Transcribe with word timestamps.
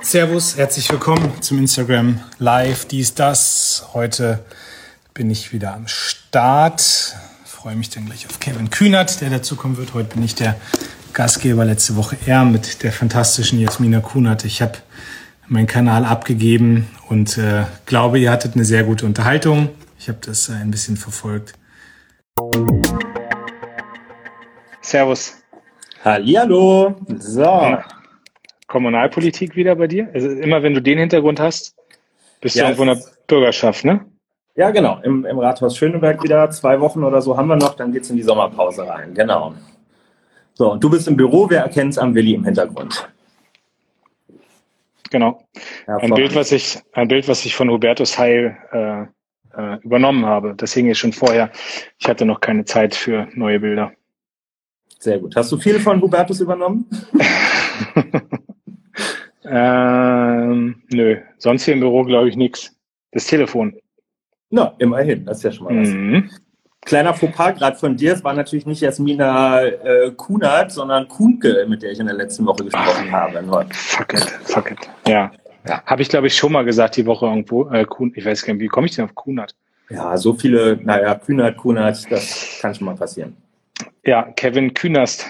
Servus, 0.00 0.56
herzlich 0.56 0.90
willkommen 0.90 1.42
zum 1.42 1.58
Instagram 1.58 2.20
Live, 2.38 2.86
dies, 2.86 3.14
das. 3.14 3.88
Heute 3.92 4.42
bin 5.12 5.30
ich 5.30 5.52
wieder 5.52 5.74
am 5.74 5.86
Start. 5.86 7.14
Ich 7.44 7.50
freue 7.50 7.76
mich 7.76 7.90
dann 7.90 8.06
gleich 8.06 8.26
auf 8.26 8.40
Kevin 8.40 8.70
Kühnert, 8.70 9.20
der 9.20 9.30
dazu 9.30 9.56
kommen 9.56 9.76
wird. 9.76 9.92
Heute 9.92 10.14
bin 10.14 10.22
ich 10.22 10.34
der 10.34 10.56
Gastgeber, 11.12 11.64
letzte 11.64 11.96
Woche 11.96 12.16
er 12.24 12.44
mit 12.44 12.82
der 12.82 12.92
fantastischen 12.92 13.60
Jasmina 13.60 14.00
Kunert. 14.00 14.44
Ich 14.44 14.62
habe 14.62 14.78
meinen 15.46 15.66
Kanal 15.66 16.04
abgegeben 16.04 16.88
und 17.08 17.36
äh, 17.36 17.64
glaube, 17.84 18.18
ihr 18.18 18.30
hattet 18.30 18.54
eine 18.54 18.64
sehr 18.64 18.84
gute 18.84 19.04
Unterhaltung. 19.04 19.70
Ich 19.98 20.08
habe 20.08 20.18
das 20.24 20.48
äh, 20.48 20.52
ein 20.52 20.70
bisschen 20.70 20.96
verfolgt. 20.96 21.52
Servus. 24.80 25.34
Hallihallo. 26.02 26.96
So. 27.18 27.78
Kommunalpolitik 28.68 29.56
wieder 29.56 29.74
bei 29.74 29.88
dir? 29.88 30.08
Also 30.14 30.28
immer 30.28 30.62
wenn 30.62 30.74
du 30.74 30.80
den 30.80 30.98
Hintergrund 30.98 31.40
hast, 31.40 31.74
bist 32.40 32.54
ja, 32.54 32.62
du 32.62 32.68
irgendwo 32.68 32.82
in 32.84 32.98
der 32.98 33.06
Bürgerschaft, 33.26 33.84
ne? 33.84 34.04
Ja, 34.54 34.70
genau. 34.70 35.00
Im, 35.02 35.24
Im 35.24 35.38
Rathaus 35.38 35.76
Schöneberg 35.76 36.22
wieder. 36.22 36.50
Zwei 36.50 36.80
Wochen 36.80 37.02
oder 37.02 37.22
so 37.22 37.36
haben 37.36 37.48
wir 37.48 37.56
noch, 37.56 37.74
dann 37.74 37.92
geht 37.92 38.02
es 38.02 38.10
in 38.10 38.16
die 38.16 38.22
Sommerpause 38.22 38.86
rein. 38.86 39.14
Genau. 39.14 39.54
So, 40.54 40.72
und 40.72 40.82
du 40.82 40.90
bist 40.90 41.06
im 41.08 41.16
Büro, 41.16 41.48
wir 41.48 41.58
erkennen 41.58 41.90
es 41.90 41.98
am 41.98 42.14
Willi 42.14 42.34
im 42.34 42.44
Hintergrund. 42.44 43.08
Genau. 45.10 45.42
Ein 45.86 46.10
Bild, 46.10 46.34
was 46.34 46.52
ich, 46.52 46.80
ein 46.92 47.08
Bild, 47.08 47.28
was 47.28 47.44
ich 47.44 47.54
von 47.54 47.70
Hubertus 47.70 48.18
Heil 48.18 48.56
äh, 48.72 49.02
äh, 49.56 49.78
übernommen 49.82 50.26
habe. 50.26 50.54
Das 50.56 50.72
hing 50.74 50.86
ja 50.86 50.94
schon 50.94 51.12
vorher. 51.12 51.50
Ich 51.98 52.08
hatte 52.08 52.24
noch 52.24 52.40
keine 52.40 52.64
Zeit 52.64 52.94
für 52.94 53.28
neue 53.34 53.60
Bilder. 53.60 53.92
Sehr 54.98 55.18
gut. 55.18 55.36
Hast 55.36 55.52
du 55.52 55.56
viel 55.58 55.78
von 55.78 56.02
Hubertus 56.02 56.40
übernommen? 56.40 56.86
Ähm, 59.50 60.82
nö, 60.90 61.16
sonst 61.38 61.64
hier 61.64 61.74
im 61.74 61.80
Büro 61.80 62.04
glaube 62.04 62.28
ich 62.28 62.36
nichts. 62.36 62.74
Das 63.12 63.26
Telefon. 63.26 63.74
Na, 64.50 64.74
immerhin, 64.78 65.24
das 65.24 65.38
ist 65.38 65.42
ja 65.44 65.52
schon 65.52 65.64
mal 65.64 65.80
was. 65.80 65.88
Mhm. 65.88 66.30
Kleiner 66.82 67.12
Fauxpas 67.12 67.52
gerade 67.52 67.76
von 67.76 67.96
dir, 67.96 68.14
es 68.14 68.24
war 68.24 68.32
natürlich 68.32 68.64
nicht 68.64 68.80
Jasmina 68.80 69.62
äh, 69.62 70.10
Kunert, 70.16 70.72
sondern 70.72 71.06
Kuhnke, 71.08 71.66
mit 71.68 71.82
der 71.82 71.92
ich 71.92 71.98
in 71.98 72.06
der 72.06 72.14
letzten 72.14 72.46
Woche 72.46 72.64
gesprochen 72.64 73.08
Ach, 73.08 73.32
habe. 73.34 73.66
Fuck 73.72 74.14
it, 74.14 74.24
fuck 74.44 74.70
it. 74.70 74.78
Ja. 75.06 75.30
ja. 75.66 75.82
Habe 75.84 76.02
ich, 76.02 76.08
glaube 76.08 76.28
ich, 76.28 76.36
schon 76.36 76.52
mal 76.52 76.64
gesagt 76.64 76.96
die 76.96 77.04
Woche 77.04 77.26
irgendwo. 77.26 77.68
Äh, 77.68 77.84
Kuhn, 77.84 78.12
ich 78.14 78.24
weiß 78.24 78.42
gar 78.44 78.54
nicht, 78.54 78.62
wie 78.62 78.68
komme 78.68 78.86
ich 78.86 78.94
denn 78.94 79.04
auf 79.04 79.14
Kunert? 79.14 79.54
Ja, 79.90 80.16
so 80.16 80.34
viele, 80.34 80.78
naja, 80.82 81.14
Kühnert, 81.14 81.56
Kunert, 81.56 82.10
das 82.10 82.58
kann 82.60 82.74
schon 82.74 82.86
mal 82.86 82.94
passieren. 82.94 83.36
Ja, 84.04 84.22
Kevin 84.36 84.72
Künast 84.72 85.26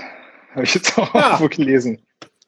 habe 0.55 0.65
ich 0.65 0.75
jetzt 0.75 0.99
auch 0.99 1.15
ja. 1.15 1.47
gelesen. 1.51 1.99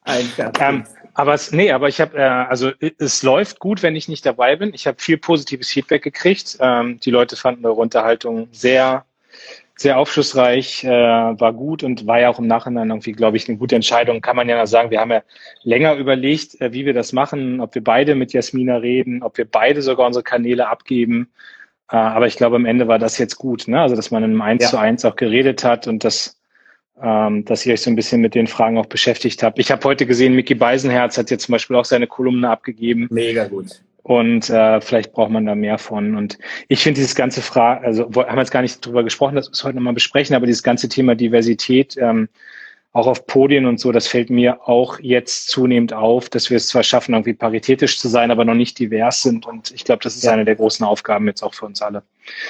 Ein 0.03 0.27
ähm, 0.61 0.85
aber 1.15 1.35
es, 1.35 1.53
nee, 1.53 1.73
aber 1.73 1.89
ich 1.89 2.01
habe, 2.01 2.17
äh, 2.17 2.23
also 2.23 2.73
es 2.99 3.23
läuft 3.23 3.59
gut, 3.59 3.83
wenn 3.83 3.97
ich 3.97 4.09
nicht 4.09 4.25
dabei 4.25 4.57
bin. 4.57 4.73
Ich 4.75 4.87
habe 4.87 5.01
viel 5.01 5.19
positives 5.19 5.71
Feedback 5.71 6.03
gekriegt. 6.03 6.59
Ähm, 6.61 7.01
die 7.01 7.11
Leute 7.11 7.37
fanden 7.37 7.65
eure 7.67 7.81
Unterhaltung 7.81 8.49
sehr, 8.53 9.05
sehr 9.77 9.99
aufschlussreich, 9.99 10.85
äh, 10.85 10.89
war 10.91 11.53
gut 11.53 11.83
und 11.83 12.07
war 12.07 12.21
ja 12.21 12.29
auch 12.29 12.39
im 12.39 12.47
Nachhinein 12.47 12.91
irgendwie, 12.91 13.13
glaube 13.13 13.37
ich, 13.37 13.49
eine 13.49 13.59
gute 13.59 13.77
Entscheidung. 13.77 14.21
Kann 14.21 14.37
man 14.37 14.49
ja 14.49 14.67
sagen, 14.67 14.91
wir 14.91 15.01
haben 15.01 15.11
ja 15.11 15.23
länger 15.63 15.95
überlegt, 15.95 16.61
äh, 16.61 16.73
wie 16.73 16.87
wir 16.87 16.95
das 16.95 17.13
machen, 17.13 17.61
ob 17.61 17.75
wir 17.75 17.83
beide 17.83 18.15
mit 18.15 18.33
Jasmina 18.33 18.77
reden, 18.77 19.23
ob 19.23 19.39
wir 19.39 19.51
beide 19.51 19.83
sogar 19.83 20.07
unsere 20.07 20.23
Kanäle 20.23 20.69
abgeben. 20.69 21.31
Äh, 21.91 21.97
aber 21.97 22.27
ich 22.27 22.37
glaube, 22.37 22.57
am 22.57 22.67
Ende 22.67 22.89
war 22.89 22.99
das 22.99 23.19
jetzt 23.19 23.37
gut, 23.37 23.69
ne? 23.69 23.81
Also 23.81 23.97
dass 23.97 24.11
man 24.11 24.23
einem 24.23 24.41
Eins 24.43 24.65
ja. 24.65 24.71
zu 24.71 24.79
eins 24.79 25.05
auch 25.05 25.17
geredet 25.17 25.65
hat 25.65 25.87
und 25.87 26.05
das 26.05 26.40
ähm, 27.03 27.45
dass 27.45 27.65
ihr 27.67 27.73
euch 27.73 27.83
so 27.83 27.91
ein 27.91 27.97
bisschen 27.97 28.21
mit 28.21 28.35
den 28.35 28.47
Fragen 28.47 28.79
auch 28.79 28.87
beschäftigt 28.87 29.43
habt. 29.43 29.59
Ich 29.59 29.71
habe 29.71 29.83
heute 29.85 30.07
gesehen, 30.07 30.35
Mickey 30.35 30.55
Beisenherz 30.55 31.19
hat 31.19 31.31
jetzt 31.31 31.45
zum 31.45 31.53
Beispiel 31.53 31.77
auch 31.77 31.85
seine 31.85 32.07
Kolumne 32.07 32.49
abgegeben. 32.49 33.09
Mega 33.11 33.47
gut. 33.47 33.83
Und 34.03 34.49
äh, 34.51 34.81
vielleicht 34.81 35.13
braucht 35.13 35.31
man 35.31 35.47
da 35.47 35.55
mehr 35.55 35.79
von. 35.79 36.17
Und 36.17 36.39
ich 36.69 36.83
finde 36.83 37.01
dieses 37.01 37.15
ganze 37.15 37.43
Frage, 37.43 37.85
also 37.85 38.05
haben 38.05 38.37
wir 38.37 38.39
jetzt 38.39 38.51
gar 38.51 38.63
nicht 38.63 38.85
drüber 38.85 39.05
gesprochen, 39.05 39.37
das 39.37 39.49
müssen 39.49 39.63
wir 39.63 39.69
heute 39.69 39.77
nochmal 39.77 39.93
besprechen, 39.93 40.35
aber 40.35 40.47
dieses 40.47 40.63
ganze 40.63 40.89
Thema 40.89 41.15
Diversität, 41.15 41.97
ähm, 41.99 42.29
auch 42.93 43.07
auf 43.07 43.27
Podien 43.27 43.67
und 43.67 43.79
so, 43.79 43.93
das 43.93 44.09
fällt 44.09 44.31
mir 44.31 44.69
auch 44.69 44.99
jetzt 45.01 45.47
zunehmend 45.49 45.93
auf, 45.93 46.29
dass 46.29 46.51
wir 46.51 46.57
es 46.57 46.67
zwar 46.67 46.83
schaffen, 46.83 47.15
irgendwie 47.15 47.35
paritätisch 47.35 48.01
zu 48.01 48.09
sein, 48.09 48.33
aber 48.33 48.45
noch 48.45 48.55
nicht 48.55 48.81
divers 48.81 49.23
sind. 49.23 49.47
Und 49.47 49.71
ich 49.71 49.85
glaube, 49.85 50.03
das 50.03 50.17
ist 50.17 50.25
ja. 50.25 50.33
eine 50.33 50.45
der 50.45 50.57
großen 50.57 50.85
Aufgaben 50.85 51.27
jetzt 51.29 51.43
auch 51.43 51.55
für 51.55 51.67
uns 51.67 51.81
alle. 51.83 52.03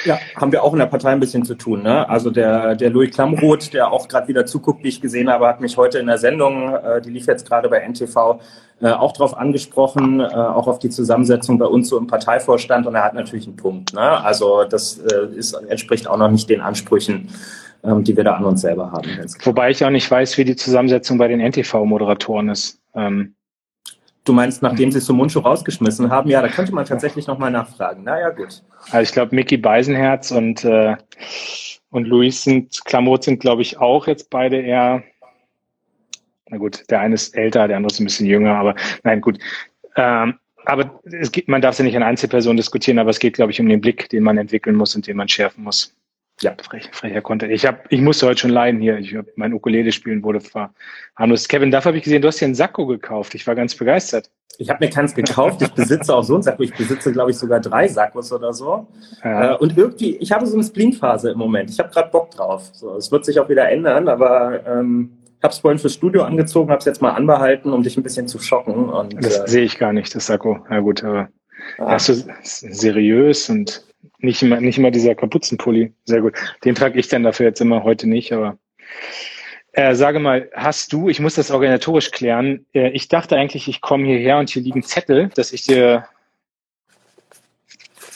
Ja, 0.06 0.18
haben 0.36 0.50
wir 0.50 0.64
auch 0.64 0.72
in 0.72 0.78
der 0.78 0.86
Partei 0.86 1.10
ein 1.10 1.20
bisschen 1.20 1.44
zu 1.44 1.54
tun. 1.54 1.82
Ne? 1.82 2.08
Also 2.08 2.30
der, 2.30 2.74
der 2.74 2.88
Louis 2.88 3.10
Klamroth, 3.10 3.74
der 3.74 3.92
auch 3.92 4.08
gerade 4.08 4.28
wieder 4.28 4.46
zuguckt, 4.46 4.82
wie 4.82 4.88
ich 4.88 5.02
gesehen 5.02 5.28
habe, 5.28 5.46
hat 5.46 5.60
mich 5.60 5.76
heute 5.76 5.98
in 5.98 6.06
der 6.06 6.18
Sendung, 6.18 6.74
äh, 6.74 7.02
die 7.02 7.10
lief 7.10 7.26
jetzt 7.26 7.46
gerade 7.46 7.68
bei 7.68 7.80
NTV, 7.86 8.40
äh, 8.80 8.88
auch 8.88 9.12
darauf 9.12 9.36
angesprochen, 9.36 10.20
äh, 10.20 10.24
auch 10.24 10.68
auf 10.68 10.78
die 10.78 10.88
Zusammensetzung 10.88 11.58
bei 11.58 11.66
uns 11.66 11.90
so 11.90 11.98
im 11.98 12.06
Parteivorstand. 12.06 12.86
Und 12.86 12.94
er 12.94 13.04
hat 13.04 13.12
natürlich 13.12 13.46
einen 13.46 13.56
Punkt. 13.56 13.92
Ne? 13.92 14.00
Also 14.00 14.64
das 14.64 14.98
äh, 14.98 15.26
ist, 15.36 15.52
entspricht 15.52 16.08
auch 16.08 16.16
noch 16.16 16.30
nicht 16.30 16.48
den 16.48 16.62
Ansprüchen, 16.62 17.28
ähm, 17.84 18.04
die 18.04 18.16
wir 18.16 18.24
da 18.24 18.34
an 18.34 18.44
uns 18.44 18.60
selber 18.60 18.92
haben. 18.92 19.08
Wobei 19.44 19.70
ich 19.70 19.84
auch 19.84 19.90
nicht 19.90 20.10
weiß, 20.10 20.38
wie 20.38 20.44
die 20.44 20.56
Zusammensetzung 20.56 21.18
bei 21.18 21.28
den 21.28 21.40
NTV-Moderatoren 21.40 22.48
ist. 22.48 22.80
Ähm, 22.94 23.34
Du 24.24 24.34
meinst, 24.34 24.62
nachdem 24.62 24.92
sie 24.92 25.00
Sumunchu 25.00 25.40
rausgeschmissen 25.40 26.10
haben? 26.10 26.28
Ja, 26.28 26.42
da 26.42 26.48
könnte 26.48 26.74
man 26.74 26.84
tatsächlich 26.84 27.26
nochmal 27.26 27.50
nachfragen. 27.50 28.04
Naja, 28.04 28.30
gut. 28.30 28.62
Also 28.90 29.00
ich 29.00 29.12
glaube, 29.12 29.34
Mickey 29.34 29.56
Beisenherz 29.56 30.30
und, 30.30 30.64
äh, 30.64 30.96
und 31.90 32.06
Luis 32.06 32.44
sind, 32.44 32.84
Klamot 32.84 33.24
sind, 33.24 33.40
glaube 33.40 33.62
ich, 33.62 33.78
auch 33.78 34.06
jetzt 34.06 34.28
beide 34.28 34.60
eher, 34.60 35.02
na 36.48 36.58
gut, 36.58 36.84
der 36.90 37.00
eine 37.00 37.14
ist 37.14 37.34
älter, 37.34 37.66
der 37.66 37.78
andere 37.78 37.92
ist 37.92 38.00
ein 38.00 38.04
bisschen 38.04 38.26
jünger, 38.26 38.56
aber 38.56 38.74
nein, 39.04 39.20
gut. 39.22 39.38
Ähm, 39.96 40.38
aber 40.66 41.00
es 41.04 41.32
geht, 41.32 41.48
man 41.48 41.62
darf 41.62 41.78
ja 41.78 41.84
nicht 41.84 41.96
an 41.96 42.02
Einzelpersonen 42.02 42.58
diskutieren, 42.58 42.98
aber 42.98 43.10
es 43.10 43.18
geht, 43.18 43.34
glaube 43.34 43.52
ich, 43.52 43.60
um 43.60 43.68
den 43.68 43.80
Blick, 43.80 44.10
den 44.10 44.22
man 44.22 44.36
entwickeln 44.36 44.76
muss 44.76 44.94
und 44.94 45.06
den 45.06 45.16
man 45.16 45.28
schärfen 45.28 45.64
muss. 45.64 45.96
Ja, 46.42 46.54
frech, 46.62 46.88
frecher 46.92 47.20
Content. 47.20 47.52
Ich 47.52 47.66
hab, 47.66 47.92
ich 47.92 48.00
musste 48.00 48.26
heute 48.26 48.40
schon 48.40 48.50
leiden 48.50 48.80
hier. 48.80 48.98
Ich 48.98 49.14
hab, 49.14 49.26
mein 49.36 49.52
Ukulele 49.52 49.92
spielen 49.92 50.22
wurde 50.22 50.40
harmlos. 51.16 51.48
Kevin, 51.48 51.70
dafür 51.70 51.90
habe 51.90 51.98
ich 51.98 52.04
gesehen, 52.04 52.22
du 52.22 52.28
hast 52.28 52.38
hier 52.38 52.46
einen 52.46 52.54
Sakko 52.54 52.86
gekauft. 52.86 53.34
Ich 53.34 53.46
war 53.46 53.54
ganz 53.54 53.74
begeistert. 53.74 54.30
Ich 54.56 54.70
habe 54.70 54.84
mir 54.84 54.90
keins 54.90 55.14
gekauft. 55.14 55.60
Ich 55.60 55.72
besitze 55.72 56.14
auch 56.14 56.22
so 56.22 56.34
einen 56.34 56.42
Sakko. 56.42 56.62
Ich 56.62 56.74
besitze, 56.74 57.12
glaube 57.12 57.30
ich, 57.30 57.38
sogar 57.38 57.60
drei 57.60 57.88
Sakkos 57.88 58.32
oder 58.32 58.54
so. 58.54 58.86
Ja. 59.22 59.54
Äh, 59.54 59.58
und 59.58 59.76
irgendwie, 59.76 60.16
ich 60.16 60.32
habe 60.32 60.46
so 60.46 60.54
eine 60.54 60.64
Splintphase 60.64 61.30
im 61.30 61.38
Moment. 61.38 61.70
Ich 61.70 61.78
habe 61.78 61.90
gerade 61.90 62.10
Bock 62.10 62.30
drauf. 62.30 62.70
So, 62.72 62.96
es 62.96 63.12
wird 63.12 63.24
sich 63.24 63.38
auch 63.38 63.48
wieder 63.48 63.68
ändern, 63.68 64.08
aber 64.08 64.66
ähm, 64.66 65.10
habe 65.42 65.52
es 65.52 65.58
vorhin 65.58 65.78
fürs 65.78 65.94
Studio 65.94 66.22
angezogen, 66.22 66.70
habe 66.70 66.80
es 66.80 66.84
jetzt 66.84 67.02
mal 67.02 67.12
anbehalten, 67.12 67.72
um 67.72 67.82
dich 67.82 67.96
ein 67.96 68.02
bisschen 68.02 68.28
zu 68.28 68.38
schocken. 68.38 68.88
Und, 68.88 69.22
das 69.22 69.40
äh, 69.40 69.46
sehe 69.46 69.64
ich 69.64 69.78
gar 69.78 69.92
nicht, 69.92 70.14
das 70.14 70.26
Sakko. 70.26 70.58
Na 70.68 70.80
gut, 70.80 71.04
aber 71.04 71.28
ah. 71.78 71.92
hast 71.92 72.08
du 72.08 72.14
seriös 72.42 73.48
und 73.48 73.82
nicht 74.18 74.42
immer, 74.42 74.60
nicht 74.60 74.78
immer 74.78 74.90
dieser 74.90 75.14
Kapuzenpulli. 75.14 75.92
Sehr 76.04 76.20
gut. 76.20 76.34
Den 76.64 76.74
trage 76.74 76.98
ich 76.98 77.08
dann 77.08 77.22
dafür 77.22 77.46
jetzt 77.46 77.60
immer 77.60 77.82
heute 77.84 78.08
nicht, 78.08 78.32
aber 78.32 78.58
äh, 79.72 79.94
sage 79.94 80.18
mal, 80.18 80.50
hast 80.52 80.92
du, 80.92 81.08
ich 81.08 81.20
muss 81.20 81.34
das 81.34 81.50
organisatorisch 81.50 82.10
klären, 82.10 82.66
äh, 82.74 82.90
ich 82.90 83.08
dachte 83.08 83.36
eigentlich, 83.36 83.68
ich 83.68 83.80
komme 83.80 84.06
hierher 84.06 84.38
und 84.38 84.50
hier 84.50 84.62
liegen 84.62 84.82
Zettel, 84.82 85.30
dass 85.34 85.52
ich 85.52 85.62
dir 85.62 86.06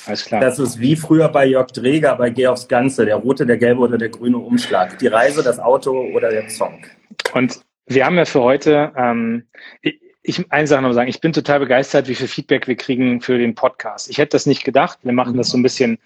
alles 0.07 0.25
klar. 0.27 0.41
Das 0.41 0.59
ist 0.59 0.81
wie 0.81 0.97
früher 0.97 1.29
bei 1.29 1.47
Jörg 1.47 1.69
Dreger 1.69 2.17
bei 2.17 2.29
Geh 2.29 2.47
aufs 2.49 2.69
Ganze, 2.69 3.07
der 3.07 3.17
rote, 3.17 3.47
der 3.47 3.57
gelbe 3.57 3.81
oder 3.81 3.97
der 3.97 4.11
grüne 4.11 4.37
Umschlag. 4.39 4.99
Die 4.99 5.07
Reise, 5.07 5.43
das 5.43 5.59
Auto 5.59 5.93
oder 6.13 6.31
der 6.31 6.51
Song. 6.51 6.85
Und 7.33 7.61
wir 7.87 8.05
haben 8.05 8.17
ja 8.17 8.25
für 8.25 8.43
heute, 8.43 8.93
ähm, 8.97 9.47
ich 9.81 10.01
eine 10.49 10.67
Sache 10.67 10.83
noch 10.83 10.93
sagen, 10.93 11.09
ich 11.09 11.21
bin 11.21 11.33
total 11.33 11.61
begeistert, 11.61 12.09
wie 12.09 12.15
viel 12.15 12.29
Feedback 12.29 12.67
wir 12.67 12.77
kriegen 12.77 13.21
für 13.21 13.39
den 13.39 13.55
Podcast. 13.55 14.09
Ich 14.09 14.19
hätte 14.19 14.31
das 14.31 14.47
nicht 14.47 14.65
gedacht. 14.65 14.99
Wir 15.03 15.13
machen 15.13 15.37
das 15.37 15.51
so 15.51 15.59
ein 15.59 15.63
bisschen 15.63 15.99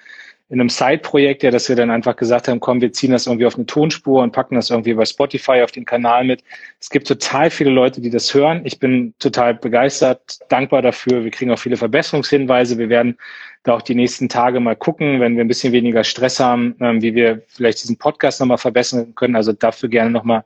in 0.51 0.61
einem 0.61 0.71
Side-Projekt, 0.71 1.43
ja, 1.43 1.51
dass 1.51 1.69
wir 1.69 1.77
dann 1.77 1.91
einfach 1.91 2.17
gesagt 2.17 2.49
haben, 2.49 2.59
komm, 2.59 2.81
wir 2.81 2.91
ziehen 2.93 3.13
das 3.13 3.27
irgendwie 3.27 3.45
auf 3.45 3.57
eine 3.57 3.67
Tonspur 3.67 4.23
und 4.23 4.33
packen 4.33 4.55
das 4.55 4.71
irgendwie 4.71 4.95
bei 4.95 5.05
Spotify 5.05 5.61
auf 5.63 5.73
den 5.73 5.85
Kanal 5.85 6.25
mit. 6.25 6.43
Es 6.81 6.89
gibt 6.89 7.07
total 7.07 7.51
viele 7.51 7.71
Leute, 7.71 8.01
die 8.01 8.09
das 8.09 8.33
hören. 8.33 8.63
Ich 8.65 8.79
bin 8.79 9.13
total 9.19 9.55
begeistert, 9.55 10.39
dankbar 10.49 10.81
dafür. 10.81 11.23
Wir 11.23 11.31
kriegen 11.31 11.51
auch 11.51 11.59
viele 11.59 11.77
Verbesserungshinweise. 11.77 12.79
Wir 12.79 12.89
werden 12.89 13.19
da 13.63 13.75
auch 13.75 13.83
die 13.83 13.95
nächsten 13.95 14.31
Tage 14.31 14.59
mal 14.59 14.75
gucken, 14.75 15.21
wenn 15.21 15.37
wir 15.37 15.45
ein 15.45 15.49
bisschen 15.49 15.75
weniger 15.75 16.03
Stress 16.03 16.41
haben, 16.41 16.75
ähm, 16.81 17.03
wie 17.03 17.15
wir 17.15 17.43
vielleicht 17.49 17.83
diesen 17.83 17.99
Podcast 17.99 18.41
nochmal 18.41 18.59
verbessern 18.59 19.15
können. 19.15 19.37
Also 19.37 19.53
dafür 19.53 19.91
gerne 19.91 20.11
nochmal 20.11 20.45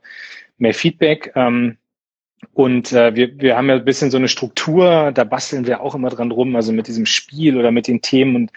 mehr 0.57 0.73
Feedback. 0.73 1.31
Ähm, 1.35 1.77
und 2.53 2.91
äh, 2.91 3.15
wir, 3.15 3.39
wir 3.39 3.57
haben 3.57 3.69
ja 3.69 3.75
ein 3.75 3.85
bisschen 3.85 4.11
so 4.11 4.17
eine 4.17 4.27
Struktur, 4.27 5.11
da 5.13 5.23
basteln 5.23 5.65
wir 5.65 5.81
auch 5.81 5.95
immer 5.95 6.09
dran 6.09 6.31
rum, 6.31 6.55
also 6.55 6.71
mit 6.71 6.87
diesem 6.87 7.05
Spiel 7.05 7.57
oder 7.57 7.71
mit 7.71 7.87
den 7.87 8.01
Themen. 8.01 8.35
Und, 8.35 8.51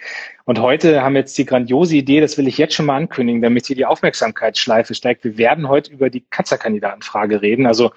und 0.44 0.61
heute 0.61 1.03
haben 1.03 1.15
wir 1.15 1.21
jetzt 1.21 1.38
die 1.38 1.44
grandiose 1.44 1.97
Idee, 1.97 2.21
das 2.21 2.37
will 2.38 2.49
ich 2.49 2.59
jetzt 2.59 2.75
schon 2.75 2.87
mal 2.87 2.97
ankündigen, 2.97 3.43
damit 3.43 3.67
hier 3.67 3.77
die 3.77 3.87
Aufmerksamkeitsschleife 3.87 4.94
steigt. 4.94 5.25
Wir 5.25 5.38
werden 5.38 5.69
heute 5.69 5.93
über 5.93 6.11
die 6.11 6.25
Kanzlerkandidatenfrage 6.31 7.43
reden. 7.43 7.67
Also 7.67 7.93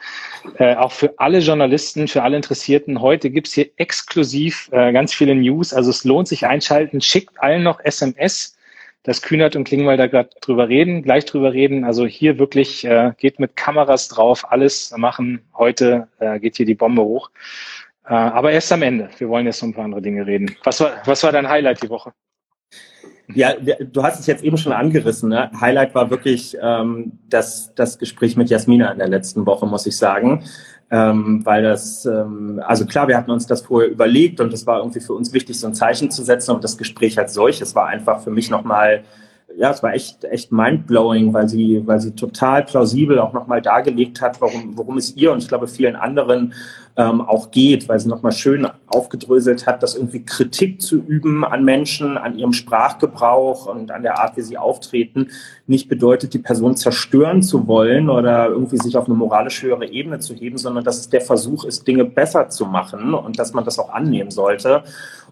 äh, 0.57 0.75
auch 0.75 0.91
für 0.91 1.13
alle 1.17 1.39
Journalisten, 1.39 2.07
für 2.07 2.23
alle 2.23 2.35
Interessierten, 2.35 3.01
heute 3.01 3.29
gibt's 3.29 3.53
hier 3.53 3.69
exklusiv 3.77 4.69
äh, 4.71 4.93
ganz 4.93 5.13
viele 5.13 5.35
News. 5.35 5.73
Also 5.73 5.89
es 5.89 6.03
lohnt 6.03 6.27
sich 6.27 6.45
einschalten, 6.45 7.01
schickt 7.01 7.41
allen 7.41 7.63
noch 7.63 7.79
SMS 7.79 8.55
dass 9.03 9.21
Kühnert 9.21 9.55
und 9.55 9.63
Klingwald 9.63 9.99
da 9.99 10.07
gerade 10.07 10.29
drüber 10.41 10.67
reden, 10.69 11.03
gleich 11.03 11.25
drüber 11.25 11.53
reden. 11.53 11.83
Also 11.83 12.05
hier 12.05 12.37
wirklich 12.37 12.85
äh, 12.85 13.13
geht 13.17 13.39
mit 13.39 13.55
Kameras 13.55 14.07
drauf, 14.07 14.51
alles 14.51 14.93
machen. 14.97 15.41
Heute 15.57 16.07
äh, 16.19 16.39
geht 16.39 16.57
hier 16.57 16.65
die 16.65 16.75
Bombe 16.75 17.03
hoch. 17.03 17.31
Äh, 18.05 18.13
aber 18.13 18.51
erst 18.51 18.71
am 18.71 18.81
Ende. 18.81 19.09
Wir 19.17 19.29
wollen 19.29 19.45
jetzt 19.45 19.61
noch 19.61 19.69
ein 19.69 19.73
paar 19.73 19.85
andere 19.85 20.01
Dinge 20.01 20.25
reden. 20.25 20.55
Was 20.63 20.81
war, 20.81 20.93
was 21.05 21.23
war 21.23 21.31
dein 21.31 21.47
Highlight 21.47 21.81
die 21.83 21.89
Woche? 21.89 22.11
Ja, 23.33 23.53
du 23.53 24.01
hast 24.01 24.19
es 24.19 24.25
jetzt 24.25 24.43
eben 24.43 24.57
schon 24.57 24.73
angerissen. 24.73 25.29
Ne? 25.29 25.51
Highlight 25.61 25.93
war 25.93 26.09
wirklich 26.09 26.57
ähm, 26.61 27.19
das, 27.29 27.73
das 27.75 27.99
Gespräch 27.99 28.35
mit 28.35 28.49
Jasmina 28.49 28.91
in 28.91 28.97
der 28.97 29.07
letzten 29.07 29.45
Woche, 29.45 29.67
muss 29.67 29.85
ich 29.85 29.95
sagen. 29.95 30.43
Ähm, 30.91 31.45
weil 31.45 31.61
das, 31.63 32.05
ähm, 32.05 32.61
also 32.65 32.85
klar, 32.85 33.07
wir 33.07 33.15
hatten 33.15 33.29
uns 33.29 33.45
das 33.45 33.61
vorher 33.61 33.91
überlegt 33.91 34.39
und 34.39 34.51
es 34.53 34.65
war 34.65 34.79
irgendwie 34.79 35.01
für 35.01 35.13
uns 35.13 35.33
wichtig, 35.33 35.59
so 35.59 35.67
ein 35.67 35.75
Zeichen 35.75 36.09
zu 36.09 36.23
setzen. 36.23 36.55
Und 36.55 36.63
das 36.63 36.77
Gespräch 36.77 37.17
als 37.19 37.33
solches 37.33 37.75
war 37.75 37.87
einfach 37.87 38.21
für 38.21 38.31
mich 38.31 38.49
nochmal 38.49 39.03
ja, 39.55 39.71
es 39.71 39.81
war 39.83 39.93
echt, 39.93 40.23
echt 40.25 40.51
mindblowing, 40.51 41.33
weil 41.33 41.49
sie, 41.49 41.81
weil 41.85 41.99
sie 41.99 42.11
total 42.15 42.63
plausibel 42.63 43.19
auch 43.19 43.33
nochmal 43.33 43.61
dargelegt 43.61 44.21
hat, 44.21 44.39
warum, 44.41 44.77
worum 44.77 44.97
es 44.97 45.15
ihr 45.15 45.31
und 45.31 45.39
ich 45.39 45.47
glaube 45.47 45.67
vielen 45.67 45.95
anderen 45.95 46.53
ähm, 46.99 47.21
auch 47.21 47.49
geht, 47.49 47.87
weil 47.87 47.97
sie 47.97 48.09
nochmal 48.09 48.33
schön 48.33 48.67
aufgedröselt 48.87 49.65
hat, 49.65 49.81
dass 49.81 49.95
irgendwie 49.95 50.25
Kritik 50.25 50.81
zu 50.81 50.97
üben 50.97 51.45
an 51.45 51.63
Menschen, 51.63 52.17
an 52.17 52.37
ihrem 52.37 52.51
Sprachgebrauch 52.51 53.67
und 53.67 53.89
an 53.89 54.03
der 54.03 54.19
Art, 54.19 54.35
wie 54.35 54.41
sie 54.41 54.57
auftreten, 54.57 55.29
nicht 55.65 55.87
bedeutet, 55.87 56.33
die 56.33 56.39
Person 56.39 56.75
zerstören 56.75 57.41
zu 57.41 57.67
wollen 57.67 58.09
oder 58.09 58.49
irgendwie 58.49 58.77
sich 58.77 58.97
auf 58.97 59.05
eine 59.05 59.15
moralisch 59.15 59.63
höhere 59.63 59.87
Ebene 59.87 60.19
zu 60.19 60.35
heben, 60.35 60.57
sondern 60.57 60.83
dass 60.83 60.99
es 60.99 61.09
der 61.09 61.21
Versuch 61.21 61.63
ist, 61.63 61.87
Dinge 61.87 62.03
besser 62.03 62.49
zu 62.49 62.65
machen 62.65 63.13
und 63.13 63.39
dass 63.39 63.53
man 63.53 63.63
das 63.63 63.79
auch 63.79 63.93
annehmen 63.93 64.31
sollte. 64.31 64.83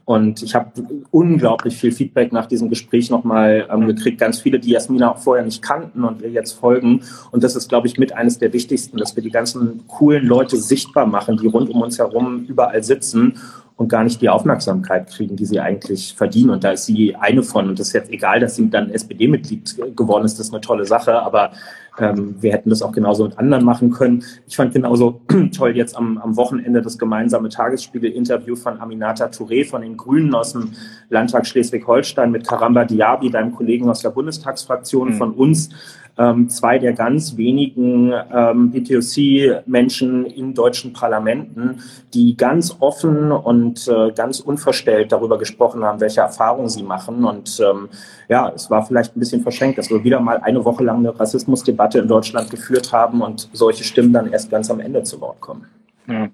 Und 0.07 0.41
ich 0.41 0.55
habe 0.55 0.71
unglaublich 1.11 1.75
viel 1.75 1.91
Feedback 1.91 2.31
nach 2.31 2.45
diesem 2.45 2.69
Gespräch 2.69 3.09
nochmal 3.09 3.67
ähm, 3.69 3.87
gekriegt. 3.87 4.17
Ganz 4.17 4.39
viele, 4.39 4.57
die 4.57 4.69
Jasmina 4.69 5.11
auch 5.11 5.17
vorher 5.17 5.43
nicht 5.43 5.61
kannten 5.61 6.05
und 6.05 6.21
ihr 6.21 6.29
jetzt 6.29 6.53
folgen. 6.53 7.01
Und 7.31 7.43
das 7.43 7.57
ist, 7.57 7.67
glaube 7.67 7.87
ich, 7.87 7.97
mit 7.97 8.13
eines 8.13 8.39
der 8.39 8.53
wichtigsten, 8.53 8.95
dass 8.99 9.17
wir 9.17 9.21
die 9.21 9.31
ganzen 9.31 9.85
coolen 9.87 10.25
Leute 10.25 10.55
sichtbar 10.55 11.07
machen, 11.07 11.35
die 11.35 11.47
rund 11.57 11.69
um 11.69 11.81
uns 11.81 11.97
herum 11.97 12.45
überall 12.47 12.83
sitzen 12.83 13.33
und 13.75 13.89
gar 13.89 14.03
nicht 14.03 14.21
die 14.21 14.29
Aufmerksamkeit 14.29 15.07
kriegen, 15.09 15.35
die 15.35 15.45
sie 15.45 15.59
eigentlich 15.59 16.15
verdienen. 16.15 16.49
Und 16.49 16.63
da 16.63 16.71
ist 16.71 16.85
sie 16.85 17.15
eine 17.15 17.43
von. 17.43 17.69
Und 17.69 17.79
das 17.79 17.87
ist 17.87 17.93
jetzt 17.93 18.11
egal, 18.11 18.39
dass 18.39 18.55
sie 18.55 18.69
dann 18.69 18.89
SPD-Mitglied 18.89 19.95
geworden 19.95 20.25
ist, 20.25 20.39
das 20.39 20.47
ist 20.47 20.53
eine 20.53 20.61
tolle 20.61 20.85
Sache. 20.85 21.21
Aber 21.21 21.51
ähm, 21.99 22.35
wir 22.41 22.51
hätten 22.53 22.69
das 22.69 22.81
auch 22.81 22.91
genauso 22.91 23.25
mit 23.25 23.37
anderen 23.37 23.63
machen 23.63 23.91
können. 23.91 24.23
Ich 24.47 24.55
fand 24.55 24.73
genauso 24.73 25.21
toll 25.55 25.75
jetzt 25.75 25.95
am, 25.95 26.17
am 26.17 26.35
Wochenende 26.37 26.81
das 26.81 26.97
gemeinsame 26.97 27.49
Tagesspiegel-Interview 27.49 28.55
von 28.55 28.79
Aminata 28.79 29.25
Touré 29.25 29.67
von 29.67 29.81
den 29.81 29.97
Grünen 29.97 30.33
aus 30.33 30.53
dem 30.53 30.71
Landtag 31.09 31.47
Schleswig-Holstein 31.47 32.31
mit 32.31 32.47
Karamba 32.47 32.85
Diaby, 32.85 33.29
deinem 33.29 33.53
Kollegen 33.53 33.89
aus 33.89 34.01
der 34.01 34.09
Bundestagsfraktion 34.09 35.09
mhm. 35.09 35.13
von 35.13 35.31
uns 35.33 35.69
ähm, 36.17 36.49
zwei 36.49 36.79
der 36.79 36.93
ganz 36.93 37.37
wenigen 37.37 38.11
ähm, 38.33 38.71
BTOC-Menschen 38.71 40.25
in 40.25 40.53
deutschen 40.53 40.93
Parlamenten, 40.93 41.81
die 42.13 42.35
ganz 42.35 42.75
offen 42.79 43.31
und 43.31 43.87
äh, 43.87 44.11
ganz 44.11 44.39
unverstellt 44.39 45.11
darüber 45.11 45.37
gesprochen 45.37 45.83
haben, 45.83 45.99
welche 45.99 46.21
Erfahrungen 46.21 46.69
sie 46.69 46.83
machen. 46.83 47.23
Und 47.23 47.59
ähm, 47.59 47.89
ja, 48.29 48.51
es 48.53 48.69
war 48.69 48.85
vielleicht 48.85 49.15
ein 49.15 49.19
bisschen 49.19 49.41
verschenkt, 49.41 49.77
dass 49.77 49.89
wir 49.89 50.03
wieder 50.03 50.19
mal 50.19 50.37
eine 50.37 50.65
Woche 50.65 50.83
lang 50.83 50.97
eine 50.97 51.17
Rassismusdebatte 51.17 51.86
in 51.95 52.07
Deutschland 52.07 52.49
geführt 52.49 52.91
haben 52.91 53.21
und 53.21 53.49
solche 53.53 53.83
Stimmen 53.83 54.13
dann 54.13 54.31
erst 54.31 54.49
ganz 54.49 54.69
am 54.69 54.79
Ende 54.79 55.03
zu 55.03 55.19
Wort 55.21 55.39
kommen. 55.41 55.67
Ja. 56.07 56.29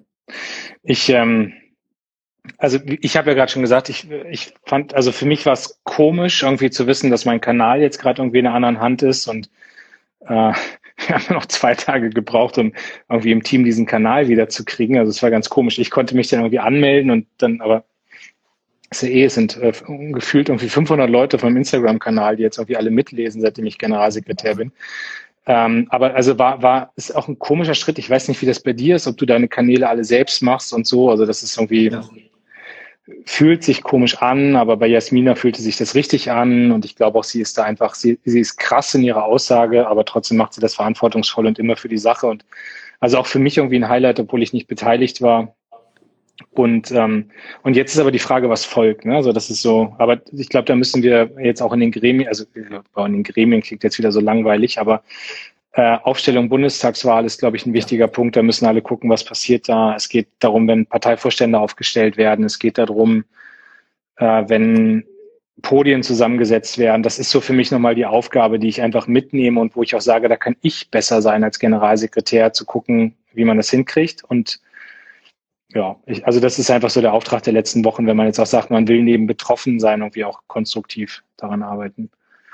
Ich 0.83 1.09
ähm 1.09 1.53
also 2.57 2.79
ich 2.85 3.15
habe 3.15 3.29
ja 3.29 3.35
gerade 3.35 3.51
schon 3.51 3.61
gesagt, 3.61 3.89
ich, 3.89 4.09
ich 4.29 4.53
fand, 4.65 4.93
also 4.93 5.11
für 5.11 5.25
mich 5.25 5.45
war 5.45 5.53
es 5.53 5.79
komisch, 5.83 6.43
irgendwie 6.43 6.69
zu 6.69 6.87
wissen, 6.87 7.09
dass 7.09 7.25
mein 7.25 7.41
Kanal 7.41 7.81
jetzt 7.81 7.99
gerade 7.99 8.21
irgendwie 8.21 8.39
in 8.39 8.47
einer 8.47 8.55
anderen 8.55 8.79
Hand 8.79 9.01
ist 9.01 9.27
und 9.27 9.49
äh, 10.27 10.27
wir 11.07 11.15
haben 11.15 11.33
noch 11.33 11.45
zwei 11.45 11.73
Tage 11.73 12.09
gebraucht, 12.09 12.57
um 12.57 12.73
irgendwie 13.09 13.31
im 13.31 13.43
Team 13.43 13.63
diesen 13.63 13.85
Kanal 13.85 14.27
wieder 14.27 14.49
zu 14.49 14.63
kriegen. 14.63 14.97
Also 14.97 15.09
es 15.09 15.23
war 15.23 15.31
ganz 15.31 15.49
komisch. 15.49 15.79
Ich 15.79 15.89
konnte 15.89 16.15
mich 16.15 16.29
dann 16.29 16.41
irgendwie 16.41 16.59
anmelden 16.59 17.11
und 17.11 17.27
dann 17.37 17.61
aber 17.61 17.83
es 18.89 19.01
eh, 19.01 19.27
sind 19.27 19.57
äh, 19.57 19.73
gefühlt 20.11 20.49
irgendwie 20.49 20.69
500 20.69 21.09
Leute 21.09 21.39
vom 21.39 21.57
Instagram-Kanal, 21.57 22.35
die 22.35 22.43
jetzt 22.43 22.57
irgendwie 22.57 22.77
alle 22.77 22.91
mitlesen, 22.91 23.41
seitdem 23.41 23.65
ich 23.65 23.79
Generalsekretär 23.79 24.55
bin. 24.55 24.71
Ähm, 25.45 25.87
aber 25.89 26.15
also 26.15 26.39
war, 26.39 26.61
war, 26.61 26.93
ist 26.95 27.15
auch 27.15 27.27
ein 27.27 27.37
komischer 27.37 27.75
Schritt. 27.75 27.99
Ich 27.99 28.09
weiß 28.09 28.27
nicht, 28.27 28.41
wie 28.41 28.45
das 28.45 28.61
bei 28.61 28.73
dir 28.73 28.95
ist, 28.95 29.07
ob 29.07 29.17
du 29.17 29.25
deine 29.25 29.47
Kanäle 29.47 29.89
alle 29.89 30.03
selbst 30.03 30.41
machst 30.41 30.73
und 30.73 30.87
so. 30.87 31.09
Also 31.09 31.25
das 31.25 31.43
ist 31.43 31.57
irgendwie, 31.57 31.89
ja 31.89 32.03
fühlt 33.25 33.63
sich 33.63 33.83
komisch 33.83 34.21
an, 34.21 34.55
aber 34.55 34.77
bei 34.77 34.87
Jasmina 34.87 35.35
fühlte 35.35 35.61
sich 35.61 35.77
das 35.77 35.95
richtig 35.95 36.31
an 36.31 36.71
und 36.71 36.85
ich 36.85 36.95
glaube 36.95 37.19
auch, 37.19 37.23
sie 37.23 37.41
ist 37.41 37.57
da 37.57 37.63
einfach, 37.63 37.95
sie, 37.95 38.19
sie 38.23 38.39
ist 38.39 38.57
krass 38.57 38.93
in 38.93 39.03
ihrer 39.03 39.25
Aussage, 39.25 39.87
aber 39.87 40.05
trotzdem 40.05 40.37
macht 40.37 40.53
sie 40.53 40.61
das 40.61 40.75
verantwortungsvoll 40.75 41.45
und 41.45 41.59
immer 41.59 41.75
für 41.75 41.89
die 41.89 41.97
Sache 41.97 42.27
und 42.27 42.45
also 42.99 43.17
auch 43.17 43.27
für 43.27 43.39
mich 43.39 43.57
irgendwie 43.57 43.75
ein 43.77 43.89
Highlight, 43.89 44.21
obwohl 44.21 44.41
ich 44.41 44.53
nicht 44.53 44.67
beteiligt 44.67 45.21
war. 45.21 45.55
Und, 46.51 46.91
ähm, 46.91 47.29
und 47.61 47.75
jetzt 47.75 47.93
ist 47.93 47.99
aber 47.99 48.11
die 48.11 48.19
Frage, 48.19 48.49
was 48.49 48.65
folgt. 48.65 49.05
Ne? 49.05 49.15
Also 49.15 49.31
das 49.33 49.49
ist 49.49 49.61
so, 49.61 49.95
aber 49.99 50.21
ich 50.31 50.49
glaube, 50.49 50.65
da 50.65 50.75
müssen 50.75 51.03
wir 51.03 51.31
jetzt 51.39 51.61
auch 51.61 51.73
in 51.73 51.79
den 51.79 51.91
Gremien, 51.91 52.27
also 52.27 52.45
in 52.55 53.13
den 53.13 53.23
Gremien 53.23 53.61
klingt 53.61 53.83
jetzt 53.83 53.97
wieder 53.97 54.11
so 54.11 54.19
langweilig, 54.19 54.79
aber 54.79 55.03
äh, 55.73 55.97
Aufstellung 56.03 56.49
Bundestagswahl 56.49 57.25
ist, 57.25 57.39
glaube 57.39 57.57
ich, 57.57 57.65
ein 57.65 57.73
wichtiger 57.73 58.07
Punkt. 58.07 58.35
Da 58.35 58.43
müssen 58.43 58.65
alle 58.65 58.81
gucken, 58.81 59.09
was 59.09 59.23
passiert 59.23 59.69
da. 59.69 59.95
Es 59.95 60.09
geht 60.09 60.27
darum, 60.39 60.67
wenn 60.67 60.85
Parteivorstände 60.85 61.59
aufgestellt 61.59 62.17
werden. 62.17 62.45
Es 62.45 62.59
geht 62.59 62.77
darum, 62.77 63.25
äh, 64.17 64.43
wenn 64.47 65.03
Podien 65.61 66.03
zusammengesetzt 66.03 66.77
werden. 66.77 67.03
Das 67.03 67.19
ist 67.19 67.31
so 67.31 67.41
für 67.41 67.53
mich 67.53 67.71
nochmal 67.71 67.95
die 67.95 68.05
Aufgabe, 68.05 68.59
die 68.59 68.67
ich 68.67 68.81
einfach 68.81 69.07
mitnehme 69.07 69.59
und 69.59 69.75
wo 69.75 69.83
ich 69.83 69.95
auch 69.95 70.01
sage, 70.01 70.29
da 70.29 70.35
kann 70.35 70.55
ich 70.61 70.91
besser 70.91 71.21
sein 71.21 71.43
als 71.43 71.57
Generalsekretär, 71.57 72.53
zu 72.53 72.65
gucken, 72.65 73.15
wie 73.33 73.45
man 73.45 73.57
das 73.57 73.69
hinkriegt. 73.69 74.23
Und 74.23 74.59
ja, 75.73 75.95
ich, 76.05 76.25
also 76.25 76.39
das 76.39 76.59
ist 76.59 76.69
einfach 76.69 76.89
so 76.89 77.01
der 77.01 77.13
Auftrag 77.13 77.43
der 77.43 77.53
letzten 77.53 77.83
Wochen, 77.85 78.05
wenn 78.05 78.17
man 78.17 78.27
jetzt 78.27 78.39
auch 78.39 78.45
sagt, 78.45 78.69
man 78.69 78.87
will 78.87 79.03
neben 79.03 79.27
betroffen 79.27 79.79
sein, 79.79 80.01
irgendwie 80.01 80.25
auch 80.25 80.41
konstruktiv 80.47 81.23
daran 81.37 81.63
arbeiten. 81.63 82.09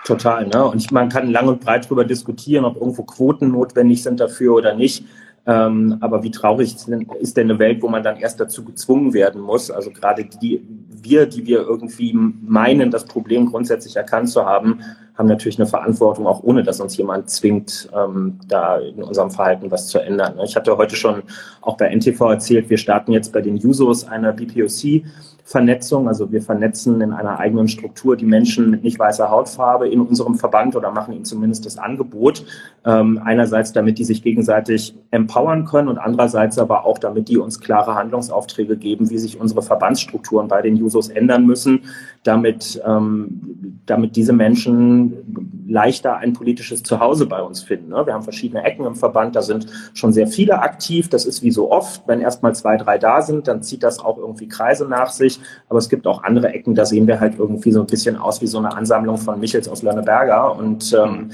Total, 0.06 0.48
ne? 0.48 0.66
Und 0.66 0.81
ich, 0.81 0.92
man 0.92 1.10
kann 1.10 1.30
lang 1.30 1.48
und 1.48 1.60
breit 1.60 1.86
darüber 1.86 2.06
diskutieren, 2.06 2.63
ob 2.63 2.77
irgendwo 2.77 3.04
Quoten 3.04 3.51
notwendig 3.51 4.01
sind 4.01 4.19
dafür 4.19 4.56
oder 4.56 4.74
nicht. 4.74 5.04
Ähm, 5.50 5.98
aber 6.00 6.22
wie 6.22 6.30
traurig 6.30 6.75
ist 7.19 7.38
denn 7.38 7.50
eine 7.50 7.57
Welt, 7.57 7.81
wo 7.81 7.88
man 7.88 8.04
dann 8.04 8.18
erst 8.18 8.40
dazu 8.40 8.63
gezwungen 8.63 9.16
werden 9.16 9.42
muss? 9.42 9.72
Also 9.72 9.90
gerade 9.90 10.24
die, 10.24 10.62
wir, 10.90 11.25
die 11.25 11.48
wir 11.48 11.62
irgendwie 11.62 12.13
meinen, 12.13 12.92
das 12.92 13.06
Problem 13.06 13.48
grundsätzlich 13.48 13.96
erkannt 13.96 14.30
zu 14.30 14.46
haben, 14.46 14.81
haben 15.18 15.28
natürlich 15.28 15.57
eine 15.57 15.66
Verantwortung, 15.66 16.28
auch 16.28 16.44
ohne 16.44 16.62
dass 16.62 16.80
uns 16.80 16.96
jemand 16.98 17.31
zwingt, 17.31 17.90
ähm, 17.98 18.40
da 18.48 18.78
in 18.78 19.01
unserem 19.01 19.31
Verhalten 19.31 19.72
was 19.72 19.88
zu 19.88 19.98
ändern. 19.98 20.40
Ich 20.46 20.56
hatte 20.56 20.78
heute 20.78 20.96
schon 20.96 21.24
auch 21.62 21.78
bei 21.78 21.90
NTV 21.90 22.22
erzählt, 22.30 22.69
wir 22.69 22.78
starten 22.78 23.12
jetzt 23.12 23.34
bei 23.34 23.42
den 23.42 23.57
Jusos 23.57 24.07
einer 24.07 24.34
BPOC 24.34 25.01
Vernetzung. 25.50 26.08
Also 26.08 26.32
wir 26.32 26.44
vernetzen 26.44 27.01
in 27.01 27.12
einer 27.12 27.39
eigenen 27.39 27.68
Struktur 27.68 28.15
die 28.15 28.25
Menschen 28.25 28.70
mit 28.70 28.84
nicht 28.84 29.00
weißer 29.00 29.32
Hautfarbe 29.32 29.89
in 29.89 30.00
unserem 30.00 30.36
Verband 30.36 30.75
oder 30.75 30.91
machen 30.91 31.13
ihnen 31.15 31.25
zumindest 31.25 31.65
das 31.65 31.79
Angebot. 31.79 32.46
Ähm, 32.89 33.22
einerseits, 33.24 33.72
damit 33.72 34.00
die 34.00 34.03
sich 34.03 34.24
gegenseitig 34.24 34.96
empowern 35.12 35.65
können 35.65 35.89
und 35.89 36.00
andererseits 36.00 36.58
aber 36.58 36.86
auch, 36.86 36.98
damit 36.98 37.29
die 37.29 37.38
uns 37.38 37.60
klare 37.60 37.93
Handlungsaufträge 37.93 38.77
geben, 38.77 39.12
wie 39.12 39.19
sich 39.19 39.39
unsere 39.39 39.62
Verbandsstrukturen 39.62 40.48
bei 40.48 40.63
den 40.63 40.75
Jusos 40.75 41.10
ändern 41.10 41.46
müssen, 41.46 41.81
damit, 42.24 42.81
ähm, 42.84 43.81
damit 43.86 44.15
diese 44.15 44.34
Menschen 44.34 45.63
leichter 45.67 46.17
ein 46.17 46.34
politisches 46.34 46.81
Zuhause 46.81 47.27
bei 47.27 47.43
uns 47.43 47.62
finden. 47.62 47.89
Ne? 47.89 48.08
Wir 48.08 48.13
haben 48.13 48.24
verschiedene 48.24 48.63
Ecken 48.63 48.86
im 48.86 48.96
Verband, 48.96 49.36
da 49.36 49.43
sind 49.43 49.67
schon 49.93 50.12
sehr 50.12 50.27
viele 50.27 50.60
aktiv. 50.60 51.10
Das 51.10 51.25
ist 51.25 51.43
wie 51.43 51.51
so 51.51 51.72
oft, 51.72 52.01
wenn 52.08 52.22
erstmal 52.22 52.55
zwei, 52.55 52.75
drei 52.77 52.98
da 52.98 53.22
sind, 53.22 53.48
dann 53.48 53.62
zieht 53.62 53.84
das 53.84 54.00
auch 54.00 54.17
irgendwie 54.17 54.48
Kreise 54.48 54.88
nach 54.88 55.12
sich. 55.12 55.39
Aber 55.69 55.77
es 55.77 55.89
gibt 55.89 56.08
auch 56.08 56.24
andere 56.24 56.53
Ecken, 56.53 56.74
da 56.74 56.86
sehen 56.86 57.05
wir 57.05 57.19
halt 57.19 57.38
irgendwie 57.38 57.72
so 57.72 57.81
ein 57.81 57.88
bisschen 57.88 58.15
aus 58.15 58.41
wie 58.41 58.48
so 58.48 58.58
eine 58.58 58.75
Ansammlung 58.75 59.17
von 59.17 59.39
Michels 59.39 59.69
aus 59.69 59.84
Lönneberger. 59.84 60.55
Und 60.55 60.91
ähm, 60.93 61.29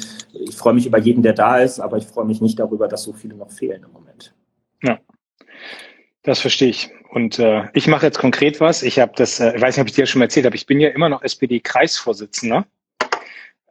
ich 0.47 0.55
freue 0.55 0.73
mich 0.73 0.85
über 0.85 0.97
jeden, 0.97 1.23
der 1.23 1.33
da 1.33 1.59
ist, 1.59 1.79
aber 1.79 1.97
ich 1.97 2.05
freue 2.05 2.25
mich 2.25 2.41
nicht 2.41 2.59
darüber, 2.59 2.87
dass 2.87 3.03
so 3.03 3.13
viele 3.13 3.35
noch 3.35 3.51
fehlen 3.51 3.83
im 3.83 3.91
Moment. 3.91 4.33
Ja. 4.83 4.99
Das 6.23 6.39
verstehe 6.39 6.69
ich. 6.69 6.89
Und 7.09 7.39
äh, 7.39 7.63
ich 7.73 7.87
mache 7.87 8.05
jetzt 8.05 8.19
konkret 8.19 8.59
was. 8.59 8.83
Ich 8.83 8.99
habe 8.99 9.13
das, 9.15 9.39
äh, 9.39 9.55
ich 9.55 9.61
weiß 9.61 9.77
nicht, 9.77 9.81
ob 9.81 9.87
ich 9.87 9.93
dir 9.93 10.05
schon 10.05 10.19
mal 10.19 10.25
erzählt 10.25 10.45
habe, 10.45 10.55
ich 10.55 10.65
bin 10.65 10.79
ja 10.79 10.89
immer 10.89 11.09
noch 11.09 11.21
SPD-Kreisvorsitzender. 11.21 12.65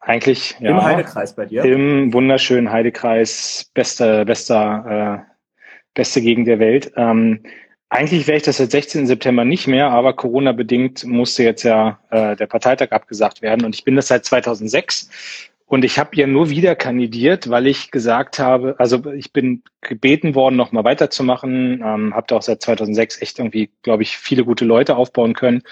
Eigentlich, 0.00 0.56
ja. 0.60 0.70
Im 0.70 0.82
Heidekreis 0.82 1.34
bei 1.34 1.46
dir? 1.46 1.64
Im 1.64 2.12
wunderschönen 2.12 2.70
Heidekreis, 2.70 3.70
bester, 3.74 4.24
bester, 4.24 5.24
äh, 5.26 5.32
beste 5.94 6.20
Gegend 6.20 6.46
der 6.46 6.58
Welt. 6.58 6.92
Ähm, 6.96 7.40
eigentlich 7.88 8.26
wäre 8.26 8.36
ich 8.36 8.42
das 8.42 8.56
seit 8.56 8.70
16. 8.70 9.06
September 9.06 9.44
nicht 9.44 9.66
mehr, 9.66 9.90
aber 9.90 10.14
Corona-bedingt 10.14 11.04
musste 11.04 11.42
jetzt 11.42 11.62
ja 11.62 12.00
äh, 12.10 12.36
der 12.36 12.46
Parteitag 12.46 12.90
abgesagt 12.90 13.40
werden. 13.40 13.64
Und 13.64 13.74
ich 13.74 13.84
bin 13.84 13.96
das 13.96 14.08
seit 14.08 14.24
2006 14.24 15.08
und 15.66 15.84
ich 15.84 15.98
habe 15.98 16.14
ja 16.14 16.26
nur 16.26 16.50
wieder 16.50 16.76
kandidiert, 16.76 17.48
weil 17.48 17.66
ich 17.66 17.90
gesagt 17.90 18.38
habe, 18.38 18.76
also 18.78 19.12
ich 19.12 19.32
bin 19.32 19.62
gebeten 19.80 20.34
worden, 20.34 20.56
nochmal 20.56 20.84
weiterzumachen, 20.84 21.82
ähm, 21.82 22.14
habe 22.14 22.26
da 22.28 22.36
auch 22.36 22.42
seit 22.42 22.62
2006 22.62 23.22
echt 23.22 23.38
irgendwie, 23.38 23.70
glaube 23.82 24.02
ich, 24.02 24.18
viele 24.18 24.44
gute 24.44 24.66
Leute 24.66 24.96
aufbauen 24.96 25.32
können. 25.32 25.62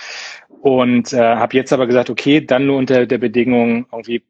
Und 0.48 1.12
äh, 1.12 1.18
habe 1.18 1.56
jetzt 1.56 1.72
aber 1.72 1.86
gesagt, 1.86 2.08
okay, 2.08 2.40
dann 2.40 2.66
nur 2.66 2.78
unter 2.78 3.04
der 3.04 3.18
Bedingung 3.18 3.86
irgendwie 3.92 4.22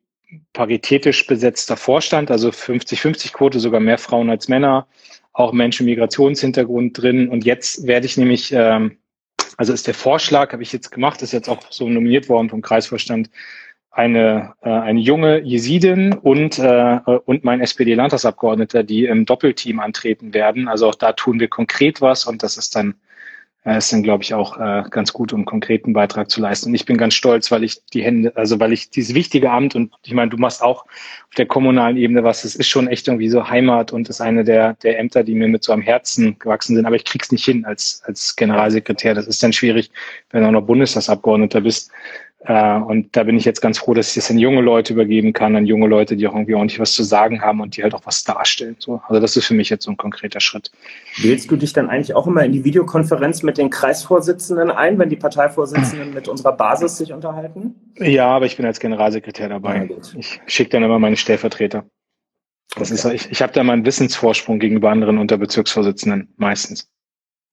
paritätisch 0.52 1.26
besetzter 1.26 1.76
Vorstand, 1.76 2.30
also 2.30 2.48
50-50-Quote, 2.48 3.60
sogar 3.60 3.80
mehr 3.80 3.98
Frauen 3.98 4.30
als 4.30 4.48
Männer, 4.48 4.88
auch 5.32 5.52
Menschen 5.52 5.86
Migrationshintergrund 5.86 7.00
drin. 7.00 7.28
Und 7.28 7.44
jetzt 7.44 7.86
werde 7.86 8.06
ich 8.06 8.16
nämlich, 8.16 8.52
ähm, 8.52 8.98
also 9.58 9.72
ist 9.72 9.86
der 9.86 9.94
Vorschlag, 9.94 10.52
habe 10.52 10.62
ich 10.62 10.72
jetzt 10.72 10.90
gemacht, 10.90 11.22
ist 11.22 11.32
jetzt 11.32 11.48
auch 11.48 11.60
so 11.70 11.88
nominiert 11.88 12.28
worden 12.28 12.50
vom 12.50 12.62
Kreisvorstand, 12.62 13.30
eine, 13.92 14.54
äh, 14.62 14.70
eine 14.70 15.00
junge 15.00 15.40
Jesidin 15.40 16.14
und, 16.14 16.58
äh, 16.58 16.98
und 17.26 17.44
mein 17.44 17.60
SPD-Landtagsabgeordneter, 17.60 18.82
die 18.82 19.04
im 19.04 19.26
Doppelteam 19.26 19.80
antreten 19.80 20.34
werden. 20.34 20.66
Also 20.66 20.88
auch 20.88 20.94
da 20.94 21.12
tun 21.12 21.38
wir 21.38 21.48
konkret 21.48 22.00
was 22.00 22.24
und 22.26 22.42
das 22.42 22.56
ist 22.56 22.74
dann 22.74 22.94
äh, 23.64 23.78
ist 23.78 23.92
dann, 23.92 24.02
glaube 24.02 24.24
ich, 24.24 24.34
auch 24.34 24.58
äh, 24.58 24.82
ganz 24.90 25.12
gut, 25.12 25.32
um 25.32 25.40
einen 25.40 25.44
konkreten 25.44 25.92
Beitrag 25.92 26.30
zu 26.30 26.40
leisten. 26.40 26.70
Und 26.70 26.74
ich 26.74 26.84
bin 26.84 26.96
ganz 26.96 27.14
stolz, 27.14 27.50
weil 27.52 27.62
ich 27.62 27.84
die 27.92 28.02
Hände, 28.02 28.32
also 28.36 28.58
weil 28.58 28.72
ich 28.72 28.90
dieses 28.90 29.14
wichtige 29.14 29.50
Amt 29.52 29.76
und 29.76 29.92
ich 30.04 30.14
meine, 30.14 30.30
du 30.30 30.36
machst 30.36 30.62
auch 30.62 30.84
auf 30.84 31.34
der 31.36 31.46
kommunalen 31.46 31.96
Ebene 31.96 32.24
was, 32.24 32.44
es 32.44 32.56
ist 32.56 32.68
schon 32.68 32.88
echt 32.88 33.06
irgendwie 33.06 33.28
so 33.28 33.48
Heimat 33.48 33.92
und 33.92 34.08
ist 34.08 34.20
eine 34.20 34.42
der, 34.42 34.74
der 34.82 34.98
Ämter, 34.98 35.22
die 35.22 35.34
mir 35.34 35.48
mit 35.48 35.62
so 35.62 35.72
am 35.72 35.80
Herzen 35.80 36.38
gewachsen 36.40 36.74
sind. 36.74 36.86
Aber 36.86 36.96
ich 36.96 37.04
krieg's 37.04 37.30
nicht 37.30 37.44
hin 37.44 37.64
als, 37.64 38.02
als 38.04 38.34
Generalsekretär. 38.34 39.14
Das 39.14 39.28
ist 39.28 39.42
dann 39.42 39.52
schwierig, 39.52 39.90
wenn 40.30 40.42
du 40.42 40.48
auch 40.48 40.52
noch 40.52 40.62
Bundestagsabgeordneter 40.62 41.60
bist. 41.60 41.92
Äh, 42.44 42.76
und 42.78 43.16
da 43.16 43.22
bin 43.22 43.36
ich 43.36 43.44
jetzt 43.44 43.60
ganz 43.60 43.78
froh, 43.78 43.94
dass 43.94 44.08
ich 44.08 44.14
das 44.14 44.30
an 44.30 44.38
junge 44.38 44.60
Leute 44.60 44.92
übergeben 44.92 45.32
kann, 45.32 45.54
an 45.54 45.66
junge 45.66 45.86
Leute, 45.86 46.16
die 46.16 46.26
auch 46.26 46.34
irgendwie 46.34 46.54
ordentlich 46.54 46.80
was 46.80 46.92
zu 46.92 47.04
sagen 47.04 47.40
haben 47.40 47.60
und 47.60 47.76
die 47.76 47.82
halt 47.82 47.94
auch 47.94 48.04
was 48.04 48.24
darstellen. 48.24 48.76
So, 48.78 49.00
also 49.06 49.20
das 49.20 49.36
ist 49.36 49.46
für 49.46 49.54
mich 49.54 49.70
jetzt 49.70 49.84
so 49.84 49.90
ein 49.92 49.96
konkreter 49.96 50.40
Schritt. 50.40 50.72
Wählst 51.18 51.50
du 51.50 51.56
dich 51.56 51.72
dann 51.72 51.88
eigentlich 51.88 52.14
auch 52.14 52.26
immer 52.26 52.44
in 52.44 52.52
die 52.52 52.64
Videokonferenz 52.64 53.42
mit 53.42 53.58
den 53.58 53.70
Kreisvorsitzenden 53.70 54.70
ein, 54.70 54.98
wenn 54.98 55.08
die 55.08 55.16
Parteivorsitzenden 55.16 56.14
mit 56.14 56.26
unserer 56.26 56.52
Basis 56.52 56.96
sich 56.96 57.12
unterhalten? 57.12 57.74
Ja, 57.98 58.26
aber 58.28 58.46
ich 58.46 58.56
bin 58.56 58.66
als 58.66 58.80
Generalsekretär 58.80 59.48
dabei. 59.48 59.88
Ja, 59.88 59.96
ich 60.18 60.40
schicke 60.46 60.70
dann 60.70 60.82
immer 60.82 60.98
meine 60.98 61.16
Stellvertreter. 61.16 61.84
Das 62.74 62.90
okay. 62.90 63.14
ist, 63.14 63.26
ich, 63.26 63.30
ich 63.30 63.42
habe 63.42 63.52
da 63.52 63.62
mal 63.62 63.74
einen 63.74 63.84
Wissensvorsprung 63.84 64.58
gegenüber 64.58 64.90
anderen 64.90 65.18
Unterbezirksvorsitzenden, 65.18 66.32
meistens. 66.36 66.90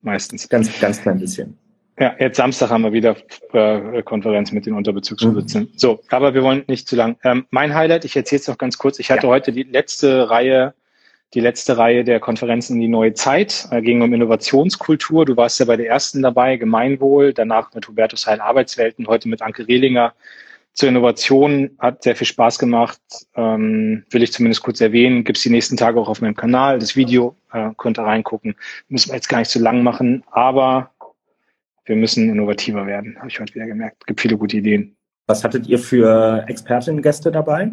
Meistens. 0.01 0.47
Ganz, 0.49 0.79
ganz 0.79 1.01
klein 1.01 1.19
bisschen. 1.19 1.57
Ja, 1.99 2.15
jetzt 2.17 2.37
Samstag 2.37 2.69
haben 2.69 2.83
wir 2.83 2.93
wieder 2.93 3.17
äh, 3.51 4.01
Konferenz 4.03 4.53
mit 4.53 4.65
den 4.65 4.73
Unterbezirksvorsitzenden. 4.73 5.73
Mhm. 5.73 5.77
So, 5.77 5.99
aber 6.09 6.33
wir 6.33 6.43
wollen 6.43 6.63
nicht 6.67 6.87
zu 6.87 6.95
lang. 6.95 7.17
Ähm, 7.25 7.45
mein 7.49 7.75
Highlight, 7.75 8.05
ich 8.05 8.15
erzähle 8.15 8.39
es 8.39 8.47
noch 8.47 8.57
ganz 8.57 8.77
kurz. 8.77 8.99
Ich 8.99 9.11
hatte 9.11 9.27
ja. 9.27 9.33
heute 9.33 9.51
die 9.51 9.63
letzte 9.63 10.29
Reihe, 10.29 10.73
die 11.33 11.41
letzte 11.41 11.77
Reihe 11.77 12.05
der 12.05 12.21
Konferenzen 12.21 12.75
in 12.75 12.81
die 12.81 12.87
neue 12.87 13.13
Zeit. 13.15 13.67
Äh, 13.71 13.81
ging 13.81 14.01
um 14.01 14.13
Innovationskultur. 14.13 15.25
Du 15.25 15.35
warst 15.35 15.59
ja 15.59 15.65
bei 15.65 15.75
der 15.75 15.87
ersten 15.87 16.21
dabei, 16.21 16.55
Gemeinwohl, 16.55 17.33
danach 17.33 17.73
mit 17.73 17.85
Hubertus 17.89 18.25
Heil 18.27 18.39
Arbeitswelten, 18.39 19.07
heute 19.07 19.27
mit 19.27 19.41
Anke 19.41 19.67
Rehlinger 19.67 20.13
zur 20.71 20.87
Innovation. 20.87 21.71
Hat 21.79 22.03
sehr 22.03 22.15
viel 22.15 22.27
Spaß 22.27 22.59
gemacht. 22.59 23.01
Ähm, 23.35 24.05
will 24.09 24.23
ich 24.23 24.31
zumindest 24.31 24.63
kurz 24.63 24.79
erwähnen. 24.79 25.25
Gibt's 25.25 25.41
die 25.41 25.49
nächsten 25.49 25.75
Tage 25.75 25.99
auch 25.99 26.07
auf 26.07 26.21
meinem 26.21 26.37
Kanal. 26.37 26.79
Das 26.79 26.95
Video 26.95 27.35
äh, 27.51 27.71
könnt 27.75 27.99
ihr 27.99 28.03
reingucken. 28.03 28.55
Müssen 28.87 29.09
wir 29.09 29.15
jetzt 29.15 29.27
gar 29.27 29.39
nicht 29.39 29.51
zu 29.51 29.59
lang 29.59 29.83
machen, 29.83 30.23
aber 30.31 30.91
wir 31.89 31.95
müssen 31.95 32.29
innovativer 32.29 32.85
werden, 32.85 33.17
habe 33.17 33.27
ich 33.27 33.39
heute 33.39 33.55
wieder 33.55 33.65
gemerkt. 33.65 33.97
Es 34.01 34.05
gibt 34.05 34.21
viele 34.21 34.37
gute 34.37 34.57
Ideen. 34.57 34.95
Was 35.25 35.43
hattet 35.43 35.67
ihr 35.67 35.79
für 35.79 36.45
Expertinnen-Gäste 36.47 37.31
dabei? 37.31 37.71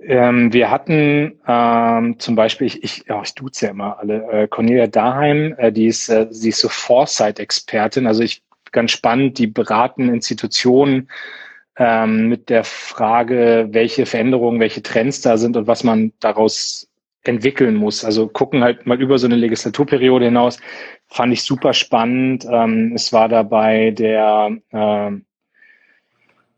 Ähm, 0.00 0.52
wir 0.52 0.70
hatten 0.70 1.38
ähm, 1.46 2.18
zum 2.18 2.34
Beispiel, 2.34 2.66
ich, 2.66 2.82
ich, 2.82 3.04
ja, 3.06 3.20
ich 3.22 3.34
duze 3.34 3.66
ja 3.66 3.70
immer 3.72 3.98
alle, 3.98 4.24
äh, 4.32 4.48
Cornelia 4.48 4.86
Daheim, 4.86 5.54
äh, 5.58 5.70
die 5.70 5.86
ist, 5.86 6.08
äh, 6.08 6.26
sie 6.30 6.48
ist 6.48 6.60
so 6.60 6.70
Foresight-Expertin, 6.70 8.06
also 8.06 8.22
ich 8.22 8.42
ganz 8.72 8.92
spannend, 8.92 9.36
die 9.38 9.46
beraten 9.46 10.08
Institutionen 10.08 11.10
ähm, 11.76 12.28
mit 12.28 12.48
der 12.48 12.64
Frage, 12.64 13.68
welche 13.72 14.06
Veränderungen, 14.06 14.60
welche 14.60 14.82
Trends 14.82 15.20
da 15.20 15.36
sind 15.36 15.56
und 15.58 15.66
was 15.66 15.84
man 15.84 16.12
daraus 16.20 16.89
entwickeln 17.24 17.76
muss. 17.76 18.04
Also 18.04 18.28
gucken 18.28 18.62
halt 18.62 18.86
mal 18.86 19.00
über 19.00 19.18
so 19.18 19.26
eine 19.26 19.36
Legislaturperiode 19.36 20.26
hinaus. 20.26 20.58
Fand 21.06 21.32
ich 21.32 21.42
super 21.42 21.74
spannend. 21.74 22.46
Ähm, 22.50 22.92
es 22.94 23.12
war 23.12 23.28
dabei 23.28 23.90
der 23.90 24.56
äh, 24.70 25.10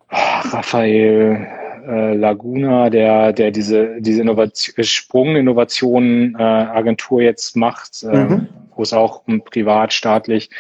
Raphael 0.09 1.47
äh, 1.87 2.14
Laguna, 2.14 2.90
der, 2.90 3.33
der 3.33 3.50
diese, 3.50 4.00
diese 4.00 4.23
Innovation, 4.23 4.85
Sprung-Innovation 4.85 6.37
äh, 6.38 6.42
Agentur 6.42 7.23
jetzt 7.23 7.57
macht, 7.57 8.04
äh, 8.04 8.16
mhm. 8.16 8.49
wo 8.76 8.83
es 8.83 8.92
auch 8.92 9.26
um 9.26 9.42
privat, 9.42 9.92
staatlich. 9.92 10.50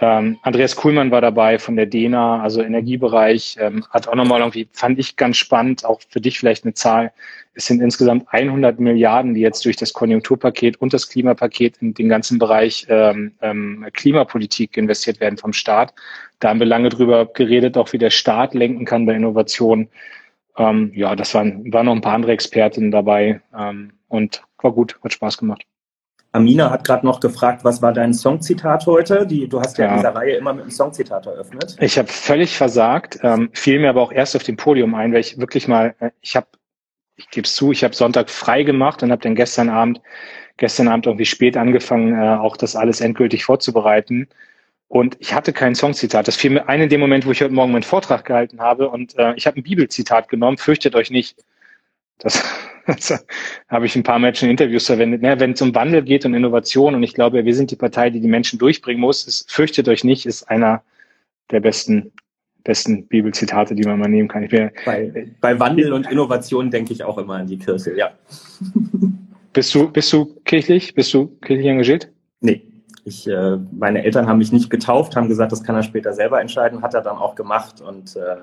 Ähm, 0.00 0.38
Andreas 0.42 0.76
Kuhlmann 0.76 1.10
war 1.10 1.20
dabei 1.20 1.58
von 1.58 1.76
der 1.76 1.86
DENA, 1.86 2.42
also 2.42 2.62
Energiebereich, 2.62 3.56
ähm, 3.60 3.84
hat 3.90 4.08
auch 4.08 4.14
nochmal 4.14 4.40
irgendwie, 4.40 4.68
fand 4.72 4.98
ich 4.98 5.16
ganz 5.16 5.36
spannend, 5.36 5.84
auch 5.84 6.00
für 6.08 6.20
dich 6.20 6.38
vielleicht 6.38 6.64
eine 6.64 6.74
Zahl, 6.74 7.12
es 7.54 7.66
sind 7.66 7.82
insgesamt 7.82 8.26
100 8.28 8.80
Milliarden, 8.80 9.34
die 9.34 9.40
jetzt 9.40 9.64
durch 9.64 9.76
das 9.76 9.92
Konjunkturpaket 9.92 10.80
und 10.80 10.94
das 10.94 11.08
Klimapaket 11.08 11.76
in 11.82 11.92
den 11.92 12.08
ganzen 12.08 12.38
Bereich 12.38 12.86
ähm, 12.88 13.32
ähm, 13.42 13.86
Klimapolitik 13.92 14.76
investiert 14.76 15.20
werden 15.20 15.36
vom 15.36 15.52
Staat. 15.52 15.92
Da 16.40 16.48
haben 16.48 16.60
wir 16.60 16.66
lange 16.66 16.88
drüber 16.88 17.26
geredet, 17.26 17.76
auch 17.76 17.92
wie 17.92 17.98
der 17.98 18.10
Staat 18.10 18.54
lenken 18.54 18.86
kann 18.86 19.04
bei 19.04 19.14
Innovationen. 19.14 19.88
Ähm, 20.56 20.92
ja, 20.94 21.14
das 21.14 21.34
waren, 21.34 21.70
waren 21.72 21.86
noch 21.86 21.94
ein 21.94 22.00
paar 22.00 22.14
andere 22.14 22.32
Expertinnen 22.32 22.90
dabei 22.90 23.42
ähm, 23.56 23.92
und 24.08 24.42
war 24.62 24.72
gut, 24.72 24.98
hat 25.04 25.12
Spaß 25.12 25.36
gemacht. 25.36 25.62
Amina 26.32 26.70
hat 26.70 26.84
gerade 26.84 27.04
noch 27.04 27.20
gefragt, 27.20 27.62
was 27.62 27.82
war 27.82 27.92
dein 27.92 28.14
Songzitat 28.14 28.86
heute? 28.86 29.26
Die, 29.26 29.48
du 29.48 29.60
hast 29.60 29.76
ja, 29.76 29.84
ja. 29.84 29.90
in 29.90 29.96
dieser 29.98 30.14
Reihe 30.14 30.36
immer 30.36 30.54
mit 30.54 30.62
einem 30.62 30.70
Songzitat 30.70 31.26
eröffnet. 31.26 31.76
Ich 31.80 31.98
habe 31.98 32.08
völlig 32.08 32.56
versagt, 32.56 33.18
ähm, 33.22 33.50
fiel 33.52 33.78
mir 33.78 33.90
aber 33.90 34.00
auch 34.00 34.12
erst 34.12 34.34
auf 34.34 34.42
dem 34.42 34.56
Podium 34.56 34.94
ein, 34.94 35.12
weil 35.12 35.20
ich 35.20 35.38
wirklich 35.38 35.68
mal, 35.68 35.94
äh, 36.00 36.10
ich 36.22 36.34
habe 36.34 36.46
ich 37.16 37.28
gebe 37.30 37.46
es 37.46 37.54
zu, 37.54 37.72
ich 37.72 37.84
habe 37.84 37.94
Sonntag 37.94 38.30
frei 38.30 38.62
gemacht 38.62 39.02
und 39.02 39.12
habe 39.12 39.22
dann 39.22 39.34
gestern 39.34 39.68
Abend, 39.68 40.00
gestern 40.56 40.88
Abend 40.88 41.06
irgendwie 41.06 41.26
spät 41.26 41.56
angefangen, 41.56 42.14
äh, 42.14 42.36
auch 42.36 42.56
das 42.56 42.76
alles 42.76 43.00
endgültig 43.00 43.44
vorzubereiten. 43.44 44.28
Und 44.88 45.16
ich 45.20 45.32
hatte 45.32 45.52
kein 45.52 45.74
Songzitat. 45.74 46.28
Das 46.28 46.36
fiel 46.36 46.50
mir 46.50 46.68
ein 46.68 46.82
in 46.82 46.88
dem 46.88 47.00
Moment, 47.00 47.26
wo 47.26 47.30
ich 47.30 47.42
heute 47.42 47.54
Morgen 47.54 47.72
meinen 47.72 47.82
Vortrag 47.82 48.24
gehalten 48.24 48.60
habe. 48.60 48.90
Und 48.90 49.18
äh, 49.18 49.34
ich 49.36 49.46
habe 49.46 49.58
ein 49.58 49.62
Bibelzitat 49.62 50.28
genommen, 50.28 50.58
fürchtet 50.58 50.94
euch 50.94 51.10
nicht. 51.10 51.36
Das, 52.18 52.42
das 52.86 53.24
habe 53.68 53.86
ich 53.86 53.96
ein 53.96 54.02
paar 54.02 54.18
Menschen 54.18 54.46
in 54.46 54.52
Interviews 54.52 54.86
verwendet. 54.86 55.22
Ja, 55.22 55.38
wenn 55.40 55.52
es 55.52 55.62
um 55.62 55.74
Wandel 55.74 56.02
geht 56.02 56.24
und 56.24 56.34
Innovation, 56.34 56.94
und 56.94 57.02
ich 57.02 57.14
glaube, 57.14 57.44
wir 57.44 57.54
sind 57.54 57.70
die 57.70 57.76
Partei, 57.76 58.10
die 58.10 58.20
die 58.20 58.28
Menschen 58.28 58.58
durchbringen 58.58 59.00
muss, 59.00 59.26
ist, 59.26 59.50
fürchtet 59.50 59.88
euch 59.88 60.04
nicht, 60.04 60.26
ist 60.26 60.48
einer 60.48 60.82
der 61.50 61.60
besten 61.60 62.12
besten 62.64 63.06
Bibelzitate, 63.06 63.74
die 63.74 63.82
man 63.82 63.98
mal 63.98 64.08
nehmen 64.08 64.28
kann. 64.28 64.48
bei, 64.84 65.28
bei 65.40 65.58
Wandel 65.58 65.92
und 65.92 66.10
Innovation 66.10 66.70
denke 66.70 66.92
ich 66.92 67.02
auch 67.02 67.18
immer 67.18 67.34
an 67.34 67.46
die 67.46 67.58
Kirche, 67.58 67.96
ja. 67.96 68.12
Bist 69.52 69.74
du, 69.74 69.90
bist 69.90 70.10
du 70.14 70.40
kirchlich? 70.46 70.94
Bist 70.94 71.12
du 71.12 71.26
kirchlich 71.42 71.66
engagiert? 71.66 72.08
Nee. 72.40 72.62
Ich, 73.04 73.26
äh, 73.26 73.58
meine 73.70 74.02
Eltern 74.02 74.26
haben 74.26 74.38
mich 74.38 74.50
nicht 74.50 74.70
getauft, 74.70 75.14
haben 75.14 75.28
gesagt, 75.28 75.52
das 75.52 75.62
kann 75.62 75.74
er 75.74 75.82
später 75.82 76.14
selber 76.14 76.40
entscheiden, 76.40 76.80
hat 76.80 76.94
er 76.94 77.02
dann 77.02 77.18
auch 77.18 77.34
gemacht 77.34 77.82
und 77.82 78.16
äh, 78.16 78.36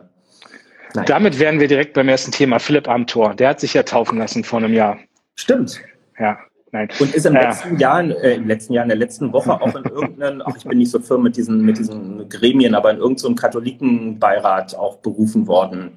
nein. 0.94 1.06
Damit 1.06 1.40
wären 1.40 1.60
wir 1.60 1.68
direkt 1.68 1.94
beim 1.94 2.10
ersten 2.10 2.32
Thema. 2.32 2.60
Philipp 2.60 2.88
Amthor, 2.88 3.36
der 3.36 3.50
hat 3.50 3.60
sich 3.60 3.74
ja 3.74 3.84
taufen 3.84 4.18
lassen 4.18 4.44
vor 4.44 4.60
einem 4.60 4.74
Jahr. 4.74 5.00
Stimmt. 5.36 5.82
Ja, 6.20 6.38
Nein. 6.72 6.88
Und 7.00 7.16
ist 7.16 7.26
im 7.26 7.36
äh, 7.36 7.46
letzten 7.46 7.78
Jahr, 7.80 8.04
äh, 8.04 8.36
im 8.36 8.48
letzten 8.48 8.74
Jahr, 8.74 8.84
in 8.84 8.90
der 8.90 8.98
letzten 8.98 9.34
Woche 9.34 9.60
auch 9.60 9.76
in 9.76 9.84
irgendeinem, 9.86 10.44
ach, 10.46 10.56
ich 10.56 10.66
bin 10.66 10.78
nicht 10.78 10.92
so 10.92 11.00
firm 11.00 11.24
mit 11.24 11.36
diesen, 11.36 11.66
mit 11.66 11.80
diesen 11.80 12.30
Gremien, 12.30 12.76
aber 12.76 12.92
in 12.92 12.98
irgendeinem 12.98 13.36
so 13.36 13.42
Katholikenbeirat 13.42 14.76
auch 14.76 14.98
berufen 14.98 15.48
worden 15.48 15.92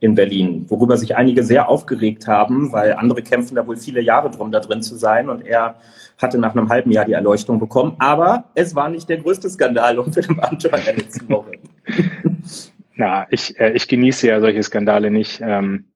in 0.00 0.14
Berlin, 0.14 0.64
worüber 0.68 0.96
sich 0.96 1.16
einige 1.16 1.42
sehr 1.42 1.68
aufgeregt 1.68 2.26
haben, 2.26 2.72
weil 2.72 2.94
andere 2.94 3.22
kämpfen 3.22 3.54
da 3.54 3.66
wohl 3.66 3.76
viele 3.76 4.00
Jahre 4.00 4.30
drum, 4.30 4.50
da 4.50 4.60
drin 4.60 4.82
zu 4.82 4.96
sein 4.96 5.28
und 5.28 5.46
er 5.46 5.76
hatte 6.18 6.38
nach 6.38 6.54
einem 6.54 6.68
halben 6.68 6.90
Jahr 6.90 7.04
die 7.04 7.12
Erleuchtung 7.12 7.58
bekommen, 7.58 7.96
aber 7.98 8.44
es 8.54 8.74
war 8.74 8.88
nicht 8.88 9.08
der 9.08 9.18
größte 9.18 9.48
Skandal 9.50 9.98
um 9.98 10.12
Philipp 10.12 10.42
Amthor 10.42 10.78
in 10.78 10.84
der 10.84 10.96
letzten 10.96 11.28
Woche. 11.28 11.52
Na, 12.96 13.26
ich, 13.30 13.58
äh, 13.58 13.72
ich 13.72 13.88
genieße 13.88 14.28
ja 14.28 14.40
solche 14.40 14.62
Skandale 14.62 15.10
nicht. 15.10 15.40
Ähm, 15.42 15.86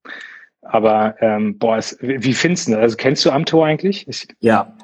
aber 0.63 1.17
ähm, 1.21 1.59
boah, 1.59 1.79
es, 1.79 1.97
wie 2.01 2.35
findest 2.35 2.69
du 2.69 2.73
das? 2.73 2.81
Also 2.81 2.97
kennst 2.97 3.25
du 3.25 3.31
Amtor 3.31 3.67
eigentlich? 3.67 4.07
Ich, 4.09 4.29
ja. 4.41 4.75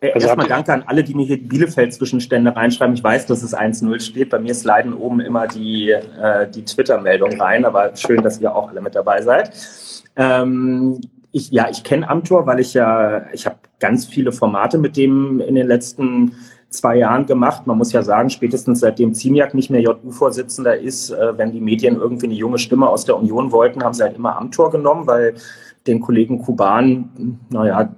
Äh, 0.00 0.12
also 0.12 0.28
Erstmal 0.28 0.48
danke 0.48 0.72
an 0.72 0.84
alle, 0.86 1.04
die 1.04 1.14
mir 1.14 1.26
hier 1.26 1.36
die 1.36 1.46
Bielefeld-Zwischenstände 1.46 2.54
reinschreiben. 2.54 2.94
Ich 2.94 3.04
weiß, 3.04 3.26
dass 3.26 3.42
es 3.42 3.56
1-0 3.56 4.00
steht. 4.00 4.30
Bei 4.30 4.38
mir 4.38 4.54
sliden 4.54 4.94
oben 4.94 5.20
immer 5.20 5.46
die, 5.46 5.90
äh, 5.90 6.48
die 6.50 6.64
Twitter-Meldung 6.64 7.40
rein, 7.40 7.64
aber 7.64 7.94
schön, 7.96 8.22
dass 8.22 8.40
ihr 8.40 8.54
auch 8.54 8.70
alle 8.70 8.80
mit 8.80 8.94
dabei 8.94 9.20
seid. 9.22 9.52
Ähm, 10.16 11.00
ich, 11.32 11.50
ja, 11.50 11.68
ich 11.70 11.84
kenne 11.84 12.08
Amtor, 12.08 12.46
weil 12.46 12.60
ich 12.60 12.74
ja, 12.74 13.26
ich 13.32 13.46
habe 13.46 13.56
ganz 13.78 14.06
viele 14.06 14.32
Formate 14.32 14.78
mit 14.78 14.96
dem 14.96 15.40
in 15.40 15.54
den 15.54 15.66
letzten 15.66 16.32
zwei 16.70 16.96
Jahren 16.96 17.26
gemacht. 17.26 17.66
Man 17.66 17.76
muss 17.76 17.92
ja 17.92 18.02
sagen, 18.02 18.30
spätestens 18.30 18.80
seitdem 18.80 19.12
Ziemiak 19.12 19.54
nicht 19.54 19.70
mehr 19.70 19.80
JU-Vorsitzender 19.80 20.78
ist, 20.78 21.10
äh, 21.10 21.36
wenn 21.36 21.52
die 21.52 21.60
Medien 21.60 21.96
irgendwie 21.96 22.26
eine 22.26 22.34
junge 22.34 22.58
Stimme 22.58 22.88
aus 22.88 23.04
der 23.04 23.16
Union 23.16 23.52
wollten, 23.52 23.82
haben 23.82 23.94
sie 23.94 24.02
halt 24.02 24.16
immer 24.16 24.36
Amtor 24.36 24.70
genommen, 24.70 25.06
weil 25.06 25.34
den 25.86 26.00
Kollegen 26.00 26.42
Kuban, 26.42 27.38
naja, 27.48 27.90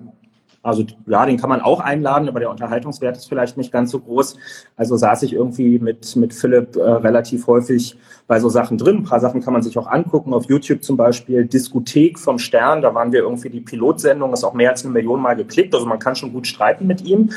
Also 0.62 0.84
ja, 1.06 1.26
den 1.26 1.38
kann 1.38 1.50
man 1.50 1.60
auch 1.60 1.80
einladen, 1.80 2.28
aber 2.28 2.38
der 2.38 2.50
Unterhaltungswert 2.50 3.16
ist 3.16 3.28
vielleicht 3.28 3.56
nicht 3.56 3.72
ganz 3.72 3.90
so 3.90 3.98
groß. 3.98 4.36
Also 4.76 4.96
saß 4.96 5.24
ich 5.24 5.32
irgendwie 5.32 5.80
mit, 5.80 6.14
mit 6.14 6.32
Philipp 6.32 6.76
äh, 6.76 6.82
relativ 6.82 7.48
häufig 7.48 7.98
bei 8.28 8.38
so 8.38 8.48
Sachen 8.48 8.78
drin. 8.78 8.98
Ein 8.98 9.02
paar 9.02 9.18
Sachen 9.18 9.42
kann 9.42 9.52
man 9.52 9.62
sich 9.62 9.76
auch 9.76 9.88
angucken, 9.88 10.32
auf 10.32 10.48
YouTube 10.48 10.84
zum 10.84 10.96
Beispiel. 10.96 11.44
Diskothek 11.46 12.18
vom 12.18 12.38
Stern, 12.38 12.80
da 12.80 12.94
waren 12.94 13.10
wir 13.10 13.20
irgendwie 13.20 13.50
die 13.50 13.60
Pilotsendung, 13.60 14.32
ist 14.32 14.44
auch 14.44 14.54
mehr 14.54 14.70
als 14.70 14.84
eine 14.84 14.92
Million 14.92 15.20
Mal 15.20 15.34
geklickt. 15.34 15.74
Also 15.74 15.86
man 15.86 15.98
kann 15.98 16.14
schon 16.14 16.32
gut 16.32 16.46
streiten 16.46 16.86
mit 16.86 17.02
ihm. 17.02 17.30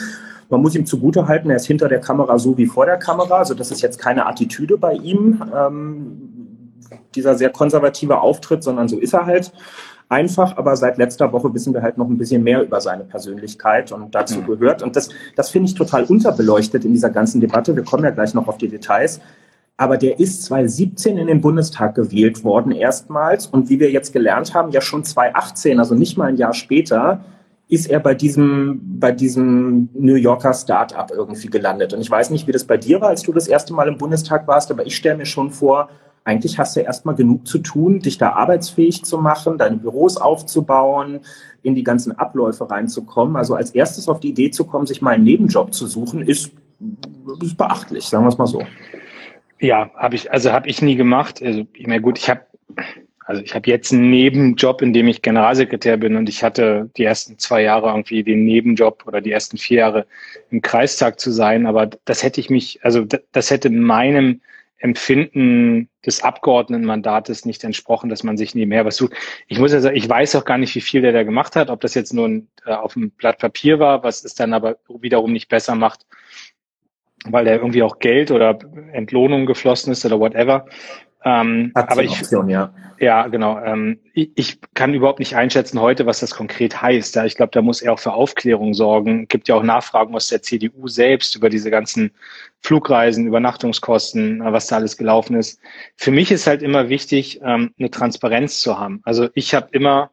Man 0.49 0.61
muss 0.61 0.75
ihm 0.75 0.85
zugutehalten, 0.85 1.49
er 1.49 1.57
ist 1.57 1.65
hinter 1.65 1.87
der 1.87 1.99
Kamera 1.99 2.37
so 2.37 2.57
wie 2.57 2.65
vor 2.65 2.85
der 2.85 2.97
Kamera. 2.97 3.37
Also 3.37 3.53
das 3.53 3.71
ist 3.71 3.81
jetzt 3.81 3.99
keine 3.99 4.25
Attitüde 4.25 4.77
bei 4.77 4.93
ihm, 4.93 5.41
ähm, 5.55 6.71
dieser 7.15 7.35
sehr 7.35 7.49
konservative 7.49 8.21
Auftritt, 8.21 8.63
sondern 8.63 8.87
so 8.87 8.99
ist 8.99 9.13
er 9.13 9.25
halt 9.25 9.51
einfach. 10.09 10.57
Aber 10.57 10.75
seit 10.75 10.97
letzter 10.97 11.31
Woche 11.31 11.53
wissen 11.53 11.73
wir 11.73 11.81
halt 11.81 11.97
noch 11.97 12.07
ein 12.07 12.17
bisschen 12.17 12.43
mehr 12.43 12.61
über 12.63 12.81
seine 12.81 13.03
Persönlichkeit 13.03 13.91
und 13.91 14.13
dazu 14.13 14.39
mhm. 14.39 14.45
gehört. 14.47 14.83
Und 14.83 14.95
das, 14.95 15.09
das 15.35 15.49
finde 15.49 15.69
ich 15.69 15.75
total 15.75 16.03
unterbeleuchtet 16.03 16.85
in 16.85 16.93
dieser 16.93 17.09
ganzen 17.09 17.41
Debatte. 17.41 17.75
Wir 17.75 17.83
kommen 17.83 18.03
ja 18.03 18.11
gleich 18.11 18.33
noch 18.33 18.47
auf 18.47 18.57
die 18.57 18.67
Details. 18.67 19.19
Aber 19.77 19.97
der 19.97 20.19
ist 20.19 20.43
2017 20.45 21.17
in 21.17 21.27
den 21.27 21.41
Bundestag 21.41 21.95
gewählt 21.95 22.43
worden 22.43 22.71
erstmals. 22.71 23.47
Und 23.47 23.69
wie 23.69 23.79
wir 23.79 23.91
jetzt 23.91 24.13
gelernt 24.13 24.53
haben, 24.53 24.71
ja 24.71 24.79
schon 24.79 25.03
2018, 25.03 25.79
also 25.79 25.95
nicht 25.95 26.17
mal 26.17 26.27
ein 26.27 26.37
Jahr 26.37 26.53
später, 26.53 27.25
ist 27.75 27.87
er 27.87 27.99
bei 27.99 28.15
diesem, 28.15 28.79
bei 28.99 29.11
diesem 29.11 29.89
New 29.93 30.15
Yorker 30.15 30.53
Startup 30.53 31.11
irgendwie 31.11 31.47
gelandet. 31.47 31.93
Und 31.93 32.01
ich 32.01 32.09
weiß 32.09 32.29
nicht, 32.29 32.47
wie 32.47 32.53
das 32.53 32.63
bei 32.63 32.77
dir 32.77 33.01
war, 33.01 33.09
als 33.09 33.21
du 33.21 33.33
das 33.33 33.47
erste 33.47 33.73
Mal 33.73 33.89
im 33.89 33.97
Bundestag 33.97 34.47
warst, 34.47 34.71
aber 34.71 34.85
ich 34.85 34.95
stelle 34.95 35.17
mir 35.17 35.25
schon 35.25 35.51
vor, 35.51 35.89
eigentlich 36.23 36.57
hast 36.57 36.75
du 36.75 36.79
erstmal 36.79 37.15
genug 37.15 37.45
zu 37.45 37.59
tun, 37.59 37.99
dich 37.99 38.17
da 38.17 38.31
arbeitsfähig 38.31 39.03
zu 39.03 39.19
machen, 39.19 39.57
deine 39.57 39.75
Büros 39.75 40.17
aufzubauen, 40.17 41.19
in 41.61 41.75
die 41.75 41.83
ganzen 41.83 42.17
Abläufe 42.17 42.69
reinzukommen. 42.69 43.35
Also 43.35 43.55
als 43.55 43.71
erstes 43.71 44.07
auf 44.07 44.21
die 44.21 44.29
Idee 44.29 44.49
zu 44.49 44.63
kommen, 44.63 44.87
sich 44.87 45.01
mal 45.01 45.11
einen 45.11 45.25
Nebenjob 45.25 45.73
zu 45.73 45.85
suchen, 45.85 46.21
ist, 46.21 46.51
ist 47.41 47.57
beachtlich, 47.57 48.05
sagen 48.05 48.23
wir 48.23 48.29
es 48.29 48.37
mal 48.37 48.47
so. 48.47 48.63
Ja, 49.59 49.91
habe 49.95 50.15
ich, 50.15 50.31
also 50.31 50.51
habe 50.51 50.69
ich 50.69 50.81
nie 50.81 50.95
gemacht. 50.95 51.43
Also, 51.43 51.65
ich 51.73 51.87
meine, 51.87 52.01
gut, 52.01 52.17
ich 52.17 52.29
habe 52.29 52.41
also 53.25 53.41
ich 53.41 53.55
habe 53.55 53.69
jetzt 53.69 53.91
einen 53.91 54.11
Nebenjob, 54.11 54.83
in 54.83 54.93
dem 54.93 55.07
ich 55.07 55.23
Generalsekretär 55.23 55.97
bin 55.97 56.15
und 56.15 56.29
ich 56.29 56.43
hatte 56.43 56.89
die 56.95 57.03
ersten 57.03 57.39
zwei 57.39 57.63
Jahre 57.63 57.89
irgendwie 57.89 58.23
den 58.23 58.45
Nebenjob 58.45 59.03
oder 59.07 59.19
die 59.19 59.31
ersten 59.31 59.57
vier 59.57 59.79
Jahre 59.79 60.05
im 60.51 60.61
Kreistag 60.61 61.19
zu 61.19 61.31
sein, 61.31 61.65
aber 61.65 61.89
das 62.05 62.21
hätte 62.21 62.39
ich 62.39 62.51
mich, 62.51 62.79
also 62.83 63.03
das 63.31 63.49
hätte 63.49 63.71
meinem 63.71 64.41
Empfinden 64.77 65.89
des 66.05 66.21
Abgeordnetenmandates 66.21 67.45
nicht 67.45 67.63
entsprochen, 67.63 68.09
dass 68.09 68.23
man 68.23 68.37
sich 68.37 68.53
nebenher 68.53 68.85
was 68.85 68.97
sucht. 68.97 69.13
Ich 69.47 69.57
muss 69.57 69.73
ja 69.73 69.79
sagen, 69.79 69.95
ich 69.95 70.07
weiß 70.07 70.35
auch 70.35 70.45
gar 70.45 70.59
nicht, 70.59 70.75
wie 70.75 70.81
viel 70.81 71.01
der 71.01 71.11
da 71.11 71.23
gemacht 71.23 71.55
hat, 71.55 71.71
ob 71.71 71.81
das 71.81 71.95
jetzt 71.95 72.13
nur 72.13 72.27
ein, 72.27 72.47
äh, 72.65 72.73
auf 72.73 72.93
dem 72.93 73.09
Blatt 73.09 73.39
Papier 73.39 73.79
war, 73.79 74.03
was 74.03 74.23
es 74.23 74.35
dann 74.35 74.53
aber 74.53 74.77
wiederum 74.87 75.33
nicht 75.33 75.49
besser 75.49 75.73
macht, 75.73 76.05
weil 77.25 77.45
der 77.45 77.55
irgendwie 77.55 77.81
auch 77.81 77.97
Geld 77.97 78.29
oder 78.29 78.59
Entlohnung 78.91 79.47
geflossen 79.47 79.91
ist 79.91 80.05
oder 80.05 80.19
whatever. 80.19 80.67
Ähm, 81.25 81.71
aber 81.73 82.03
ich, 82.03 82.11
Option, 82.11 82.47
ja. 82.49 82.71
Ja, 82.99 83.27
genau. 83.27 83.59
Ähm, 83.59 83.99
ich, 84.13 84.31
ich, 84.35 84.59
kann 84.73 84.93
überhaupt 84.93 85.19
nicht 85.19 85.35
einschätzen 85.35 85.81
heute, 85.81 86.05
was 86.05 86.19
das 86.19 86.35
konkret 86.35 86.81
heißt. 86.81 87.15
Ja, 87.15 87.25
ich 87.25 87.35
glaube, 87.35 87.51
da 87.51 87.61
muss 87.61 87.81
er 87.81 87.93
auch 87.93 87.99
für 87.99 88.13
Aufklärung 88.13 88.73
sorgen. 88.73 89.23
Es 89.23 89.29
gibt 89.29 89.47
ja 89.47 89.55
auch 89.55 89.63
Nachfragen 89.63 90.15
aus 90.15 90.27
der 90.27 90.41
CDU 90.41 90.87
selbst 90.87 91.35
über 91.35 91.49
diese 91.49 91.71
ganzen 91.71 92.11
Flugreisen, 92.61 93.25
Übernachtungskosten, 93.25 94.41
äh, 94.41 94.53
was 94.53 94.67
da 94.67 94.77
alles 94.77 94.97
gelaufen 94.97 95.35
ist. 95.35 95.59
Für 95.97 96.11
mich 96.11 96.31
ist 96.31 96.47
halt 96.47 96.61
immer 96.61 96.87
wichtig, 96.87 97.41
ähm, 97.43 97.73
eine 97.77 97.89
Transparenz 97.89 98.61
zu 98.61 98.79
haben. 98.79 99.01
Also 99.03 99.27
ich 99.33 99.53
habe 99.55 99.67
immer, 99.71 100.11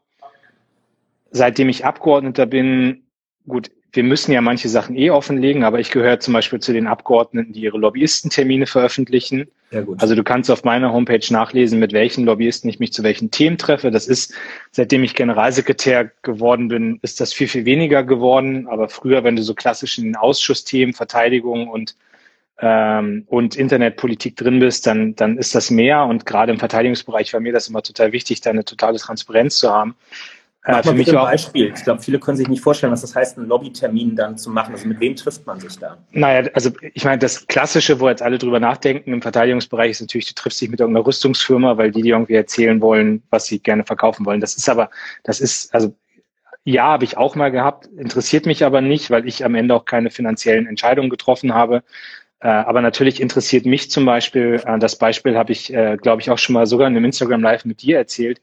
seitdem 1.31 1.69
ich 1.69 1.85
Abgeordneter 1.85 2.47
bin, 2.47 3.05
gut, 3.47 3.71
wir 3.93 4.03
müssen 4.03 4.33
ja 4.33 4.41
manche 4.41 4.69
Sachen 4.69 4.97
eh 4.97 5.11
offenlegen, 5.11 5.65
aber 5.65 5.79
ich 5.79 5.91
gehöre 5.91 6.19
zum 6.19 6.33
Beispiel 6.35 6.61
zu 6.61 6.73
den 6.73 6.87
Abgeordneten, 6.87 7.53
die 7.53 7.61
ihre 7.61 7.79
Lobbyistentermine 7.79 8.67
veröffentlichen. 8.67 9.49
Ja, 9.71 9.83
gut. 9.83 10.01
Also 10.01 10.15
du 10.15 10.23
kannst 10.23 10.51
auf 10.51 10.65
meiner 10.65 10.93
Homepage 10.93 11.25
nachlesen, 11.31 11.79
mit 11.79 11.93
welchen 11.93 12.25
Lobbyisten 12.25 12.69
ich 12.71 12.79
mich 12.79 12.93
zu 12.93 13.03
welchen 13.03 13.31
Themen 13.31 13.59
treffe. 13.59 13.91
Das 13.91 14.07
ist, 14.07 14.35
seitdem 14.71 15.05
ich 15.05 15.15
Generalsekretär 15.15 16.11
geworden 16.23 16.69
bin, 16.69 16.99
ist 17.03 17.21
das 17.21 17.33
viel, 17.33 17.49
viel 17.49 17.65
weniger 17.65 18.03
geworden. 18.03 18.67
Aber 18.69 18.89
früher, 18.89 19.25
wenn 19.25 19.37
du 19.37 19.43
so 19.43 19.55
klassisch 19.55 19.99
in 19.99 20.05
den 20.05 20.17
Ausschussthemen, 20.17 20.95
Verteidigung 20.95 21.69
und 21.69 21.95
ähm, 22.63 23.25
und 23.27 23.57
Internetpolitik 23.57 24.37
drin 24.37 24.61
bist, 24.61 24.87
dann, 24.87 25.17
dann 25.17 25.37
ist 25.37 25.55
das 25.55 25.71
mehr. 25.71 26.05
Und 26.05 26.27
gerade 26.27 26.53
im 26.53 26.59
Verteidigungsbereich 26.59 27.33
war 27.33 27.41
mir 27.41 27.53
das 27.53 27.69
immer 27.69 27.83
total 27.83 28.13
wichtig, 28.13 28.41
da 28.41 28.51
eine 28.51 28.65
totale 28.65 28.99
Transparenz 28.99 29.59
zu 29.59 29.71
haben. 29.71 29.97
Mach 30.65 30.79
äh, 30.79 30.83
für 30.83 30.95
mich 30.95 31.09
ein 31.11 31.17
auch, 31.17 31.25
Beispiel. 31.25 31.73
Ich 31.75 31.83
glaube, 31.83 32.01
viele 32.01 32.21
können 32.21 32.37
sich 32.37 32.47
nicht 32.47 32.63
vorstellen, 32.63 32.93
was 32.93 33.01
das 33.01 33.17
heißt, 33.17 33.37
einen 33.37 33.49
Lobbytermin 33.49 34.15
dann 34.15 34.39
zu 34.39 34.49
machen. 34.49 34.73
Also 34.73 34.87
mit 34.87 35.01
wem 35.01 35.17
trifft 35.17 35.45
man 35.45 35.59
sich 35.59 35.77
da? 35.79 35.99
Naja, 36.13 36.49
also 36.55 36.71
ich 36.95 37.05
meine, 37.05 37.19
das 37.19 37.47
Klassische, 37.49 37.99
wo 37.99 38.09
jetzt 38.09 38.23
alle 38.23 38.39
drüber 38.39 38.61
nachdenken 38.61 39.13
im 39.13 39.23
Verteidigungsbereich, 39.23 39.91
ist 39.91 40.01
natürlich, 40.01 40.29
du 40.29 40.35
triffst 40.35 40.61
dich 40.61 40.71
mit 40.71 40.79
irgendeiner 40.79 41.05
Rüstungsfirma, 41.05 41.79
weil 41.79 41.91
die 41.91 42.03
dir 42.03 42.15
irgendwie 42.15 42.35
erzählen 42.35 42.81
wollen, 42.81 43.25
was 43.31 43.47
sie 43.47 43.59
gerne 43.59 43.85
verkaufen 43.85 44.25
wollen. 44.25 44.41
Das 44.41 44.55
ist 44.55 44.69
aber, 44.69 44.91
das 45.25 45.41
ist, 45.41 45.75
also 45.75 45.97
ja, 46.65 46.85
habe 46.85 47.05
ich 47.05 47.17
auch 47.17 47.35
mal 47.35 47.51
gehabt, 47.51 47.87
interessiert 47.87 48.47
mich 48.47 48.65
aber 48.65 48.81
nicht, 48.81 49.11
weil 49.11 49.27
ich 49.27 49.45
am 49.45 49.57
Ende 49.57 49.75
auch 49.75 49.85
keine 49.85 50.11
finanziellen 50.11 50.69
Entscheidungen 50.69 51.11
getroffen 51.11 51.55
habe. 51.55 51.83
Äh, 52.39 52.47
aber 52.47 52.83
natürlich 52.83 53.21
interessiert 53.21 53.67
mich 53.67 53.91
zum 53.91 54.05
Beispiel, 54.05 54.63
äh, 54.65 54.79
das 54.79 54.97
Beispiel 54.97 55.37
habe 55.37 55.51
ich, 55.51 55.75
glaube 56.03 56.23
ich, 56.23 56.31
auch 56.31 56.39
schon 56.39 56.53
mal 56.53 56.67
sogar 56.67 56.87
in 56.87 56.95
einem 56.97 57.07
Instagram 57.07 57.43
Live 57.43 57.65
mit 57.65 57.83
dir 57.83 57.97
erzählt, 57.97 58.41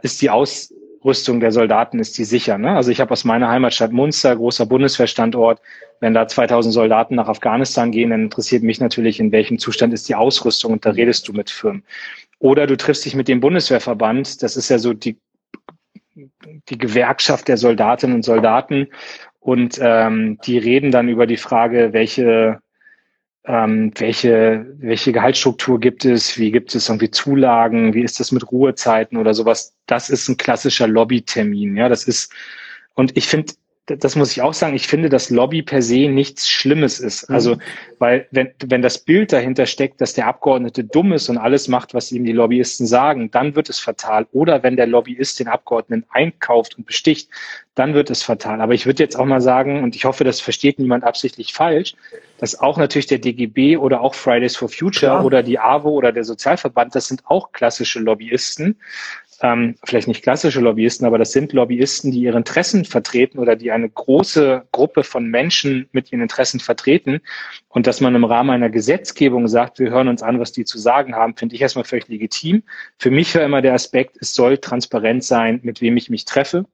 ist 0.00 0.22
die 0.22 0.30
Aus 0.30 0.72
Rüstung 1.06 1.40
der 1.40 1.52
Soldaten 1.52 1.98
ist 2.00 2.18
die 2.18 2.24
sicher. 2.24 2.58
Ne? 2.58 2.76
Also 2.76 2.90
ich 2.90 3.00
habe 3.00 3.12
aus 3.12 3.24
meiner 3.24 3.48
Heimatstadt 3.48 3.92
Munster, 3.92 4.36
großer 4.36 4.66
Bundeswehrstandort, 4.66 5.62
wenn 6.00 6.12
da 6.12 6.28
2000 6.28 6.74
Soldaten 6.74 7.14
nach 7.14 7.28
Afghanistan 7.28 7.92
gehen, 7.92 8.10
dann 8.10 8.24
interessiert 8.24 8.62
mich 8.62 8.80
natürlich, 8.80 9.20
in 9.20 9.32
welchem 9.32 9.58
Zustand 9.58 9.94
ist 9.94 10.08
die 10.08 10.14
Ausrüstung 10.14 10.72
und 10.72 10.84
da 10.84 10.90
redest 10.90 11.28
du 11.28 11.32
mit 11.32 11.48
Firmen. 11.48 11.84
Oder 12.38 12.66
du 12.66 12.76
triffst 12.76 13.04
dich 13.04 13.14
mit 13.14 13.28
dem 13.28 13.40
Bundeswehrverband, 13.40 14.42
das 14.42 14.56
ist 14.56 14.68
ja 14.68 14.78
so 14.78 14.92
die, 14.92 15.16
die 16.14 16.78
Gewerkschaft 16.78 17.48
der 17.48 17.56
Soldatinnen 17.56 18.16
und 18.16 18.24
Soldaten 18.24 18.88
und 19.40 19.78
ähm, 19.80 20.38
die 20.44 20.58
reden 20.58 20.90
dann 20.90 21.08
über 21.08 21.26
die 21.26 21.36
Frage, 21.36 21.92
welche 21.92 22.58
ähm, 23.46 23.92
welche, 23.96 24.66
welche 24.78 25.12
Gehaltsstruktur 25.12 25.78
gibt 25.78 26.04
es, 26.04 26.38
wie 26.38 26.50
gibt 26.50 26.74
es 26.74 26.88
irgendwie 26.88 27.10
Zulagen, 27.10 27.94
wie 27.94 28.02
ist 28.02 28.18
das 28.18 28.32
mit 28.32 28.50
Ruhezeiten 28.50 29.16
oder 29.16 29.34
sowas. 29.34 29.74
Das 29.86 30.10
ist 30.10 30.28
ein 30.28 30.36
klassischer 30.36 30.88
Lobbytermin. 30.88 31.76
Ja, 31.76 31.88
das 31.88 32.04
ist, 32.04 32.32
und 32.94 33.16
ich 33.16 33.28
finde, 33.28 33.52
das 33.86 34.16
muss 34.16 34.32
ich 34.32 34.42
auch 34.42 34.54
sagen, 34.54 34.74
ich 34.74 34.88
finde, 34.88 35.08
dass 35.08 35.30
Lobby 35.30 35.62
per 35.62 35.80
se 35.80 36.08
nichts 36.08 36.48
Schlimmes 36.48 36.98
ist. 36.98 37.28
Mhm. 37.28 37.34
Also, 37.34 37.56
weil 37.98 38.26
wenn, 38.32 38.50
wenn 38.66 38.82
das 38.82 38.98
Bild 38.98 39.32
dahinter 39.32 39.66
steckt, 39.66 40.00
dass 40.00 40.14
der 40.14 40.26
Abgeordnete 40.26 40.82
dumm 40.82 41.12
ist 41.12 41.28
und 41.28 41.38
alles 41.38 41.68
macht, 41.68 41.94
was 41.94 42.10
ihm 42.10 42.24
die 42.24 42.32
Lobbyisten 42.32 42.86
sagen, 42.86 43.30
dann 43.30 43.54
wird 43.54 43.68
es 43.68 43.78
fatal. 43.78 44.26
Oder 44.32 44.62
wenn 44.62 44.76
der 44.76 44.86
Lobbyist 44.86 45.38
den 45.38 45.48
Abgeordneten 45.48 46.04
einkauft 46.10 46.76
und 46.76 46.86
besticht, 46.86 47.30
dann 47.76 47.94
wird 47.94 48.10
es 48.10 48.22
fatal. 48.22 48.60
Aber 48.60 48.74
ich 48.74 48.86
würde 48.86 49.02
jetzt 49.02 49.16
auch 49.16 49.26
mal 49.26 49.40
sagen, 49.40 49.84
und 49.84 49.94
ich 49.94 50.04
hoffe, 50.04 50.24
das 50.24 50.40
versteht 50.40 50.78
niemand 50.78 51.04
absichtlich 51.04 51.52
falsch, 51.52 51.94
dass 52.38 52.58
auch 52.58 52.78
natürlich 52.78 53.06
der 53.06 53.18
DGB 53.18 53.76
oder 53.76 54.00
auch 54.00 54.14
Fridays 54.14 54.56
for 54.56 54.68
Future 54.68 55.12
Klar. 55.12 55.24
oder 55.24 55.42
die 55.42 55.58
AWO 55.58 55.90
oder 55.90 56.10
der 56.10 56.24
Sozialverband, 56.24 56.94
das 56.94 57.08
sind 57.08 57.22
auch 57.26 57.52
klassische 57.52 58.00
Lobbyisten 58.00 58.76
ähm, 59.42 59.76
vielleicht 59.84 60.08
nicht 60.08 60.22
klassische 60.22 60.60
Lobbyisten, 60.60 61.06
aber 61.06 61.18
das 61.18 61.32
sind 61.32 61.52
Lobbyisten, 61.52 62.10
die 62.10 62.20
ihre 62.20 62.36
Interessen 62.36 62.84
vertreten 62.84 63.38
oder 63.38 63.56
die 63.56 63.70
eine 63.70 63.88
große 63.88 64.66
Gruppe 64.72 65.04
von 65.04 65.26
Menschen 65.26 65.88
mit 65.92 66.12
ihren 66.12 66.22
Interessen 66.22 66.60
vertreten. 66.60 67.20
Und 67.68 67.86
dass 67.86 68.00
man 68.00 68.14
im 68.14 68.24
Rahmen 68.24 68.50
einer 68.50 68.70
Gesetzgebung 68.70 69.48
sagt, 69.48 69.78
wir 69.78 69.90
hören 69.90 70.08
uns 70.08 70.22
an, 70.22 70.40
was 70.40 70.52
die 70.52 70.64
zu 70.64 70.78
sagen 70.78 71.14
haben, 71.14 71.36
finde 71.36 71.54
ich 71.54 71.60
erstmal 71.60 71.84
völlig 71.84 72.08
legitim. 72.08 72.62
Für 72.98 73.10
mich 73.10 73.34
war 73.34 73.42
immer 73.42 73.62
der 73.62 73.74
Aspekt, 73.74 74.16
es 74.20 74.34
soll 74.34 74.58
transparent 74.58 75.24
sein, 75.24 75.60
mit 75.62 75.80
wem 75.80 75.96
ich 75.96 76.10
mich 76.10 76.24
treffe. 76.24 76.66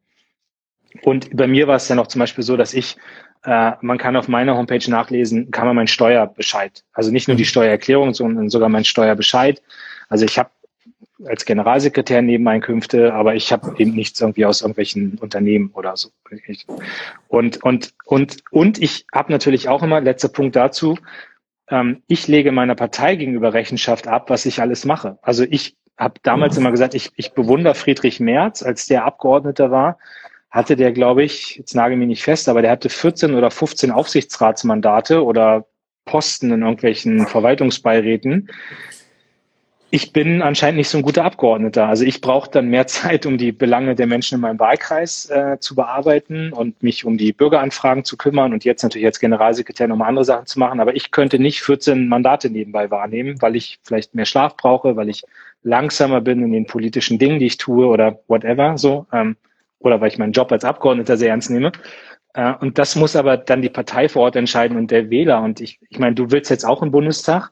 Und 1.03 1.35
bei 1.35 1.47
mir 1.47 1.67
war 1.69 1.77
es 1.77 1.89
ja 1.89 1.95
noch 1.95 2.07
zum 2.07 2.19
Beispiel 2.19 2.45
so, 2.45 2.57
dass 2.57 2.75
ich 2.75 2.97
äh, 3.45 3.73
man 3.81 3.99
kann 3.99 4.17
auf 4.17 4.29
meiner 4.29 4.57
Homepage 4.57 4.89
nachlesen, 4.89 5.51
kann 5.51 5.67
man 5.67 5.77
meinen 5.77 5.89
Steuerbescheid. 5.89 6.85
Also 6.93 7.11
nicht 7.11 7.29
nur 7.29 7.37
die 7.37 7.43
mhm. 7.43 7.49
Steuererklärung, 7.49 8.15
sondern 8.15 8.49
sogar 8.51 8.69
meinen 8.69 8.85
Steuerbescheid. 8.85 9.63
Also 10.09 10.25
ich 10.25 10.39
habe 10.39 10.51
als 11.27 11.45
Generalsekretär 11.45 12.23
Nebeneinkünfte, 12.23 13.13
aber 13.15 13.35
ich 13.35 13.53
habe 13.53 13.75
eben 13.79 13.93
nichts 13.95 14.21
irgendwie 14.21 14.47
aus 14.47 14.63
irgendwelchen 14.63 15.19
Unternehmen 15.19 15.71
oder 15.75 15.97
so. 15.97 16.11
Und 17.29 17.63
und 17.63 17.95
und 18.05 18.39
und 18.51 18.83
ich 18.83 19.07
habe 19.13 19.33
natürlich 19.33 19.69
auch 19.69 19.83
immer 19.83 20.01
letzter 20.01 20.29
Punkt 20.29 20.57
dazu. 20.57 20.99
Ähm, 21.69 22.03
ich 22.07 22.29
lege 22.29 22.53
meiner 22.53 22.75
Partei 22.75 23.17
gegenüber 23.17 23.55
Rechenschaft 23.55 24.09
ab, 24.09 24.31
was 24.31 24.47
ich 24.47 24.61
alles 24.61 24.85
mache. 24.85 25.19
Also 25.23 25.45
ich 25.49 25.77
habe 25.99 26.15
damals 26.23 26.57
immer 26.57 26.71
gesagt, 26.71 26.95
ich, 26.95 27.11
ich 27.17 27.33
bewundere 27.33 27.75
Friedrich 27.75 28.19
Merz, 28.21 28.63
als 28.63 28.87
der 28.87 29.05
Abgeordneter 29.05 29.71
war, 29.71 29.99
hatte 30.51 30.77
der, 30.77 30.93
glaube 30.93 31.23
ich, 31.23 31.57
jetzt 31.57 31.75
nagel 31.75 31.97
mich 31.97 32.09
nicht 32.09 32.25
fest, 32.25 32.49
aber 32.49 32.63
der 32.63 32.71
hatte 32.71 32.89
14 32.89 33.35
oder 33.35 33.51
15 33.51 33.91
Aufsichtsratsmandate 33.91 35.25
oder 35.25 35.67
Posten 36.05 36.53
in 36.53 36.63
irgendwelchen 36.63 37.27
Verwaltungsbeiräten 37.27 38.51
ich 39.95 40.15
bin 40.15 40.41
anscheinend 40.41 40.79
nicht 40.79 40.89
so 40.89 40.97
ein 40.97 41.03
guter 41.03 41.23
Abgeordneter. 41.23 41.87
Also 41.87 42.07
ich 42.07 42.23
brauche 42.23 42.51
dann 42.51 42.69
mehr 42.69 42.87
Zeit, 42.89 43.27
um 43.27 43.37
die 43.37 43.53
Belange 43.53 43.95
der 43.95 44.07
Menschen 44.07 44.37
in 44.37 44.41
meinem 44.41 44.59
Wahlkreis 44.59 45.29
äh, 45.29 45.59
zu 45.61 45.75
bearbeiten 45.75 46.51
und 46.51 46.83
mich 46.83 47.05
um 47.05 47.19
die 47.19 47.35
Bürgeranfragen 47.35 48.03
zu 48.03 48.17
kümmern 48.17 48.55
und 48.55 48.65
jetzt 48.65 48.83
natürlich 48.83 49.05
als 49.05 49.21
Generalsekretär 49.21 49.89
nochmal 49.89 50.09
andere 50.09 50.25
Sachen 50.25 50.47
zu 50.47 50.59
machen. 50.59 50.81
Aber 50.81 50.97
ich 50.97 51.11
könnte 51.11 51.39
nicht 51.39 51.61
14 51.61 52.09
Mandate 52.09 52.49
nebenbei 52.49 52.91
wahrnehmen, 52.91 53.43
weil 53.43 53.55
ich 53.55 53.81
vielleicht 53.83 54.15
mehr 54.15 54.25
Schlaf 54.25 54.57
brauche, 54.57 54.97
weil 54.97 55.11
ich 55.11 55.25
langsamer 55.63 56.23
bin 56.23 56.43
in 56.43 56.53
den 56.53 56.67
politischen 56.67 57.19
Dingen, 57.19 57.39
die 57.39 57.47
ich 57.47 57.59
tue 57.59 57.87
oder 57.87 58.19
whatever 58.29 58.79
so. 58.79 59.07
Ähm, 59.13 59.37
oder 59.79 60.01
weil 60.01 60.09
ich 60.09 60.17
meinen 60.17 60.33
Job 60.33 60.51
als 60.53 60.65
Abgeordneter 60.65 61.19
sehr 61.19 61.29
ernst 61.29 61.51
nehme. 61.51 61.71
Äh, 62.33 62.55
und 62.61 62.79
das 62.79 62.97
muss 62.97 63.15
aber 63.15 63.37
dann 63.37 63.61
die 63.61 63.69
Partei 63.69 64.09
vor 64.09 64.23
Ort 64.23 64.37
entscheiden 64.37 64.79
und 64.79 64.91
der 64.91 65.11
Wähler. 65.11 65.43
Und 65.43 65.61
ich, 65.61 65.81
ich 65.91 65.99
meine, 65.99 66.15
du 66.15 66.31
willst 66.31 66.51
jetzt 66.51 66.65
auch 66.65 66.83
im 66.83 66.93
Bundestag 66.93 67.51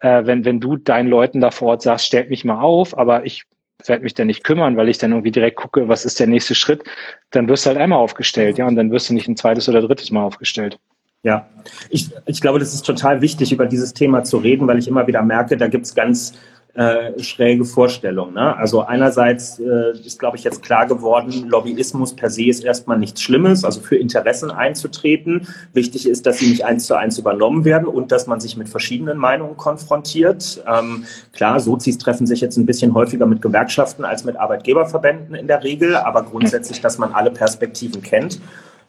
äh, 0.00 0.26
wenn, 0.26 0.44
wenn 0.44 0.60
du 0.60 0.76
deinen 0.76 1.08
Leuten 1.08 1.40
da 1.40 1.50
vor 1.50 1.68
Ort 1.68 1.82
sagst, 1.82 2.06
stellt 2.06 2.30
mich 2.30 2.44
mal 2.44 2.60
auf, 2.60 2.96
aber 2.96 3.24
ich 3.24 3.44
werde 3.84 4.02
mich 4.02 4.14
da 4.14 4.24
nicht 4.24 4.44
kümmern, 4.44 4.76
weil 4.76 4.88
ich 4.88 4.98
dann 4.98 5.12
irgendwie 5.12 5.30
direkt 5.30 5.56
gucke, 5.56 5.88
was 5.88 6.04
ist 6.04 6.18
der 6.18 6.26
nächste 6.26 6.54
Schritt, 6.54 6.84
dann 7.30 7.48
wirst 7.48 7.66
du 7.66 7.68
halt 7.68 7.78
einmal 7.78 7.98
aufgestellt, 7.98 8.58
ja, 8.58 8.66
und 8.66 8.76
dann 8.76 8.90
wirst 8.90 9.10
du 9.10 9.14
nicht 9.14 9.28
ein 9.28 9.36
zweites 9.36 9.68
oder 9.68 9.82
drittes 9.82 10.10
Mal 10.10 10.24
aufgestellt. 10.24 10.78
Ja, 11.22 11.48
ich, 11.90 12.10
ich 12.26 12.40
glaube, 12.40 12.58
das 12.58 12.72
ist 12.72 12.82
total 12.82 13.20
wichtig, 13.20 13.52
über 13.52 13.66
dieses 13.66 13.92
Thema 13.92 14.22
zu 14.22 14.38
reden, 14.38 14.66
weil 14.68 14.78
ich 14.78 14.86
immer 14.86 15.06
wieder 15.06 15.22
merke, 15.22 15.56
da 15.56 15.66
gibt 15.66 15.86
es 15.86 15.94
ganz 15.94 16.34
äh, 16.76 17.22
schräge 17.22 17.64
Vorstellung. 17.64 18.34
Ne? 18.34 18.54
Also 18.56 18.82
einerseits 18.82 19.58
äh, 19.58 19.92
ist, 20.04 20.18
glaube 20.18 20.36
ich, 20.36 20.44
jetzt 20.44 20.62
klar 20.62 20.86
geworden, 20.86 21.48
Lobbyismus 21.48 22.14
per 22.14 22.28
se 22.28 22.44
ist 22.44 22.62
erstmal 22.64 22.98
nichts 22.98 23.22
Schlimmes, 23.22 23.64
also 23.64 23.80
für 23.80 23.96
Interessen 23.96 24.50
einzutreten. 24.50 25.48
Wichtig 25.72 26.06
ist, 26.06 26.26
dass 26.26 26.38
sie 26.38 26.50
nicht 26.50 26.66
eins 26.66 26.86
zu 26.86 26.94
eins 26.94 27.18
übernommen 27.18 27.64
werden 27.64 27.88
und 27.88 28.12
dass 28.12 28.26
man 28.26 28.40
sich 28.40 28.58
mit 28.58 28.68
verschiedenen 28.68 29.16
Meinungen 29.16 29.56
konfrontiert. 29.56 30.62
Ähm, 30.70 31.04
klar, 31.32 31.60
Sozis 31.60 31.96
treffen 31.96 32.26
sich 32.26 32.42
jetzt 32.42 32.58
ein 32.58 32.66
bisschen 32.66 32.92
häufiger 32.92 33.24
mit 33.24 33.40
Gewerkschaften 33.40 34.04
als 34.04 34.24
mit 34.24 34.36
Arbeitgeberverbänden 34.36 35.34
in 35.34 35.46
der 35.46 35.64
Regel, 35.64 35.96
aber 35.96 36.24
grundsätzlich, 36.24 36.82
dass 36.82 36.98
man 36.98 37.14
alle 37.14 37.30
Perspektiven 37.30 38.02
kennt 38.02 38.38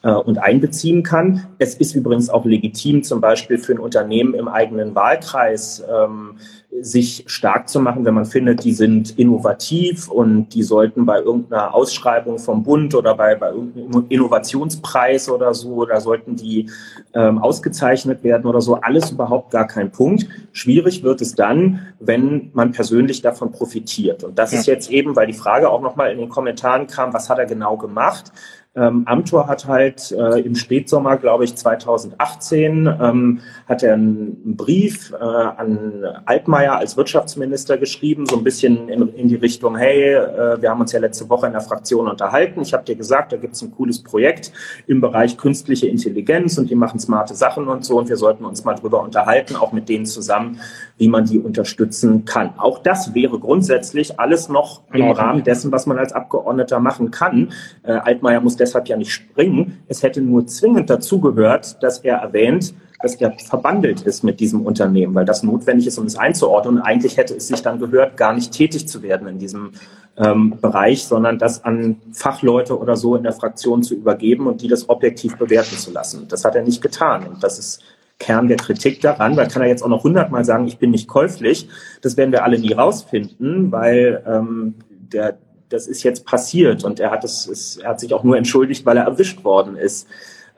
äh, 0.04 0.12
und 0.12 0.38
einbeziehen 0.38 1.04
kann. 1.04 1.48
Es 1.58 1.76
ist 1.76 1.96
übrigens 1.96 2.30
auch 2.30 2.46
legitim, 2.46 3.04
zum 3.04 3.22
Beispiel 3.22 3.58
für 3.58 3.74
ein 3.74 3.80
Unternehmen 3.80 4.34
im 4.34 4.48
eigenen 4.48 4.94
Wahlkreis 4.94 5.84
ähm, 5.90 6.36
sich 6.82 7.24
stark 7.28 7.70
zu 7.70 7.80
machen, 7.80 8.06
wenn 8.06 8.14
man 8.14 8.26
findet, 8.26 8.64
die 8.64 8.74
sind 8.74 9.18
innovativ 9.18 10.10
und 10.10 10.50
die 10.50 10.64
sollten 10.64 11.06
bei 11.06 11.20
irgendeiner 11.20 11.74
Ausschreibung 11.74 12.40
vom 12.40 12.64
Bund 12.64 12.94
oder 12.96 13.16
bei, 13.16 13.36
bei 13.36 13.50
irgendeinem 13.50 14.06
Innovationspreis 14.10 15.30
oder 15.30 15.54
so, 15.54 15.86
da 15.86 16.00
sollten 16.00 16.36
die 16.36 16.70
ähm, 17.14 17.40
ausgezeichnet 17.40 18.24
werden 18.24 18.46
oder 18.46 18.62
so. 18.62 18.76
Alles 18.76 19.12
überhaupt 19.12 19.52
gar 19.52 19.68
kein 19.68 19.92
Punkt. 19.92 20.28
Schwierig 20.52 21.04
wird 21.04 21.22
es 21.22 21.36
dann, 21.36 21.88
wenn 22.00 22.52
man 22.54 22.72
persönlich 22.72 23.22
davon 23.22 23.52
profitiert. 23.52 24.24
Und 24.24 24.38
das 24.38 24.52
ja. 24.52 24.60
ist 24.60 24.68
jetzt 24.68 24.90
eben, 24.92 25.16
weil 25.16 25.28
die 25.28 25.34
Frage 25.34 25.70
auch 25.70 25.82
nochmal 25.82 26.12
in 26.12 26.18
den 26.18 26.30
Kommentaren 26.30 26.88
kam, 26.88 27.14
was 27.14 27.30
hat 27.30 27.40
er 27.40 27.46
genau 27.46 27.78
gemacht? 27.78 28.32
Ähm, 28.78 29.04
Amtor 29.06 29.48
hat 29.48 29.68
halt 29.68 30.12
äh, 30.12 30.40
im 30.42 30.54
Spätsommer, 30.56 31.18
glaube 31.18 31.46
ich, 31.46 31.56
2018, 31.56 32.88
ähm, 33.02 33.40
hat 33.68 33.82
er 33.82 33.96
einen 33.96 34.56
Brief 34.56 35.12
äh, 35.14 35.24
an 35.24 36.06
Altmaier 36.26 36.78
als 36.78 36.96
Wirtschaftsminister 36.96 37.78
geschrieben, 37.78 38.28
so 38.28 38.38
ein 38.38 38.44
bisschen 38.44 38.88
in, 38.88 39.14
in 39.16 39.28
die 39.30 39.36
Richtung, 39.36 39.76
hey, 39.76 40.14
äh, 40.14 40.62
wir 40.62 40.70
haben 40.70 40.80
uns 40.80 40.92
ja 40.92 41.00
letzte 41.00 41.28
Woche 41.28 41.48
in 41.48 41.54
der 41.54 41.62
Fraktion 41.62 42.08
unterhalten. 42.08 42.62
Ich 42.62 42.74
habe 42.74 42.84
dir 42.84 42.96
gesagt, 42.96 43.32
da 43.32 43.38
gibt 43.38 43.56
es 43.56 43.64
ein 43.64 43.72
cooles 43.72 44.04
Projekt 44.04 44.52
im 44.86 45.02
Bereich 45.02 45.38
künstliche 45.38 45.88
Intelligenz 45.88 46.60
und 46.60 46.70
die 46.70 46.76
machen 46.76 47.00
smarte 47.00 47.34
Sachen 47.34 47.68
und 47.68 47.84
so 47.84 47.98
und 47.98 48.10
wir 48.10 48.18
sollten 48.18 48.46
uns 48.46 48.64
mal 48.64 48.76
drüber 48.76 49.02
unterhalten, 49.02 49.56
auch 49.56 49.72
mit 49.72 49.90
denen 49.90 50.06
zusammen, 50.06 50.60
wie 50.98 51.08
man 51.08 51.26
die 51.26 51.40
unterstützen 51.40 52.26
kann. 52.26 52.54
Auch 52.58 52.80
das 52.80 53.16
wäre 53.16 53.40
grundsätzlich 53.40 54.20
alles 54.20 54.50
noch 54.50 54.82
im 54.94 55.10
Rahmen 55.10 55.44
dessen, 55.44 55.72
was 55.72 55.88
man 55.88 55.98
als 55.98 56.14
Abgeordneter 56.14 56.80
machen 56.80 57.10
kann. 57.10 57.52
Äh, 57.84 57.94
Altmaier 57.94 58.42
muss 58.42 58.56
deshalb 58.68 58.88
ja 58.88 58.98
nicht 58.98 59.12
springen. 59.12 59.80
Es 59.88 60.04
hätte 60.04 60.22
nur 60.22 60.46
zwingend 60.46 60.90
dazugehört, 60.90 61.82
dass 61.82 62.00
er 62.00 62.18
erwähnt, 62.18 62.74
dass 63.02 63.16
er 63.16 63.32
verbandelt 63.38 64.02
ist 64.02 64.24
mit 64.24 64.40
diesem 64.40 64.66
Unternehmen, 64.66 65.14
weil 65.14 65.26
das 65.26 65.44
notwendig 65.44 65.88
ist, 65.88 65.98
um 65.98 66.06
es 66.06 66.18
einzuordnen. 66.18 66.78
Und 66.78 66.82
eigentlich 66.82 67.18
hätte 67.18 67.36
es 67.36 67.48
sich 67.48 67.62
dann 67.62 67.80
gehört, 67.80 68.18
gar 68.18 68.34
nicht 68.34 68.52
tätig 68.52 68.88
zu 68.88 69.04
werden 69.04 69.28
in 69.28 69.40
diesem 69.40 69.72
ähm, 70.18 70.58
Bereich, 70.60 71.06
sondern 71.06 71.38
das 71.38 71.64
an 71.64 71.98
Fachleute 72.12 72.78
oder 72.78 72.96
so 72.96 73.16
in 73.16 73.24
der 73.24 73.34
Fraktion 73.34 73.84
zu 73.84 73.94
übergeben 73.94 74.48
und 74.48 74.62
die 74.62 74.68
das 74.68 74.90
objektiv 74.90 75.38
bewerten 75.38 75.78
zu 75.78 75.92
lassen. 75.92 76.28
Das 76.28 76.44
hat 76.44 76.56
er 76.56 76.64
nicht 76.64 76.82
getan. 76.82 77.28
Und 77.28 77.44
das 77.44 77.60
ist 77.60 77.84
Kern 78.20 78.48
der 78.48 78.58
Kritik 78.58 79.00
daran, 79.02 79.38
weil 79.38 79.48
kann 79.48 79.62
er 79.62 79.68
jetzt 79.68 79.84
auch 79.84 79.90
noch 79.90 80.04
hundertmal 80.04 80.44
sagen, 80.44 80.66
ich 80.66 80.80
bin 80.80 80.90
nicht 80.90 81.08
käuflich. 81.08 81.70
Das 82.02 82.18
werden 82.18 82.32
wir 82.32 82.44
alle 82.44 82.58
nie 82.58 82.74
rausfinden, 82.74 83.72
weil 83.72 84.24
ähm, 84.28 84.74
der, 84.90 85.38
das 85.70 85.88
ist 85.88 86.04
jetzt 86.04 86.26
passiert 86.26 86.84
und 86.84 87.00
er 87.00 87.12
hat 87.12 87.24
es, 87.24 87.48
es, 87.48 87.78
er 87.78 87.90
hat 87.90 88.00
sich 88.00 88.14
auch 88.14 88.24
nur 88.24 88.38
entschuldigt, 88.38 88.86
weil 88.86 88.98
er 88.98 89.06
erwischt 89.06 89.44
worden 89.44 89.76
ist 89.76 90.08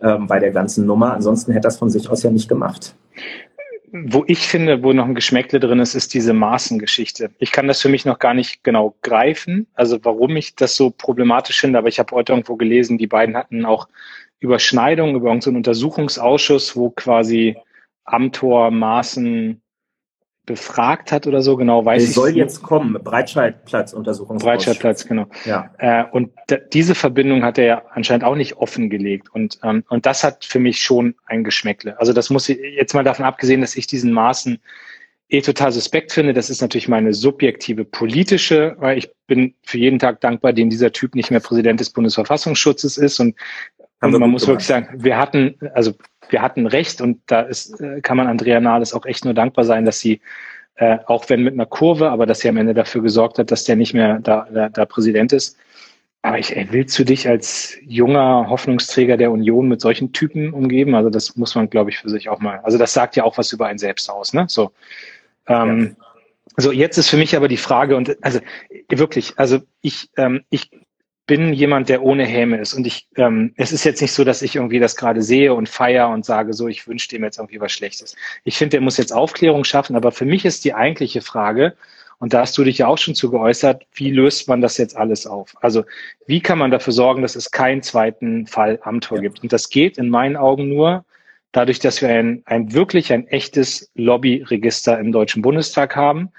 ähm, 0.01 0.27
bei 0.27 0.39
der 0.39 0.51
ganzen 0.51 0.85
Nummer. 0.85 1.13
Ansonsten 1.13 1.51
hätte 1.51 1.67
er 1.67 1.69
es 1.69 1.77
von 1.77 1.89
sich 1.89 2.09
aus 2.09 2.23
ja 2.23 2.31
nicht 2.31 2.49
gemacht. 2.49 2.95
Wo 3.91 4.23
ich 4.27 4.47
finde, 4.47 4.83
wo 4.83 4.93
noch 4.93 5.05
ein 5.05 5.15
Geschmäckle 5.15 5.59
drin 5.59 5.79
ist, 5.79 5.95
ist 5.95 6.13
diese 6.13 6.33
Maßengeschichte. 6.33 7.31
Ich 7.39 7.51
kann 7.51 7.67
das 7.67 7.81
für 7.81 7.89
mich 7.89 8.05
noch 8.05 8.19
gar 8.19 8.35
nicht 8.35 8.63
genau 8.63 8.95
greifen, 9.01 9.65
also 9.73 9.97
warum 10.03 10.35
ich 10.35 10.55
das 10.55 10.75
so 10.75 10.91
problematisch 10.91 11.59
finde, 11.59 11.79
aber 11.79 11.87
ich 11.87 11.97
habe 11.97 12.15
heute 12.15 12.33
irgendwo 12.33 12.55
gelesen, 12.55 12.99
die 12.99 13.07
beiden 13.07 13.35
hatten 13.35 13.65
auch 13.65 13.87
Überschneidungen 14.39 15.15
über 15.15 15.29
irgendeinen 15.29 15.57
Untersuchungsausschuss, 15.57 16.75
wo 16.75 16.91
quasi 16.91 17.57
Amtor 18.05 18.69
Maßen 18.69 19.59
befragt 20.49 21.11
hat 21.11 21.27
oder 21.27 21.43
so, 21.43 21.55
genau 21.55 21.85
weiß 21.85 22.03
ich. 22.03 22.13
soll 22.13 22.35
jetzt 22.35 22.63
kommen, 22.63 22.97
Breitscheidplatz 23.03 23.93
Untersuchungsausschuss. 23.93 24.65
Breitscheidplatz, 24.65 25.05
genau. 25.05 25.27
Ja. 25.45 25.69
Äh, 25.77 26.05
und 26.11 26.31
diese 26.73 26.95
Verbindung 26.95 27.43
hat 27.43 27.59
er 27.59 27.65
ja 27.65 27.81
anscheinend 27.93 28.23
auch 28.23 28.35
nicht 28.35 28.57
offengelegt 28.57 29.29
und 29.31 29.59
ähm, 29.63 29.83
und 29.89 30.07
das 30.07 30.23
hat 30.23 30.43
für 30.43 30.59
mich 30.59 30.81
schon 30.81 31.13
ein 31.27 31.43
Geschmäckle. 31.43 31.99
Also 31.99 32.13
das 32.13 32.31
muss 32.31 32.49
ich 32.49 32.57
jetzt 32.75 32.95
mal 32.95 33.03
davon 33.03 33.25
abgesehen, 33.25 33.61
dass 33.61 33.75
ich 33.75 33.85
diesen 33.85 34.11
Maßen 34.11 34.59
eh 35.29 35.41
total 35.41 35.71
suspekt 35.71 36.11
finde. 36.11 36.33
Das 36.33 36.49
ist 36.49 36.61
natürlich 36.61 36.87
meine 36.87 37.13
subjektive 37.13 37.85
politische, 37.85 38.75
weil 38.79 38.97
ich 38.97 39.11
bin 39.27 39.53
für 39.61 39.77
jeden 39.77 39.99
Tag 39.99 40.21
dankbar, 40.21 40.53
den 40.53 40.71
dieser 40.71 40.91
Typ 40.91 41.13
nicht 41.13 41.29
mehr 41.29 41.39
Präsident 41.39 41.79
des 41.79 41.91
Bundesverfassungsschutzes 41.91 42.97
ist 42.97 43.19
und, 43.19 43.35
und 44.01 44.11
man 44.11 44.29
muss 44.29 44.43
gemacht. 44.43 44.47
wirklich 44.47 44.67
sagen, 44.67 45.03
wir 45.03 45.17
hatten, 45.17 45.55
also 45.73 45.93
wir 46.29 46.41
hatten 46.41 46.67
recht 46.67 47.01
und 47.01 47.21
da 47.27 47.41
ist, 47.41 47.79
äh, 47.81 48.01
kann 48.01 48.17
man 48.17 48.27
Andrea 48.27 48.59
Nahles 48.59 48.93
auch 48.93 49.05
echt 49.05 49.25
nur 49.25 49.33
dankbar 49.33 49.65
sein, 49.65 49.85
dass 49.85 49.99
sie, 49.99 50.21
äh, 50.75 50.97
auch 51.05 51.29
wenn 51.29 51.43
mit 51.43 51.53
einer 51.53 51.65
Kurve, 51.65 52.09
aber 52.09 52.25
dass 52.25 52.39
sie 52.39 52.49
am 52.49 52.57
Ende 52.57 52.73
dafür 52.73 53.01
gesorgt 53.01 53.39
hat, 53.39 53.51
dass 53.51 53.65
der 53.65 53.75
nicht 53.75 53.93
mehr 53.93 54.19
da, 54.19 54.47
da, 54.51 54.69
da 54.69 54.85
Präsident 54.85 55.33
ist. 55.33 55.57
Aber 56.21 56.37
ich, 56.37 56.55
ey, 56.55 56.67
willst 56.71 56.99
du 56.99 57.05
dich 57.05 57.27
als 57.27 57.77
junger 57.81 58.49
Hoffnungsträger 58.49 59.15
der 59.15 59.31
Union 59.31 59.69
mit 59.69 59.79
solchen 59.79 60.11
Typen 60.11 60.53
umgeben? 60.53 60.93
Also 60.95 61.09
das 61.09 61.37
muss 61.37 61.55
man, 61.55 61.69
glaube 61.69 61.91
ich, 61.91 61.97
für 61.97 62.09
sich 62.09 62.27
auch 62.27 62.39
mal. 62.39 62.59
Also 62.63 62.77
das 62.77 62.93
sagt 62.93 63.15
ja 63.15 63.23
auch 63.23 63.37
was 63.37 63.53
über 63.53 63.67
einen 63.67 63.79
selbst 63.79 64.09
aus, 64.09 64.33
ne? 64.33 64.45
So. 64.49 64.71
Ähm, 65.47 65.95
ja. 65.97 66.05
So, 66.57 66.71
jetzt 66.73 66.97
ist 66.97 67.09
für 67.09 67.15
mich 67.15 67.37
aber 67.37 67.47
die 67.47 67.57
Frage, 67.57 67.95
und 67.95 68.17
also 68.21 68.39
wirklich, 68.89 69.33
also 69.37 69.59
ich, 69.81 70.09
ähm, 70.17 70.43
ich 70.49 70.69
bin 71.29 71.53
jemand, 71.53 71.89
der 71.89 72.01
ohne 72.01 72.25
Häme 72.25 72.57
ist. 72.57 72.73
Und 72.73 72.87
ich, 72.87 73.07
ähm, 73.15 73.53
es 73.55 73.71
ist 73.71 73.83
jetzt 73.83 74.01
nicht 74.01 74.13
so, 74.13 74.23
dass 74.23 74.41
ich 74.41 74.55
irgendwie 74.55 74.79
das 74.79 74.95
gerade 74.95 75.21
sehe 75.21 75.53
und 75.53 75.69
feier 75.69 76.09
und 76.09 76.25
sage, 76.25 76.53
so, 76.53 76.67
ich 76.67 76.87
wünsche 76.87 77.07
dem 77.07 77.23
jetzt 77.23 77.37
irgendwie 77.37 77.61
was 77.61 77.71
Schlechtes. 77.71 78.15
Ich 78.45 78.57
finde, 78.57 78.71
der 78.71 78.81
muss 78.81 78.97
jetzt 78.97 79.13
Aufklärung 79.13 79.63
schaffen, 79.63 79.95
aber 79.95 80.11
für 80.11 80.25
mich 80.25 80.43
ist 80.43 80.65
die 80.65 80.73
eigentliche 80.73 81.21
Frage, 81.21 81.75
und 82.17 82.33
da 82.33 82.41
hast 82.41 82.57
du 82.57 82.63
dich 82.63 82.79
ja 82.79 82.87
auch 82.87 82.97
schon 82.97 83.13
zu 83.13 83.29
geäußert, 83.29 83.85
wie 83.93 84.09
löst 84.09 84.47
man 84.47 84.59
das 84.59 84.77
jetzt 84.77 84.97
alles 84.97 85.27
auf? 85.27 85.53
Also 85.61 85.83
wie 86.25 86.41
kann 86.41 86.57
man 86.57 86.71
dafür 86.71 86.93
sorgen, 86.93 87.21
dass 87.21 87.35
es 87.35 87.51
keinen 87.51 87.83
zweiten 87.83 88.47
Fall 88.47 88.79
am 88.81 88.99
Tor 88.99 89.19
gibt? 89.19 89.43
Und 89.43 89.53
das 89.53 89.69
geht 89.69 89.99
in 89.99 90.09
meinen 90.09 90.35
Augen 90.35 90.67
nur 90.67 91.05
dadurch, 91.51 91.77
dass 91.79 92.01
wir 92.01 92.09
ein, 92.09 92.41
ein 92.45 92.73
wirklich 92.73 93.13
ein 93.13 93.27
echtes 93.27 93.91
Lobbyregister 93.93 94.99
im 94.99 95.11
Deutschen 95.11 95.43
Bundestag 95.43 95.95
haben, 95.95 96.31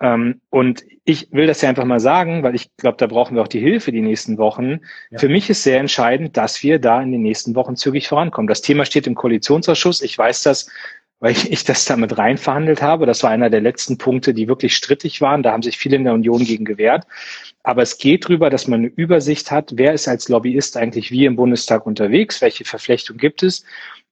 ähm, 0.00 0.40
und 0.50 0.84
ich 1.04 1.28
will 1.32 1.46
das 1.46 1.60
ja 1.60 1.68
einfach 1.68 1.84
mal 1.84 2.00
sagen, 2.00 2.42
weil 2.42 2.54
ich 2.54 2.74
glaube, 2.76 2.96
da 2.96 3.06
brauchen 3.06 3.34
wir 3.34 3.42
auch 3.42 3.48
die 3.48 3.60
Hilfe 3.60 3.92
die 3.92 4.00
nächsten 4.00 4.38
Wochen. 4.38 4.80
Ja. 5.10 5.18
Für 5.18 5.28
mich 5.28 5.50
ist 5.50 5.62
sehr 5.62 5.78
entscheidend, 5.78 6.36
dass 6.36 6.62
wir 6.62 6.78
da 6.78 7.02
in 7.02 7.12
den 7.12 7.22
nächsten 7.22 7.54
Wochen 7.54 7.76
zügig 7.76 8.08
vorankommen. 8.08 8.48
Das 8.48 8.62
Thema 8.62 8.86
steht 8.86 9.06
im 9.06 9.14
Koalitionsausschuss. 9.14 10.00
Ich 10.00 10.16
weiß 10.16 10.42
das, 10.44 10.70
weil 11.20 11.32
ich 11.48 11.64
das 11.64 11.84
damit 11.84 12.16
rein 12.16 12.38
verhandelt 12.38 12.80
habe. 12.80 13.04
Das 13.04 13.22
war 13.22 13.30
einer 13.30 13.50
der 13.50 13.60
letzten 13.60 13.98
Punkte, 13.98 14.32
die 14.32 14.48
wirklich 14.48 14.74
strittig 14.74 15.20
waren. 15.20 15.42
Da 15.42 15.52
haben 15.52 15.62
sich 15.62 15.76
viele 15.76 15.96
in 15.96 16.04
der 16.04 16.14
Union 16.14 16.42
gegen 16.42 16.64
gewehrt. 16.64 17.04
Aber 17.62 17.82
es 17.82 17.98
geht 17.98 18.24
darüber, 18.24 18.48
dass 18.48 18.66
man 18.66 18.80
eine 18.80 18.88
Übersicht 18.88 19.50
hat, 19.50 19.72
wer 19.74 19.92
ist 19.92 20.08
als 20.08 20.30
Lobbyist 20.30 20.78
eigentlich 20.78 21.10
wie 21.10 21.26
im 21.26 21.36
Bundestag 21.36 21.84
unterwegs, 21.86 22.40
welche 22.40 22.64
Verflechtung 22.64 23.18
gibt 23.18 23.42
es. 23.42 23.64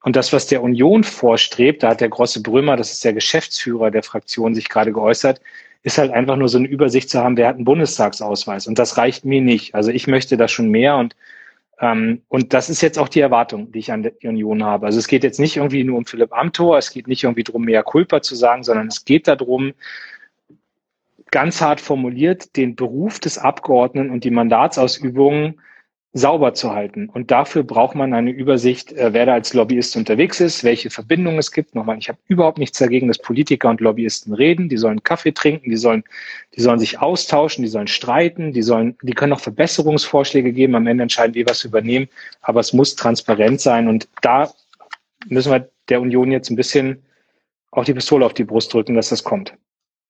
Und 0.02 0.16
das, 0.16 0.33
was 0.33 0.46
der 0.46 0.62
Union 0.62 1.05
vorstrebt, 1.05 1.83
da 1.83 1.90
hat 1.90 2.00
der 2.02 2.09
Grosse 2.09 2.42
Brömer, 2.42 2.76
das 2.76 2.92
ist 2.92 3.05
der 3.05 3.12
Geschäftsführer 3.14 3.90
der 3.90 4.02
Fraktion, 4.02 4.55
sich 4.55 4.68
gerade 4.68 4.92
geäußert, 4.92 5.40
ist 5.83 5.99
halt 5.99 6.12
einfach 6.12 6.37
nur 6.37 6.49
so 6.49 6.59
eine 6.59 6.68
Übersicht 6.68 7.11
zu 7.11 7.18
haben, 7.21 7.37
wer 7.37 7.49
hat 7.49 7.57
einen 7.57 7.64
Bundestagsausweis. 7.64 8.66
Und 8.66 8.79
das 8.79 8.97
reicht 8.99 9.25
mir 9.25 9.40
nicht. 9.40 9.75
Also 9.75 9.90
ich 9.90 10.07
möchte 10.07 10.37
da 10.37 10.49
schon 10.49 10.68
mehr 10.71 10.97
und 10.97 11.16
ähm, 11.81 12.23
und 12.29 12.55
das 12.55 12.71
ist 12.71 12.81
jetzt 12.81 12.99
auch 12.99 13.09
die 13.09 13.21
Erwartung, 13.21 13.73
die 13.73 13.81
ich 13.81 13.90
an 13.90 14.05
die 14.05 14.29
Union 14.29 14.62
habe. 14.62 14.87
Also 14.87 15.01
es 15.01 15.09
geht 15.09 15.25
jetzt 15.25 15.40
nicht 15.40 15.57
irgendwie 15.57 15.83
nur 15.83 15.99
um 15.99 16.07
Philipp 16.07 16.33
Amthor, 16.33 16.79
es 16.79 16.92
geht 16.92 17.09
nicht 17.09 17.25
irgendwie 17.25 17.42
darum, 17.42 17.64
mehr 17.64 17.83
Culpa 17.83 18.23
zu 18.23 18.37
sagen, 18.37 18.62
sondern 18.62 18.87
es 18.87 19.05
geht 19.05 19.27
darum, 19.27 19.73
ganz 21.33 21.61
hart 21.61 21.81
formuliert, 21.81 22.57
den 22.57 22.77
Beruf 22.77 23.18
des 23.18 23.37
Abgeordneten 23.38 24.11
und 24.11 24.23
die 24.23 24.31
Mandatsausübung 24.31 25.61
sauber 26.14 26.53
zu 26.53 26.72
halten. 26.72 27.09
Und 27.09 27.31
dafür 27.31 27.62
braucht 27.62 27.94
man 27.94 28.12
eine 28.12 28.31
Übersicht, 28.31 28.92
äh, 28.92 29.14
wer 29.14 29.25
da 29.25 29.33
als 29.33 29.55
Lobbyist 29.55 29.96
unterwegs 29.96 30.40
ist, 30.40 30.62
welche 30.62 30.90
Verbindungen 30.90 31.38
es 31.38 31.53
gibt. 31.53 31.75
Nochmal, 31.75 31.96
ich 31.98 32.09
habe 32.09 32.18
überhaupt 32.29 32.59
nichts 32.59 32.79
dagegen, 32.79 33.09
dass 33.09 33.18
Politiker 33.18 33.70
und 33.70 33.81
Lobbyisten 33.81 34.35
reden. 34.35 34.68
Die 34.68 34.77
sollen 34.77 35.03
Kaffee 35.03 35.33
trinken, 35.33 35.70
die 35.70 35.77
sollen, 35.77 36.05
die 36.55 36.61
sollen 36.61 36.79
sich 36.79 37.01
austauschen, 37.01 37.62
die 37.62 37.70
sollen 37.70 37.87
streiten, 37.87 38.53
die 38.53 38.62
sollen, 38.62 38.96
die 39.03 39.14
können 39.14 39.33
auch 39.33 39.40
Verbesserungsvorschläge 39.40 40.53
geben. 40.53 40.75
Am 40.75 40.87
Ende 40.87 41.03
entscheiden 41.03 41.35
wir, 41.35 41.46
was 41.46 41.64
übernehmen. 41.64 42.09
Aber 42.42 42.61
es 42.61 42.75
muss 42.75 42.94
transparent 42.94 43.62
sein. 43.62 43.88
Und 43.88 44.09
da 44.20 44.53
müssen 45.29 45.51
wir 45.51 45.70
der 45.88 46.03
Union 46.03 46.31
jetzt 46.31 46.51
ein 46.51 46.57
bisschen 46.57 47.03
auch 47.70 47.87
die 47.87 47.94
Pistole 47.94 48.27
auf 48.27 48.35
die 48.35 48.44
Brust 48.44 48.72
drücken, 48.75 48.94
dass 48.94 49.09
das 49.09 49.25
kommt. 49.25 49.55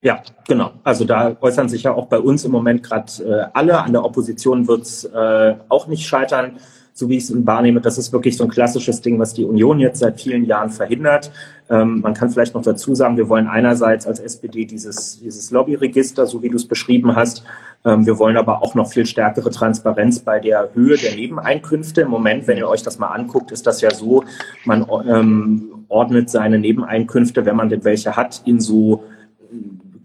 Ja, 0.05 0.21
genau. 0.49 0.73
Also 0.83 1.05
da 1.05 1.37
äußern 1.41 1.69
sich 1.69 1.85
ja 1.85 1.95
auch 1.95 2.07
bei 2.07 2.19
uns 2.19 2.45
im 2.45 2.51
Moment 2.51 2.83
gerade 2.83 3.13
äh, 3.23 3.47
alle. 3.53 3.81
An 3.81 3.93
der 3.93 4.05
Opposition 4.05 4.67
wird 4.67 4.83
es 4.83 5.05
äh, 5.05 5.55
auch 5.69 5.87
nicht 5.87 6.05
scheitern, 6.09 6.57
so 6.93 7.09
wie 7.09 7.19
ich 7.19 7.31
es 7.31 7.47
wahrnehme. 7.47 7.81
Das 7.81 7.99
ist 7.99 8.13
wirklich 8.13 8.37
so 8.37 8.43
ein 8.43 8.51
klassisches 8.51 9.01
Ding, 9.01 9.21
was 9.21 9.33
die 9.33 9.45
Union 9.45 9.79
jetzt 9.79 10.01
seit 10.01 10.21
vielen 10.21 10.45
Jahren 10.45 10.71
verhindert. 10.71 11.31
Ähm, 11.71 12.01
man 12.01 12.15
kann 12.15 12.31
vielleicht 12.31 12.53
noch 12.55 12.63
dazu 12.63 12.97
sagen, 12.97 13.17
wir 13.17 13.29
wollen 13.29 13.47
einerseits 13.47 14.05
als 14.09 14.19
SPD 14.19 14.65
dieses, 14.65 15.21
dieses 15.21 15.53
Lobbyregister, 15.53 16.27
so 16.27 16.43
wie 16.43 16.49
du 16.49 16.57
es 16.57 16.67
beschrieben 16.67 17.15
hast. 17.15 17.45
Ähm, 17.85 18.05
wir 18.05 18.19
wollen 18.19 18.37
aber 18.37 18.61
auch 18.61 18.75
noch 18.75 18.91
viel 18.91 19.07
stärkere 19.07 19.51
Transparenz 19.51 20.19
bei 20.19 20.41
der 20.41 20.71
Höhe 20.75 20.97
der 20.97 21.15
Nebeneinkünfte. 21.15 22.01
Im 22.01 22.11
Moment, 22.11 22.49
wenn 22.49 22.59
ihr 22.59 22.69
euch 22.69 22.83
das 22.83 22.99
mal 22.99 23.11
anguckt, 23.11 23.53
ist 23.53 23.69
das 23.69 23.81
ja 23.81 23.93
so, 23.93 24.25
man 24.65 24.85
ähm, 25.09 25.85
ordnet 25.87 26.29
seine 26.29 26.59
Nebeneinkünfte, 26.59 27.47
wenn 27.47 27.55
man 27.55 27.69
denn 27.69 27.85
welche 27.85 28.17
hat, 28.17 28.43
in 28.47 28.59
so 28.59 29.05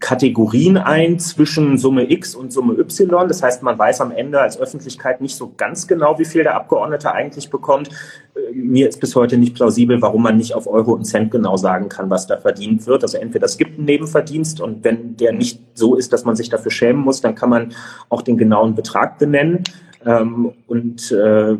Kategorien 0.00 0.76
ein 0.76 1.18
zwischen 1.18 1.78
Summe 1.78 2.10
X 2.10 2.34
und 2.34 2.52
Summe 2.52 2.74
Y. 2.78 3.28
Das 3.28 3.42
heißt, 3.42 3.62
man 3.62 3.78
weiß 3.78 4.00
am 4.00 4.12
Ende 4.12 4.40
als 4.40 4.58
Öffentlichkeit 4.58 5.20
nicht 5.20 5.36
so 5.36 5.52
ganz 5.56 5.86
genau, 5.86 6.18
wie 6.18 6.24
viel 6.24 6.42
der 6.42 6.54
Abgeordnete 6.54 7.12
eigentlich 7.12 7.50
bekommt. 7.50 7.88
Äh, 8.34 8.54
mir 8.54 8.88
ist 8.88 9.00
bis 9.00 9.16
heute 9.16 9.36
nicht 9.36 9.54
plausibel, 9.54 10.00
warum 10.00 10.22
man 10.22 10.36
nicht 10.36 10.54
auf 10.54 10.66
Euro 10.66 10.92
und 10.92 11.04
Cent 11.04 11.30
genau 11.30 11.56
sagen 11.56 11.88
kann, 11.88 12.10
was 12.10 12.26
da 12.26 12.38
verdient 12.38 12.86
wird. 12.86 13.02
Also 13.02 13.18
entweder 13.18 13.46
es 13.46 13.58
gibt 13.58 13.76
einen 13.76 13.86
Nebenverdienst 13.86 14.60
und 14.60 14.84
wenn 14.84 15.16
der 15.16 15.32
nicht 15.32 15.60
so 15.74 15.96
ist, 15.96 16.12
dass 16.12 16.24
man 16.24 16.36
sich 16.36 16.48
dafür 16.48 16.70
schämen 16.70 17.02
muss, 17.02 17.20
dann 17.20 17.34
kann 17.34 17.50
man 17.50 17.74
auch 18.08 18.22
den 18.22 18.36
genauen 18.36 18.74
Betrag 18.74 19.18
benennen. 19.18 19.64
Ähm, 20.06 20.52
und 20.68 21.10
äh, 21.10 21.56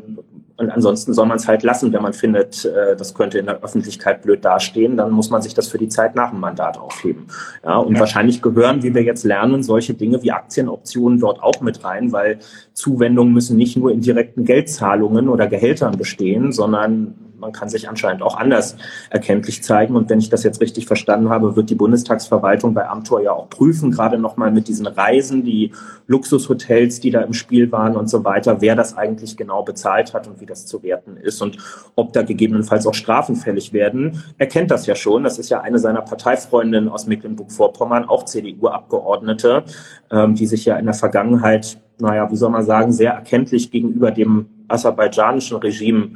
und 0.59 0.71
ansonsten 0.71 1.15
soll 1.15 1.27
man 1.27 1.37
es 1.37 1.47
halt 1.47 1.63
lassen, 1.63 1.93
wenn 1.93 2.03
man 2.03 2.13
findet, 2.13 2.65
äh, 2.65 2.97
das 2.97 3.15
könnte 3.15 3.39
in 3.39 3.47
der 3.47 3.63
Öffentlichkeit 3.63 4.23
blöd 4.23 4.45
dastehen, 4.45 4.97
dann 4.97 5.13
muss 5.13 5.31
man 5.31 5.41
sich 5.41 5.55
das 5.55 5.69
für 5.69 5.79
die 5.79 5.89
Zeit 5.89 6.17
nach 6.17 6.31
dem 6.31 6.41
Mandat 6.41 6.79
aufheben. 6.79 7.29
Ja, 7.65 7.77
und 7.79 7.95
ja. 7.95 8.01
wahrscheinlich 8.01 8.43
gehören, 8.43 8.83
wie 8.83 8.93
wir 8.93 9.03
jetzt 9.03 9.25
lernen, 9.25 9.63
solche 9.63 9.95
Dinge 9.95 10.21
wie 10.25 10.33
Aktienoptionen 10.33 11.21
dort 11.21 11.41
auch 11.41 11.61
mit 11.61 11.85
rein, 11.85 12.11
weil 12.11 12.41
Zuwendungen 12.73 13.33
müssen 13.33 13.57
nicht 13.57 13.77
nur 13.77 13.93
in 13.93 14.01
direkten 14.01 14.45
Geldzahlungen 14.45 15.29
oder 15.29 15.47
Gehältern 15.47 15.97
bestehen, 15.97 16.51
sondern 16.51 17.15
man 17.39 17.53
kann 17.53 17.69
sich 17.69 17.89
anscheinend 17.89 18.23
auch 18.23 18.37
anders 18.37 18.77
erkenntlich 19.11 19.63
zeigen. 19.63 19.97
Und 19.97 20.11
wenn 20.11 20.19
ich 20.19 20.29
das 20.29 20.43
jetzt 20.43 20.61
richtig 20.61 20.87
verstanden 20.87 21.31
habe, 21.31 21.57
wird 21.57 21.71
die 21.71 21.75
Bundestagsverwaltung 21.75 22.75
bei 22.75 22.89
Amtor 22.89 23.21
ja 23.23 23.33
auch 23.33 23.49
prüfen, 23.49 23.91
gerade 23.91 24.19
nochmal 24.19 24.51
mit 24.51 24.69
diesen 24.69 24.87
Reisen, 24.87 25.45
die 25.45 25.73
Luxushotels, 26.07 27.01
die 27.01 27.11
da 27.11 27.21
im 27.21 27.33
Spiel 27.33 27.71
waren 27.73 27.97
und 27.97 28.09
so 28.09 28.25
weiter, 28.25 28.61
wer 28.61 28.77
das 28.77 28.97
eigentlich 28.97 29.37
genau 29.37 29.63
bezahlt 29.63 30.15
hat 30.15 30.27
und 30.27 30.41
wie 30.41 30.47
das 30.47 30.67
zu 30.67 30.83
werten 30.83 31.17
ist 31.17 31.41
und 31.43 31.59
ob 31.95 32.13
da 32.13 32.23
gegebenenfalls 32.23 32.87
auch 32.87 32.95
Strafen 32.95 33.37
fällig 33.37 33.73
werden. 33.73 34.23
Er 34.39 34.47
kennt 34.47 34.71
das 34.71 34.87
ja 34.87 34.95
schon. 34.95 35.25
Das 35.25 35.39
ist 35.39 35.49
ja 35.49 35.61
eine 35.61 35.79
seiner 35.79 36.03
Parteifreundinnen 36.03 36.89
aus 36.89 37.07
Mecklenburg-Vorpommern, 37.07 38.05
auch 38.05 38.25
CDU-Abgeordnete, 38.25 39.65
ähm, 40.11 40.35
die 40.35 40.47
sich 40.47 40.65
ja 40.65 40.77
in 40.77 40.87
der 40.87 40.95
Vergangenheit 40.95 41.79
naja, 42.01 42.31
wie 42.31 42.37
soll 42.37 42.51
man 42.51 42.65
sagen, 42.65 42.93
sehr 42.93 43.13
erkenntlich 43.13 43.71
gegenüber 43.71 44.11
dem 44.11 44.47
aserbaidschanischen 44.69 45.57
Regime 45.59 46.11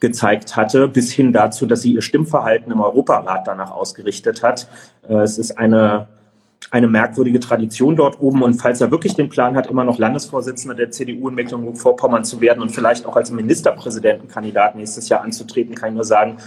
gezeigt 0.00 0.56
hatte, 0.56 0.88
bis 0.88 1.12
hin 1.12 1.32
dazu, 1.32 1.66
dass 1.66 1.82
sie 1.82 1.92
ihr 1.92 2.02
Stimmverhalten 2.02 2.72
im 2.72 2.80
Europarat 2.80 3.46
danach 3.46 3.70
ausgerichtet 3.70 4.42
hat. 4.42 4.68
Äh, 5.08 5.14
es 5.16 5.38
ist 5.38 5.58
eine, 5.58 6.08
eine 6.70 6.86
merkwürdige 6.86 7.40
Tradition 7.40 7.96
dort 7.96 8.20
oben. 8.20 8.42
Und 8.42 8.54
falls 8.54 8.80
er 8.80 8.90
wirklich 8.90 9.14
den 9.14 9.28
Plan 9.28 9.56
hat, 9.56 9.66
immer 9.66 9.84
noch 9.84 9.98
Landesvorsitzender 9.98 10.74
der 10.74 10.90
CDU 10.90 11.28
in 11.28 11.34
Mecklenburg-Vorpommern 11.34 12.24
zu 12.24 12.40
werden 12.40 12.62
und 12.62 12.70
vielleicht 12.70 13.06
auch 13.06 13.16
als 13.16 13.30
Ministerpräsidentenkandidat 13.30 14.76
nächstes 14.76 15.08
Jahr 15.08 15.22
anzutreten, 15.22 15.74
kann 15.74 15.90
ich 15.90 15.94
nur 15.96 16.04
sagen, 16.04 16.38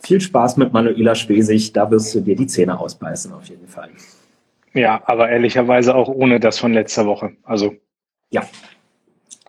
viel 0.00 0.20
Spaß 0.20 0.56
mit 0.56 0.72
Manuela 0.72 1.14
Schwesig. 1.14 1.72
Da 1.72 1.90
wirst 1.90 2.14
du 2.14 2.20
dir 2.20 2.36
die 2.36 2.46
Zähne 2.46 2.78
ausbeißen, 2.78 3.32
auf 3.32 3.44
jeden 3.48 3.68
Fall. 3.68 3.90
Ja, 4.72 5.02
aber 5.06 5.28
ehrlicherweise 5.28 5.94
auch 5.94 6.08
ohne 6.08 6.40
das 6.40 6.58
von 6.58 6.72
letzter 6.72 7.06
Woche. 7.06 7.32
Also. 7.44 7.74
Ja, 8.30 8.42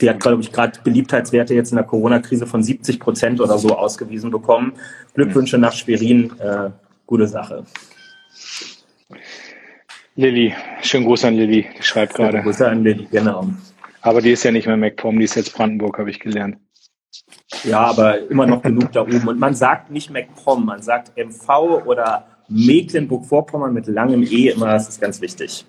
die 0.02 0.10
hat, 0.10 0.20
glaube 0.20 0.42
ich, 0.42 0.52
gerade 0.52 0.80
Beliebtheitswerte 0.84 1.54
jetzt 1.54 1.72
in 1.72 1.78
der 1.78 1.86
Corona-Krise 1.86 2.48
von 2.48 2.62
70 2.62 3.00
Prozent 3.00 3.40
oder 3.40 3.58
so 3.58 3.78
ausgewiesen 3.78 4.30
bekommen. 4.30 4.74
Glückwünsche 5.14 5.58
nach 5.58 5.74
Schwerin, 5.74 6.32
äh, 6.40 6.70
gute 7.06 7.28
Sache. 7.28 7.66
Lilly, 10.16 10.54
schönen 10.82 11.06
Gruß 11.06 11.26
an 11.26 11.36
Lilly, 11.36 11.68
die 11.78 11.84
schreibt 11.84 12.16
gerade. 12.16 12.42
Grüße 12.42 12.68
an 12.68 12.84
Lilly, 12.84 13.08
genau. 13.12 13.50
Aber 14.02 14.22
die 14.22 14.32
ist 14.32 14.44
ja 14.44 14.52
nicht 14.52 14.68
mehr 14.68 14.78
MacPom, 14.78 15.18
die 15.18 15.26
ist 15.26 15.36
jetzt 15.36 15.54
Brandenburg, 15.54 15.98
habe 15.98 16.10
ich 16.10 16.20
gelernt. 16.20 16.58
Ja, 17.64 17.80
aber 17.80 18.30
immer 18.30 18.46
noch 18.46 18.62
genug 18.62 18.92
da 18.92 19.02
oben. 19.02 19.28
Und 19.28 19.40
man 19.40 19.56
sagt 19.56 19.92
nicht 19.92 20.10
MacPom, 20.10 20.66
man 20.66 20.82
sagt 20.82 21.12
MV 21.18 21.86
oder 21.86 22.28
Mecklenburg-Vorpommern 22.50 23.74
mit 23.74 23.88
langem 23.88 24.24
E 24.24 24.50
immer, 24.50 24.68
das 24.68 24.90
ist 24.90 25.02
ganz 25.02 25.22
wichtig. 25.22 25.66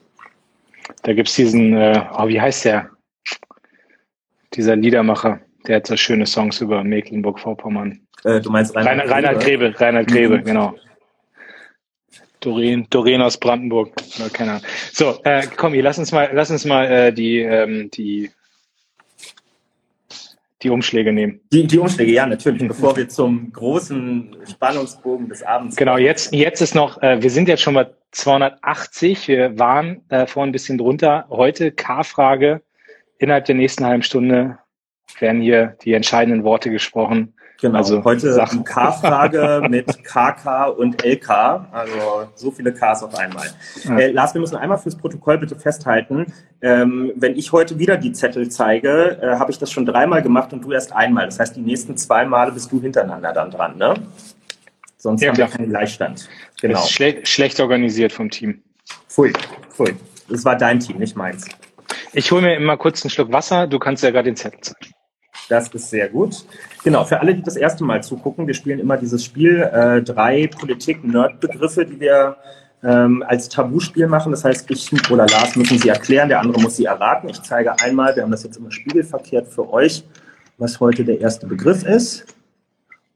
Da 1.03 1.15
gibt 1.15 1.29
es 1.29 1.35
diesen, 1.35 1.75
äh, 1.75 2.05
oh, 2.17 2.29
wie 2.29 2.41
heißt 2.41 2.67
der? 2.67 2.91
Dieser 4.57 4.77
Liedermacher, 4.77 5.41
der 5.67 5.77
hat 5.77 5.87
so 5.87 5.97
schöne 5.97 6.27
Songs 6.27 6.61
über 6.61 6.83
Mecklenburg-Vorpommern. 6.83 8.01
Äh, 8.25 8.41
du 8.41 8.51
meinst 8.51 8.75
Reinhard, 8.75 9.11
Reinhard 9.11 9.41
Grebe? 9.41 9.75
Reinhard 9.79 10.09
Grebe, 10.09 10.39
mhm. 10.39 10.45
genau. 10.45 10.75
Doreen, 12.41 12.87
Doreen 12.91 13.23
aus 13.23 13.39
Brandenburg. 13.39 13.93
Keine 14.33 14.53
Ahnung. 14.53 14.65
So, 14.93 15.19
äh, 15.25 15.47
komm, 15.57 15.73
hier, 15.73 15.83
lass 15.83 15.99
uns 15.99 16.13
mal, 16.13 16.31
lass 16.33 16.51
uns 16.51 16.65
mal 16.65 16.85
äh, 16.87 17.13
die, 17.13 17.41
ähm, 17.41 17.91
die, 17.93 18.31
die 20.63 20.71
Umschläge 20.71 21.13
nehmen. 21.13 21.41
Die, 21.53 21.67
die 21.67 21.79
Umschläge, 21.79 22.13
ja, 22.13 22.27
natürlich. 22.27 22.67
Bevor 22.69 22.97
wir 22.97 23.09
zum 23.09 23.53
großen 23.53 24.37
Spannungsbogen 24.49 25.29
des 25.29 25.43
Abends 25.43 25.77
Genau, 25.77 25.97
jetzt, 25.97 26.33
jetzt 26.33 26.61
ist 26.61 26.75
noch, 26.75 27.03
äh, 27.03 27.21
wir 27.21 27.31
sind 27.31 27.49
jetzt 27.49 27.63
schon 27.63 27.75
bei 27.75 27.91
280. 28.13 29.29
Wir 29.29 29.59
waren 29.59 30.03
äh, 30.09 30.27
vorhin 30.27 30.51
ein 30.51 30.53
bisschen 30.53 30.79
drunter. 30.79 31.27
Heute 31.31 31.73
K-Frage 31.73 32.63
innerhalb 33.19 33.45
der 33.45 33.55
nächsten 33.55 33.85
halben 33.85 34.03
Stunde 34.03 34.59
werden 35.21 35.41
hier 35.41 35.77
die 35.83 35.95
entscheidenden 35.95 36.45
Worte 36.45 36.71
gesprochen. 36.71 37.35
Genau, 37.59 37.79
also 37.79 38.05
heute 38.05 38.33
Sachen. 38.33 38.65
K-Frage 38.65 39.67
mit 39.71 40.05
KK 40.05 40.67
und 40.67 41.03
LK, 41.03 41.31
also 41.73 42.29
so 42.35 42.51
viele 42.51 42.73
Ks 42.73 43.03
auf 43.03 43.15
einmal. 43.15 43.47
Ja. 43.85 43.99
Äh, 43.99 44.11
Lars, 44.11 44.35
wir 44.35 44.43
müssen 44.43 44.57
einmal 44.57 44.77
fürs 44.77 44.97
Protokoll 44.97 45.39
bitte 45.39 45.57
festhalten, 45.57 46.27
ähm, 46.61 47.13
wenn 47.17 47.35
ich 47.37 47.53
heute 47.53 47.79
wieder 47.79 47.97
die 47.97 48.13
Zettel 48.13 48.51
zeige, 48.51 49.19
äh, 49.23 49.37
habe 49.39 49.51
ich 49.51 49.59
das 49.59 49.73
schon 49.73 49.87
dreimal 49.87 50.21
gemacht 50.23 50.53
und 50.53 50.63
du 50.63 50.73
erst 50.73 50.95
einmal. 50.95 51.25
Das 51.25 51.39
heißt, 51.39 51.57
die 51.57 51.63
nächsten 51.63 51.97
zwei 51.97 52.27
Male 52.27 52.53
bist 52.53 52.71
du 52.71 52.81
hintereinander 52.81 53.33
dann 53.33 53.51
dran, 53.51 53.79
ne? 53.79 53.95
Sonst 54.99 55.23
ja, 55.23 55.29
haben 55.29 55.39
wir 55.39 55.47
keinen 55.47 55.69
Gleichstand. 55.71 56.29
Genau. 56.61 56.85
Schle 56.85 57.25
schlecht 57.25 57.61
organisiert 57.61 58.13
vom 58.13 58.31
Team. 58.31 58.63
Pfui, 59.09 59.33
pfui. 59.71 59.95
Das 60.29 60.45
war 60.45 60.57
dein 60.57 60.81
Team, 60.81 60.99
nicht 60.99 61.17
meins. 61.17 61.47
Ich 62.19 62.33
hole 62.33 62.41
mir 62.41 62.57
immer 62.57 62.79
kurz 62.79 63.05
einen 63.05 63.11
Schluck 63.11 63.31
Wasser. 63.31 63.67
Du 63.67 63.79
kannst 63.79 64.03
ja 64.03 64.11
gerade 64.11 64.31
den 64.31 64.37
Zettel 64.37 64.59
zeigen. 64.63 64.95
Das 65.51 65.69
ist 65.69 65.91
sehr 65.91 66.09
gut. 66.09 66.47
Genau, 66.83 67.05
für 67.05 67.21
alle, 67.21 67.35
die 67.35 67.43
das 67.43 67.57
erste 67.57 67.85
Mal 67.85 68.03
zugucken, 68.03 68.47
wir 68.47 68.55
spielen 68.55 68.79
immer 68.79 68.97
dieses 68.97 69.23
Spiel, 69.23 69.61
äh, 69.61 70.01
drei 70.01 70.47
Politik-Nerd-Begriffe, 70.47 71.85
die 71.85 72.01
wir 72.01 72.39
ähm, 72.83 73.23
als 73.29 73.51
Tabuspiel 73.51 74.07
machen. 74.07 74.33
Das 74.33 74.47
heißt, 74.47 74.71
ich 74.71 74.91
oder 75.11 75.27
Lars 75.27 75.57
müssen 75.57 75.79
sie 75.79 75.91
erklären, 75.91 76.31
der 76.31 76.41
andere 76.41 76.59
muss 76.63 76.77
sie 76.77 76.87
erraten. 76.87 77.29
Ich 77.29 77.43
zeige 77.43 77.79
einmal, 77.81 78.17
wir 78.17 78.23
haben 78.23 78.31
das 78.31 78.45
jetzt 78.45 78.57
immer 78.57 78.73
spiegelverkehrt 78.73 79.49
für 79.49 79.71
euch, 79.71 80.03
was 80.57 80.81
heute 80.81 81.05
der 81.05 81.21
erste 81.21 81.47
Begriff 81.47 81.85
ist. 81.85 82.25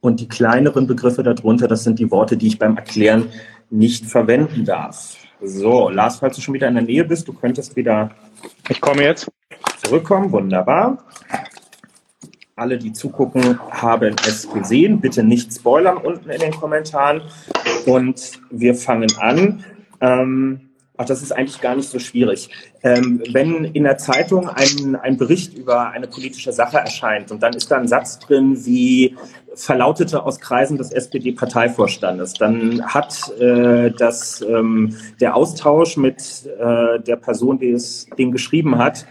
Und 0.03 0.21
die 0.21 0.29
kleineren 0.29 0.87
Begriffe 0.87 1.23
darunter, 1.23 1.69
das 1.69 1.85
sind 1.85 1.99
die 1.99 2.11
Worte, 2.11 2.37
die 2.37 2.49
ich 2.49 2.59
beim 2.59 2.77
Erklären 2.77 3.31
nicht 3.71 4.05
verwenden 4.05 4.67
darf. 4.67 5.17
So, 5.43 5.89
Lars, 5.89 6.17
falls 6.17 6.37
du 6.37 6.43
schon 6.43 6.53
wieder 6.53 6.69
in 6.69 6.75
der 6.75 6.85
Nähe 6.85 7.05
bist, 7.05 7.27
du 7.27 7.33
könntest 7.33 7.77
wieder. 7.77 8.11
Ich 8.68 8.81
komme 8.81 9.03
jetzt. 9.03 9.31
Zurückkommen, 9.83 10.31
wunderbar. 10.33 11.05
Alle, 12.57 12.79
die 12.79 12.92
zugucken, 12.92 13.59
haben 13.70 14.14
es 14.26 14.50
gesehen. 14.53 15.00
Bitte 15.00 15.22
nicht 15.22 15.53
spoilern 15.53 15.96
unten 15.96 16.31
in 16.31 16.40
den 16.40 16.53
Kommentaren. 16.53 17.22
Und 17.87 18.40
wir 18.50 18.74
fangen 18.74 19.11
an. 19.18 19.64
Ähm, 20.00 20.69
Ach, 21.01 21.07
das 21.07 21.23
ist 21.23 21.33
eigentlich 21.33 21.63
gar 21.63 21.77
nicht 21.77 21.89
so 21.89 21.99
schwierig. 21.99 22.51
Ähm, 22.83 23.23
wenn 23.33 23.65
in 23.65 23.85
der 23.85 23.97
Zeitung 23.97 24.51
ein, 24.51 24.97
ein 24.97 25.17
Bericht 25.17 25.57
über 25.57 25.89
eine 25.93 26.07
politische 26.07 26.53
Sache 26.53 26.77
erscheint 26.77 27.33
und 27.33 27.43
dann 27.43 27.55
ist 27.55 27.71
da 27.71 27.79
ein 27.79 27.89
Satz 27.89 28.19
drin 28.19 28.67
wie 28.67 29.17
verlautete 29.55 30.23
aus 30.23 30.41
Kreisen 30.41 30.77
des 30.77 30.93
SPD-Parteivorstandes, 30.93 32.35
dann 32.35 32.85
hat 32.85 33.33
äh, 33.41 33.91
das, 33.93 34.43
ähm, 34.43 34.95
der 35.23 35.37
Austausch 35.37 35.97
mit 35.97 36.21
äh, 36.59 37.01
der 37.01 37.17
Person, 37.17 37.59
die 37.59 37.71
es 37.71 38.07
den 38.19 38.31
geschrieben 38.31 38.77
hat, 38.77 39.07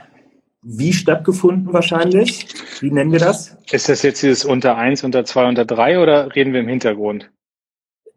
wie 0.62 0.93
stattgefunden 0.93 1.73
wahrscheinlich? 1.73 2.45
Wie 2.82 2.91
nennen 2.91 3.12
wir 3.12 3.19
das? 3.19 3.58
Ist 3.71 3.89
das 3.89 4.04
jetzt 4.04 4.21
dieses 4.21 4.45
unter 4.45 4.78
eins, 4.78 5.04
unter 5.04 5.25
zwei, 5.25 5.47
unter 5.47 5.65
drei 5.65 5.99
oder 5.99 6.36
reden 6.36 6.54
wir 6.54 6.60
im 6.60 6.67
Hintergrund? 6.67 7.32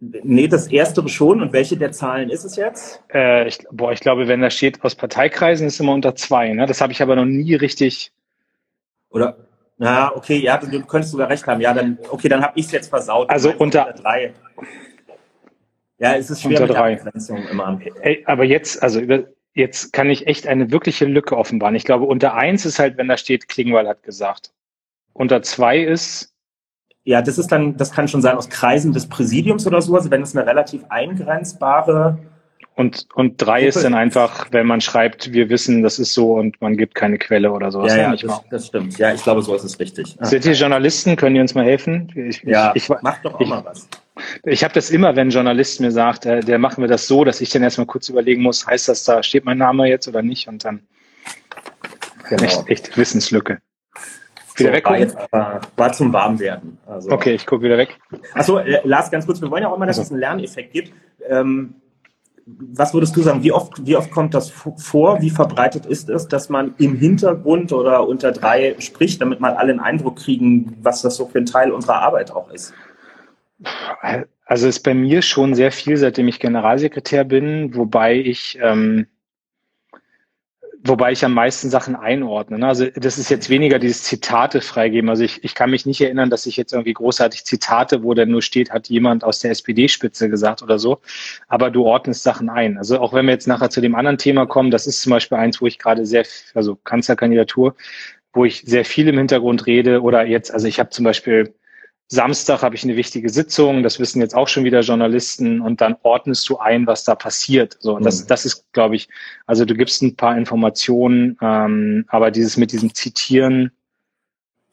Nee, 0.04 0.48
das 0.48 0.66
erstere 0.66 1.08
schon. 1.08 1.40
Und 1.40 1.52
welche 1.52 1.76
der 1.76 1.92
Zahlen 1.92 2.28
ist 2.28 2.42
es 2.44 2.56
jetzt? 2.56 3.00
Äh, 3.14 3.46
ich, 3.46 3.58
boah, 3.70 3.92
ich 3.92 4.00
glaube, 4.00 4.26
wenn 4.26 4.40
da 4.40 4.50
steht 4.50 4.82
aus 4.82 4.96
Parteikreisen, 4.96 5.68
ist 5.68 5.74
es 5.74 5.80
immer 5.80 5.92
unter 5.92 6.16
zwei. 6.16 6.52
Ne? 6.52 6.66
Das 6.66 6.80
habe 6.80 6.92
ich 6.92 7.00
aber 7.02 7.14
noch 7.14 7.24
nie 7.24 7.54
richtig. 7.54 8.12
Oder, 9.10 9.36
na, 9.78 10.14
okay, 10.16 10.38
ja, 10.38 10.56
du, 10.56 10.66
du 10.66 10.84
könntest 10.84 11.12
sogar 11.12 11.30
recht 11.30 11.46
haben. 11.46 11.60
Ja, 11.60 11.72
dann, 11.72 11.98
okay, 12.10 12.28
dann 12.28 12.42
habe 12.42 12.58
ich 12.58 12.66
es 12.66 12.72
jetzt 12.72 12.88
versaut. 12.88 13.30
Also 13.30 13.52
unter, 13.56 13.86
unter 13.86 14.02
drei. 14.02 14.34
Ja, 15.98 16.16
es 16.16 16.30
ist 16.30 16.42
schwer 16.42 16.60
unter 16.60 16.74
drei. 16.74 17.00
Immer. 17.52 17.80
Ey, 18.00 18.24
aber 18.26 18.42
jetzt, 18.42 18.82
also 18.82 19.00
jetzt 19.54 19.92
kann 19.92 20.10
ich 20.10 20.26
echt 20.26 20.48
eine 20.48 20.72
wirkliche 20.72 21.04
Lücke 21.04 21.36
offenbaren. 21.36 21.76
Ich 21.76 21.84
glaube, 21.84 22.06
unter 22.06 22.34
eins 22.34 22.64
ist 22.64 22.80
halt, 22.80 22.96
wenn 22.96 23.06
da 23.06 23.16
steht, 23.16 23.46
Klingwall 23.46 23.86
hat 23.86 24.02
gesagt. 24.02 24.52
Unter 25.12 25.42
zwei 25.42 25.78
ist 25.78 26.31
ja, 27.04 27.22
das 27.22 27.38
ist 27.38 27.48
dann, 27.48 27.76
das 27.76 27.92
kann 27.92 28.08
schon 28.08 28.22
sein 28.22 28.36
aus 28.36 28.48
Kreisen 28.48 28.92
des 28.92 29.08
Präsidiums 29.08 29.66
oder 29.66 29.82
so, 29.82 29.94
also 29.94 30.10
wenn 30.10 30.22
es 30.22 30.36
eine 30.36 30.46
relativ 30.46 30.84
eingrenzbare 30.88 32.18
und, 32.74 33.06
und 33.14 33.40
drei 33.40 33.60
Gruppe 33.60 33.68
ist 33.68 33.84
dann 33.84 33.94
einfach, 33.94 34.46
wenn 34.50 34.66
man 34.66 34.80
schreibt, 34.80 35.32
wir 35.32 35.50
wissen, 35.50 35.82
das 35.82 35.98
ist 35.98 36.14
so 36.14 36.34
und 36.34 36.60
man 36.62 36.76
gibt 36.76 36.94
keine 36.94 37.18
Quelle 37.18 37.52
oder 37.52 37.70
sowas. 37.70 37.94
Ja, 37.94 38.12
ja 38.12 38.16
das, 38.16 38.40
das, 38.50 38.66
stimmt. 38.68 38.96
Ja, 38.98 39.12
ich 39.12 39.22
glaube, 39.22 39.42
so 39.42 39.54
ist 39.54 39.64
es 39.64 39.78
richtig. 39.78 40.16
Ah. 40.18 40.24
Sind 40.24 40.44
hier 40.44 40.54
Journalisten? 40.54 41.16
Können 41.16 41.34
die 41.34 41.40
uns 41.42 41.54
mal 41.54 41.66
helfen? 41.66 42.10
Ich, 42.14 42.42
ja, 42.44 42.72
ich, 42.74 42.88
ich, 42.88 42.96
mach 43.02 43.20
doch 43.20 43.34
auch 43.34 43.40
ich, 43.40 43.48
mal 43.48 43.62
was. 43.64 43.88
Ich 44.44 44.64
habe 44.64 44.72
das 44.72 44.90
immer, 44.90 45.14
wenn 45.16 45.28
ein 45.28 45.30
Journalist 45.30 45.80
mir 45.80 45.90
sagt, 45.90 46.24
äh, 46.24 46.40
der 46.40 46.58
machen 46.58 46.82
wir 46.82 46.88
das 46.88 47.06
so, 47.06 47.24
dass 47.24 47.42
ich 47.42 47.50
dann 47.50 47.62
erstmal 47.62 47.86
kurz 47.86 48.08
überlegen 48.08 48.42
muss, 48.42 48.66
heißt 48.66 48.88
das 48.88 49.04
da, 49.04 49.22
steht 49.22 49.44
mein 49.44 49.58
Name 49.58 49.86
jetzt 49.88 50.08
oder 50.08 50.22
nicht? 50.22 50.48
Und 50.48 50.64
dann 50.64 50.80
genau. 52.28 52.42
echt, 52.42 52.68
echt 52.68 52.96
Wissenslücke. 52.96 53.58
Wieder 54.62 54.78
so. 54.78 54.84
War, 54.84 54.98
jetzt, 54.98 55.16
war, 55.30 55.60
war 55.76 55.92
zum 55.92 56.12
Warmwerden. 56.12 56.78
Also, 56.86 57.10
okay, 57.10 57.34
ich 57.34 57.46
gucke 57.46 57.64
wieder 57.64 57.78
weg. 57.78 57.98
Achso, 58.34 58.58
äh, 58.58 58.80
Lars, 58.84 59.10
ganz 59.10 59.26
kurz, 59.26 59.40
wir 59.40 59.50
wollen 59.50 59.62
ja 59.62 59.68
auch 59.68 59.78
mal, 59.78 59.86
dass 59.86 59.98
also. 59.98 60.08
es 60.08 60.12
einen 60.12 60.20
Lerneffekt 60.20 60.72
gibt. 60.72 60.92
Ähm, 61.28 61.74
was 62.46 62.92
würdest 62.92 63.16
du 63.16 63.22
sagen, 63.22 63.42
wie 63.42 63.52
oft, 63.52 63.86
wie 63.86 63.96
oft 63.96 64.10
kommt 64.10 64.34
das 64.34 64.50
vor? 64.50 65.20
Wie 65.20 65.30
verbreitet 65.30 65.86
ist 65.86 66.08
es, 66.08 66.28
dass 66.28 66.48
man 66.48 66.74
im 66.78 66.96
Hintergrund 66.96 67.72
oder 67.72 68.06
unter 68.08 68.32
drei 68.32 68.74
spricht, 68.78 69.20
damit 69.20 69.40
man 69.40 69.54
alle 69.54 69.70
einen 69.70 69.80
Eindruck 69.80 70.16
kriegen, 70.16 70.76
was 70.82 71.02
das 71.02 71.16
so 71.16 71.26
für 71.26 71.38
ein 71.38 71.46
Teil 71.46 71.70
unserer 71.70 72.02
Arbeit 72.02 72.32
auch 72.32 72.50
ist? 72.50 72.74
Also 74.44 74.66
ist 74.66 74.80
bei 74.80 74.94
mir 74.94 75.22
schon 75.22 75.54
sehr 75.54 75.70
viel, 75.70 75.96
seitdem 75.96 76.26
ich 76.26 76.40
Generalsekretär 76.40 77.24
bin, 77.24 77.76
wobei 77.76 78.16
ich 78.16 78.58
ähm, 78.60 79.06
Wobei 80.84 81.12
ich 81.12 81.24
am 81.24 81.32
meisten 81.32 81.70
Sachen 81.70 81.94
einordne. 81.94 82.58
Ne? 82.58 82.66
Also 82.66 82.86
das 82.96 83.16
ist 83.16 83.30
jetzt 83.30 83.48
weniger 83.48 83.78
dieses 83.78 84.02
Zitate 84.02 84.60
freigeben. 84.60 85.08
Also 85.10 85.22
ich, 85.22 85.44
ich 85.44 85.54
kann 85.54 85.70
mich 85.70 85.86
nicht 85.86 86.00
erinnern, 86.00 86.28
dass 86.28 86.44
ich 86.46 86.56
jetzt 86.56 86.72
irgendwie 86.72 86.92
großartig 86.92 87.44
Zitate, 87.44 88.02
wo 88.02 88.14
dann 88.14 88.30
nur 88.30 88.42
steht, 88.42 88.72
hat 88.72 88.88
jemand 88.88 89.22
aus 89.22 89.38
der 89.38 89.52
SPD-Spitze 89.52 90.28
gesagt 90.28 90.60
oder 90.60 90.80
so. 90.80 91.00
Aber 91.46 91.70
du 91.70 91.84
ordnest 91.84 92.24
Sachen 92.24 92.50
ein. 92.50 92.78
Also 92.78 92.98
auch 92.98 93.12
wenn 93.12 93.26
wir 93.26 93.32
jetzt 93.32 93.46
nachher 93.46 93.70
zu 93.70 93.80
dem 93.80 93.94
anderen 93.94 94.18
Thema 94.18 94.46
kommen, 94.46 94.72
das 94.72 94.88
ist 94.88 95.02
zum 95.02 95.10
Beispiel 95.10 95.38
eins, 95.38 95.60
wo 95.62 95.66
ich 95.66 95.78
gerade 95.78 96.04
sehr, 96.04 96.24
also 96.54 96.74
Kanzlerkandidatur, 96.74 97.76
wo 98.32 98.44
ich 98.44 98.62
sehr 98.66 98.84
viel 98.84 99.06
im 99.06 99.18
Hintergrund 99.18 99.66
rede 99.66 100.02
oder 100.02 100.26
jetzt, 100.26 100.52
also 100.52 100.66
ich 100.66 100.80
habe 100.80 100.90
zum 100.90 101.04
Beispiel 101.04 101.54
Samstag 102.12 102.62
habe 102.62 102.74
ich 102.74 102.84
eine 102.84 102.96
wichtige 102.96 103.30
Sitzung, 103.30 103.82
das 103.82 103.98
wissen 103.98 104.20
jetzt 104.20 104.34
auch 104.34 104.46
schon 104.46 104.64
wieder 104.64 104.80
Journalisten 104.80 105.62
und 105.62 105.80
dann 105.80 105.96
ordnest 106.02 106.46
du 106.46 106.58
ein, 106.58 106.86
was 106.86 107.04
da 107.04 107.14
passiert. 107.14 107.78
So, 107.80 107.96
und 107.96 108.04
das, 108.04 108.24
mhm. 108.24 108.26
das 108.26 108.44
ist, 108.44 108.70
glaube 108.74 108.96
ich, 108.96 109.08
also 109.46 109.64
du 109.64 109.74
gibst 109.74 110.02
ein 110.02 110.14
paar 110.14 110.36
Informationen, 110.36 111.38
ähm, 111.40 112.04
aber 112.08 112.30
dieses 112.30 112.58
mit 112.58 112.70
diesem 112.72 112.94
Zitieren, 112.94 113.72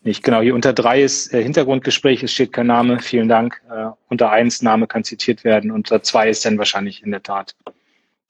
nicht 0.01 0.21
genau, 0.21 0.41
hier 0.41 0.53
unter 0.53 0.73
drei 0.73 1.01
ist 1.01 1.33
äh, 1.33 1.41
Hintergrundgespräch, 1.41 2.21
es 2.23 2.33
steht 2.33 2.51
kein 2.51 2.67
Name, 2.67 2.99
vielen 2.99 3.29
Dank. 3.29 3.61
Äh, 3.69 3.85
unter 4.09 4.31
eins 4.31 4.61
Name 4.61 4.85
kann 4.85 5.05
zitiert 5.05 5.45
werden, 5.45 5.71
unter 5.71 6.03
zwei 6.03 6.29
ist 6.29 6.43
dann 6.43 6.57
wahrscheinlich 6.57 7.03
in 7.03 7.11
der 7.11 7.23
Tat 7.23 7.55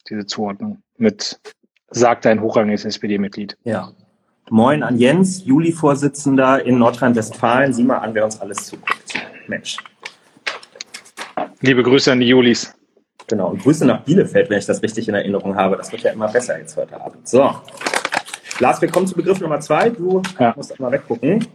diese 0.07 0.27
Zuordnung 0.27 0.83
mit 0.97 1.39
sagt 1.89 2.27
ein 2.27 2.41
hochrangiges 2.41 2.85
SPD-Mitglied. 2.85 3.57
Ja, 3.63 3.91
Moin 4.51 4.81
an 4.81 4.97
Jens, 4.97 5.45
Juli-Vorsitzender 5.45 6.65
in 6.65 6.79
Nordrhein-Westfalen. 6.79 7.71
Sieh 7.71 7.83
mal 7.83 7.99
an, 7.99 8.15
wer 8.15 8.25
uns 8.25 8.41
alles 8.41 8.65
zuguckt. 8.65 9.13
Mensch. 9.47 9.77
Liebe 11.61 11.83
Grüße 11.83 12.11
an 12.11 12.19
die 12.19 12.27
Julis. 12.27 12.73
Genau, 13.27 13.49
und 13.49 13.61
Grüße 13.61 13.85
nach 13.85 14.03
Bielefeld, 14.03 14.49
wenn 14.49 14.57
ich 14.57 14.65
das 14.65 14.81
richtig 14.81 15.07
in 15.07 15.13
Erinnerung 15.13 15.55
habe. 15.55 15.77
Das 15.77 15.91
wird 15.91 16.01
ja 16.01 16.11
immer 16.11 16.27
besser 16.29 16.57
jetzt 16.57 16.75
heute 16.77 16.99
Abend. 16.99 17.27
So. 17.27 17.61
Lars, 18.59 18.81
wir 18.81 18.89
kommen 18.89 19.05
zu 19.05 19.15
Begriff 19.15 19.39
Nummer 19.39 19.59
zwei. 19.59 19.91
Du 19.91 20.23
ja. 20.39 20.53
musst 20.55 20.71
einmal 20.73 20.93
weggucken. 20.93 21.45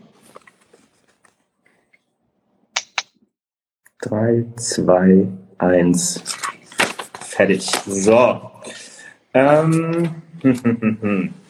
Drei, 4.00 4.44
zwei, 4.54 5.26
eins. 5.58 6.22
Fertig. 7.20 7.68
So. 7.86 8.52
Ähm. 9.32 10.14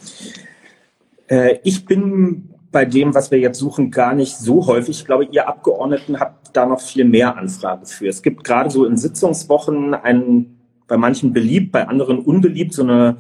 Äh, 1.28 1.58
ich 1.62 1.84
bin 1.86 2.50
bei 2.74 2.84
dem, 2.84 3.14
was 3.14 3.30
wir 3.30 3.38
jetzt 3.38 3.58
suchen, 3.58 3.90
gar 3.90 4.14
nicht 4.14 4.36
so 4.36 4.66
häufig. 4.66 4.98
Ich 4.98 5.04
glaube, 5.06 5.28
ihr 5.30 5.48
Abgeordneten 5.48 6.18
habt 6.18 6.56
da 6.56 6.66
noch 6.66 6.80
viel 6.80 7.04
mehr 7.04 7.36
Anfragen 7.36 7.86
für. 7.86 8.08
Es 8.08 8.20
gibt 8.20 8.42
gerade 8.42 8.68
so 8.68 8.84
in 8.84 8.96
Sitzungswochen 8.96 9.94
einen, 9.94 10.58
bei 10.88 10.96
manchen 10.96 11.32
beliebt, 11.32 11.70
bei 11.70 11.86
anderen 11.86 12.18
unbeliebt, 12.18 12.74
so 12.74 12.82
eine, 12.82 13.18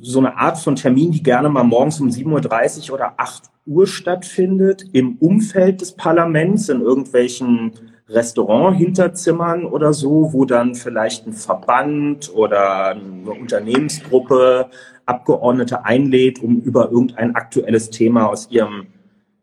so 0.00 0.18
eine 0.18 0.36
Art 0.36 0.58
von 0.58 0.74
Termin, 0.74 1.12
die 1.12 1.22
gerne 1.22 1.48
mal 1.48 1.62
morgens 1.62 2.00
um 2.00 2.08
7.30 2.08 2.88
Uhr 2.88 2.94
oder 2.96 3.14
8 3.18 3.44
Uhr 3.66 3.86
stattfindet, 3.86 4.84
im 4.92 5.16
Umfeld 5.18 5.80
des 5.80 5.92
Parlaments, 5.92 6.68
in 6.68 6.80
irgendwelchen 6.80 7.72
Restaurant-Hinterzimmern 8.08 9.64
oder 9.64 9.92
so, 9.92 10.32
wo 10.32 10.44
dann 10.44 10.74
vielleicht 10.74 11.26
ein 11.26 11.32
Verband 11.32 12.34
oder 12.34 12.88
eine 12.88 13.30
Unternehmensgruppe 13.30 14.70
Abgeordnete 15.06 15.84
einlädt, 15.84 16.42
um 16.42 16.60
über 16.60 16.90
irgendein 16.90 17.34
aktuelles 17.34 17.90
Thema 17.90 18.28
aus 18.28 18.50
ihrem 18.50 18.86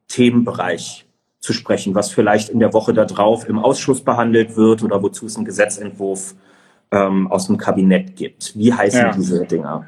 Themenbereich 0.08 1.06
zu 1.40 1.54
sprechen, 1.54 1.96
was 1.96 2.12
vielleicht 2.12 2.50
in 2.50 2.60
der 2.60 2.74
Woche 2.74 2.94
darauf 2.94 3.48
im 3.48 3.60
Ausschuss 3.60 4.04
behandelt 4.04 4.56
wird 4.56 4.84
oder 4.84 5.02
wozu 5.02 5.26
es 5.26 5.36
einen 5.36 5.46
Gesetzentwurf 5.46 6.36
ähm, 6.92 7.28
aus 7.32 7.48
dem 7.48 7.58
Kabinett 7.58 8.16
gibt. 8.16 8.56
Wie 8.56 8.74
heißen 8.74 9.02
ja. 9.02 9.12
diese 9.12 9.46
Dinger? 9.46 9.88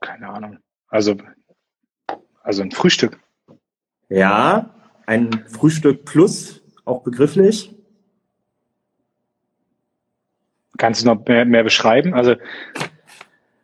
Keine 0.00 0.28
Ahnung. 0.28 0.58
Also, 0.88 1.16
also 2.42 2.62
ein 2.62 2.70
Frühstück. 2.70 3.18
Ja, 4.08 4.70
ein 5.06 5.44
Frühstück 5.48 6.04
plus, 6.04 6.62
auch 6.84 7.02
begrifflich. 7.02 7.74
Kannst 10.78 11.02
du 11.02 11.06
noch 11.06 11.26
mehr, 11.26 11.44
mehr 11.44 11.64
beschreiben? 11.64 12.14
Also 12.14 12.36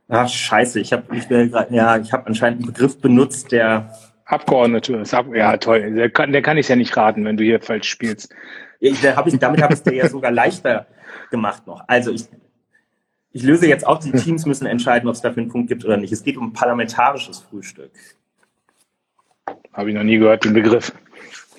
Ach, 0.09 0.29
scheiße, 0.29 0.81
ich 0.81 0.93
habe 0.93 1.17
ich 1.17 1.25
ja, 1.71 1.97
ich 1.97 2.13
habe 2.13 2.27
anscheinend 2.27 2.61
einen 2.61 2.73
Begriff 2.73 3.01
benutzt, 3.01 3.53
der 3.53 3.91
Abgeordnete 4.27 4.97
ist. 4.97 5.15
Ab, 5.15 5.27
ja, 5.35 5.57
toll. 5.57 5.95
Der 5.95 6.11
kann, 6.11 6.33
der 6.33 6.43
kann 6.43 6.59
ich 6.59 6.69
ja 6.69 6.77
nicht 6.77 6.97
raten, 6.97 7.25
wenn 7.25 7.37
du 7.37 7.45
hier 7.45 7.61
falsch 7.61 7.89
spielst. 7.89 8.35
Ich, 8.81 9.03
hab 9.07 9.27
ich, 9.27 9.39
damit 9.39 9.63
habe 9.63 9.73
ich 9.73 9.81
es 9.81 9.83
dir 9.83 9.95
ja 9.95 10.09
sogar 10.09 10.31
leichter 10.31 10.87
gemacht 11.31 11.67
noch. 11.67 11.85
Also 11.87 12.11
ich, 12.11 12.27
ich 13.33 13.43
löse 13.43 13.67
jetzt 13.67 13.87
auch, 13.87 13.99
die 13.99 14.13
Teams 14.13 14.45
müssen 14.47 14.67
entscheiden, 14.67 15.09
ob 15.09 15.15
es 15.15 15.23
dafür 15.23 15.43
einen 15.43 15.51
Punkt 15.51 15.69
gibt 15.69 15.85
oder 15.85 15.97
nicht. 15.97 16.13
Es 16.13 16.23
geht 16.23 16.37
um 16.37 16.53
parlamentarisches 16.53 17.41
Frühstück. 17.41 17.93
Habe 19.73 19.91
ich 19.91 19.97
noch 19.97 20.05
nie 20.05 20.19
gehört, 20.19 20.45
den 20.45 20.53
Begriff 20.53 20.93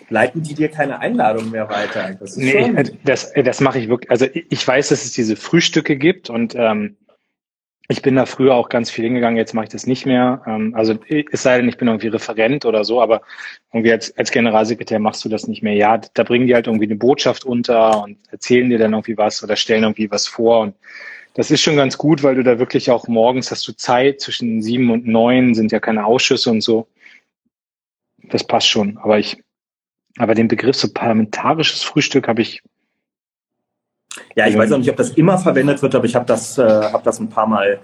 leiten 0.09 0.43
die 0.43 0.53
dir 0.53 0.69
keine 0.69 0.99
Einladung 0.99 1.51
mehr 1.51 1.69
weiter. 1.69 2.15
Das 2.19 2.37
nee, 2.37 2.61
schon... 2.61 2.97
Das, 3.03 3.33
das 3.33 3.61
mache 3.61 3.79
ich 3.79 3.87
wirklich. 3.89 4.11
Also 4.11 4.27
ich 4.33 4.67
weiß, 4.67 4.89
dass 4.89 5.05
es 5.05 5.13
diese 5.13 5.35
Frühstücke 5.35 5.97
gibt 5.97 6.29
und 6.29 6.55
ähm, 6.55 6.97
ich 7.87 8.01
bin 8.01 8.15
da 8.15 8.25
früher 8.25 8.55
auch 8.55 8.69
ganz 8.69 8.89
viel 8.89 9.05
hingegangen, 9.05 9.37
jetzt 9.37 9.53
mache 9.53 9.65
ich 9.65 9.71
das 9.71 9.85
nicht 9.85 10.05
mehr. 10.05 10.41
Ähm, 10.47 10.73
also 10.75 10.97
es 11.31 11.43
sei 11.43 11.57
denn, 11.57 11.69
ich 11.69 11.77
bin 11.77 11.87
irgendwie 11.87 12.07
Referent 12.07 12.65
oder 12.65 12.83
so, 12.83 13.01
aber 13.01 13.21
irgendwie 13.71 13.91
als, 13.91 14.17
als 14.17 14.31
Generalsekretär 14.31 14.99
machst 14.99 15.23
du 15.23 15.29
das 15.29 15.47
nicht 15.47 15.61
mehr. 15.61 15.73
Ja, 15.73 15.99
da 16.13 16.23
bringen 16.23 16.47
die 16.47 16.55
halt 16.55 16.67
irgendwie 16.67 16.85
eine 16.85 16.95
Botschaft 16.95 17.45
unter 17.45 18.03
und 18.03 18.17
erzählen 18.31 18.69
dir 18.69 18.79
dann 18.79 18.93
irgendwie 18.93 19.17
was 19.17 19.43
oder 19.43 19.55
stellen 19.55 19.83
irgendwie 19.83 20.09
was 20.09 20.27
vor. 20.27 20.61
Und 20.61 20.75
das 21.35 21.51
ist 21.51 21.61
schon 21.61 21.75
ganz 21.75 21.97
gut, 21.97 22.23
weil 22.23 22.35
du 22.35 22.43
da 22.43 22.57
wirklich 22.57 22.89
auch 22.89 23.07
morgens 23.07 23.51
hast 23.51 23.67
du 23.67 23.73
Zeit, 23.73 24.21
zwischen 24.21 24.61
sieben 24.63 24.89
und 24.89 25.05
neun 25.05 25.53
sind 25.53 25.71
ja 25.71 25.79
keine 25.79 26.05
Ausschüsse 26.05 26.49
und 26.49 26.61
so. 26.61 26.87
Das 28.23 28.43
passt 28.43 28.67
schon. 28.67 28.97
Aber 28.97 29.19
ich 29.19 29.43
aber 30.17 30.35
den 30.35 30.47
Begriff 30.47 30.75
so 30.75 30.91
parlamentarisches 30.91 31.83
Frühstück 31.83 32.27
habe 32.27 32.41
ich. 32.41 32.63
Ja, 34.35 34.47
ich 34.47 34.57
weiß 34.57 34.71
auch 34.71 34.77
nicht, 34.77 34.89
ob 34.89 34.95
das 34.95 35.11
immer 35.11 35.37
verwendet 35.37 35.81
wird, 35.81 35.93
aber 35.95 36.05
ich 36.05 36.15
habe 36.15 36.25
das, 36.25 36.57
äh, 36.57 36.63
hab 36.63 37.03
das 37.03 37.19
ein 37.19 37.29
paar 37.29 37.47
Mal 37.47 37.79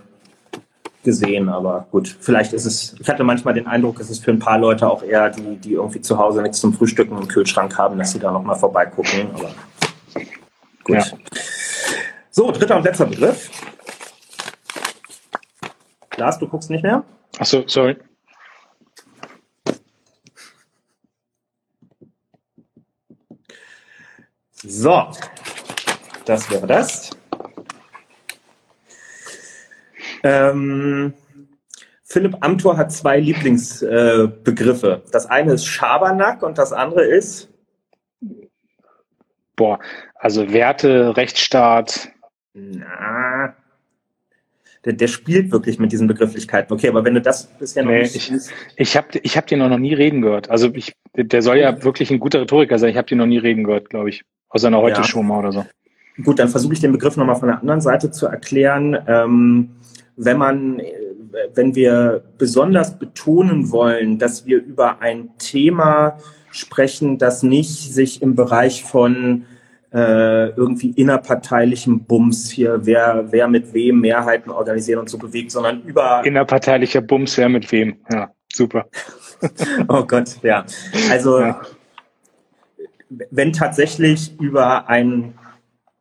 gesehen, 1.04 1.50
aber 1.50 1.88
gut, 1.92 2.16
vielleicht 2.20 2.54
ist 2.54 2.66
es, 2.66 2.96
ich 3.00 3.10
hatte 3.10 3.24
manchmal 3.24 3.54
den 3.54 3.68
Eindruck, 3.68 4.00
es 4.00 4.10
ist 4.10 4.24
für 4.24 4.32
ein 4.32 4.40
paar 4.40 4.60
Leute 4.60 4.88
auch 4.90 5.04
eher, 5.04 5.30
die, 5.30 5.58
die 5.58 5.74
irgendwie 5.74 6.02
zu 6.02 6.18
Hause 6.18 6.42
nichts 6.42 6.60
zum 6.60 6.74
Frühstücken 6.74 7.18
im 7.18 7.28
Kühlschrank 7.28 7.78
haben, 7.78 7.98
dass 7.98 8.12
sie 8.12 8.20
da 8.20 8.32
nochmal 8.32 8.56
vorbeigucken, 8.56 9.30
aber 9.34 9.54
gut. 10.84 10.96
Ja. 10.96 11.06
So, 12.30 12.52
dritter 12.52 12.78
und 12.78 12.84
letzter 12.84 13.08
Begriff. 13.08 13.50
Lars, 16.18 16.38
du 16.38 16.48
guckst 16.48 16.70
nicht 16.70 16.84
mehr? 16.84 17.04
Achso, 17.40 17.64
sorry. 17.66 17.98
So, 24.82 25.06
das 26.26 26.50
wäre 26.50 26.66
das. 26.66 27.12
Ähm, 30.24 31.14
Philipp 32.04 32.38
Amthor 32.40 32.78
hat 32.78 32.92
zwei 32.92 33.20
Lieblingsbegriffe. 33.20 35.04
Äh, 35.06 35.12
das 35.12 35.28
eine 35.28 35.54
ist 35.54 35.68
Schabernack 35.68 36.42
und 36.42 36.58
das 36.58 36.74
andere 36.74 37.04
ist? 37.04 37.48
Boah, 39.56 39.78
also 40.16 40.52
Werte, 40.52 41.16
Rechtsstaat. 41.16 42.10
Na, 42.56 43.56
der, 44.84 44.94
der 44.94 45.08
spielt 45.08 45.52
wirklich 45.52 45.78
mit 45.78 45.92
diesen 45.92 46.08
Begrifflichkeiten. 46.08 46.74
Okay, 46.74 46.90
aber 46.90 47.06
wenn 47.06 47.14
du 47.14 47.22
das 47.22 47.46
bisher 47.60 47.84
noch 47.84 47.92
nee, 47.92 48.02
nicht... 48.02 48.16
Ich, 48.16 48.52
ich 48.78 48.98
habe 48.98 49.20
ich 49.22 49.38
hab 49.38 49.46
den 49.46 49.60
noch 49.60 49.78
nie 49.78 49.94
reden 49.94 50.24
gehört. 50.24 50.50
Also 50.50 50.74
ich, 50.74 50.96
der 51.16 51.44
soll 51.44 51.58
ja 51.58 51.84
wirklich 51.84 52.10
ein 52.10 52.20
guter 52.20 52.42
Rhetoriker 52.42 52.80
sein. 52.80 52.90
Ich 52.90 52.98
habe 52.98 53.08
den 53.08 53.20
noch 53.20 53.28
nie 53.28 53.38
reden 53.38 53.64
gehört, 53.64 53.92
glaube 53.92 54.10
ich. 54.10 54.26
Aus 54.52 54.66
einer 54.66 54.82
Heute-Show 54.82 55.24
mal 55.24 55.40
oder 55.40 55.52
so. 55.52 55.66
Gut, 56.24 56.40
dann 56.40 56.50
versuche 56.50 56.74
ich 56.74 56.82
den 56.82 56.92
Begriff 56.92 57.16
nochmal 57.16 57.38
von 57.38 57.48
der 57.48 57.60
anderen 57.60 57.82
Seite 57.82 58.12
zu 58.12 58.28
erklären. 58.28 58.98
Ähm, 59.08 59.70
wenn 60.18 60.38
man, 60.38 60.82
wenn 61.56 61.74
wir 61.74 62.24
besonders 62.38 63.00
betonen 63.00 63.72
wollen, 63.72 64.20
dass 64.20 64.46
wir 64.46 64.62
über 64.62 65.02
ein 65.02 65.30
Thema 65.38 66.18
sprechen, 66.52 67.18
das 67.18 67.44
nicht 67.44 67.94
sich 67.94 68.22
im 68.22 68.36
Bereich 68.36 68.84
von 68.84 69.46
äh, 69.94 70.50
irgendwie 70.50 70.92
innerparteilichem 70.92 72.04
Bums 72.04 72.50
hier, 72.52 72.86
wer, 72.86 73.28
wer 73.32 73.48
mit 73.48 73.74
wem 73.74 74.02
Mehrheiten 74.02 74.52
organisieren 74.52 75.00
und 75.00 75.10
so 75.10 75.18
bewegt, 75.18 75.52
sondern 75.52 75.82
über... 75.84 76.24
Innerparteilicher 76.26 77.02
Bums, 77.02 77.38
wer 77.38 77.50
mit 77.50 77.72
wem, 77.72 77.98
ja, 78.12 78.32
super. 78.52 78.88
oh 79.88 80.04
Gott, 80.04 80.38
ja. 80.44 80.66
Also... 81.10 81.40
Ja 81.40 81.62
wenn 83.30 83.54
tatsächlich 83.54 84.40
über 84.40 84.90
ein, 84.90 85.34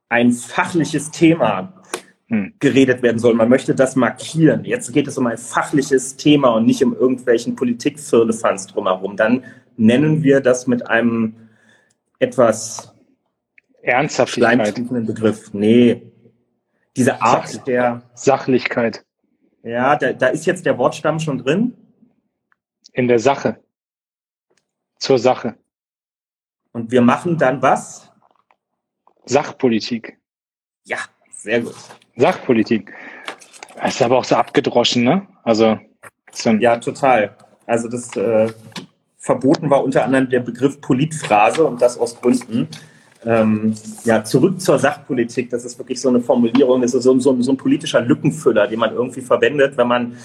ein 0.09 0.33
fachliches 0.33 1.11
Thema 1.11 1.83
hm. 2.29 2.55
geredet 2.61 3.03
werden 3.03 3.19
soll. 3.19 3.35
Man 3.35 3.49
möchte 3.49 3.75
das 3.75 3.97
markieren. 3.97 4.65
Jetzt 4.65 4.93
geht 4.93 5.09
es 5.09 5.19
um 5.19 5.27
ein 5.27 5.39
fachliches 5.39 6.17
Thema 6.17 6.51
und 6.51 6.67
nicht 6.67 6.83
um 6.85 6.95
irgendwelchen 6.95 7.57
Politikfirlefanz 7.57 8.69
drumherum. 8.69 9.17
Dann 9.17 9.45
nennen 9.77 10.23
wir 10.23 10.41
das 10.41 10.67
mit 10.67 10.89
einem 10.89 11.35
etwas 12.21 12.95
Ernsthaftigkeit. 13.83 14.75
Begriff. 15.07 15.53
Nee. 15.53 16.03
Diese 16.97 17.21
Art 17.23 17.49
Sach 17.49 17.65
der 17.65 18.03
Sachlichkeit. 18.15 19.05
Ja, 19.63 19.97
da, 19.97 20.13
da 20.13 20.29
ist 20.29 20.47
jetzt 20.47 20.67
der 20.67 20.79
Wortstamm 20.79 21.19
schon 21.19 21.39
drin. 21.39 21.75
In 22.93 23.09
der 23.09 23.19
Sache. 23.19 23.59
Zur 24.99 25.19
Sache. 25.19 25.57
Und 26.73 26.91
wir 26.91 27.03
machen 27.03 27.37
dann 27.37 27.63
was? 27.63 28.11
Sachpolitik. 29.27 30.19
Ja, 30.85 30.99
sehr 31.33 31.63
gut. 31.63 31.75
Sachpolitik. 32.17 32.93
Das 33.77 33.95
ist 33.95 34.03
aber 34.03 34.19
auch 34.19 34.25
so 34.25 34.37
abgedroschen, 34.37 35.05
ne? 35.05 35.27
Also. 35.43 35.79
Ja, 36.59 36.77
total. 36.77 37.37
Also 37.67 37.89
das 37.89 38.17
äh, 38.17 38.53
verboten 39.19 39.71
war 39.71 39.85
unter 39.85 40.05
anderem 40.05 40.29
der 40.29 40.41
Begriff 40.41 40.81
Politphrase 40.81 41.65
und 41.65 41.81
das 41.81 41.99
aus 41.99 42.21
Gründen. 42.21 42.69
Ähm, 43.25 43.75
ja, 44.05 44.25
zurück 44.25 44.61
zur 44.61 44.79
Sachpolitik, 44.79 45.51
das 45.51 45.65
ist 45.65 45.79
wirklich 45.79 46.01
so 46.01 46.09
eine 46.09 46.21
Formulierung, 46.21 46.81
das 46.81 46.95
ist 46.95 47.03
so, 47.03 47.19
so, 47.19 47.41
so 47.43 47.53
ein 47.53 47.57
politischer 47.57 48.01
Lückenfüller, 48.01 48.67
den 48.67 48.79
man 48.79 48.95
irgendwie 48.95 49.21
verwendet, 49.21 49.77
wenn 49.77 49.89
man 49.89 50.17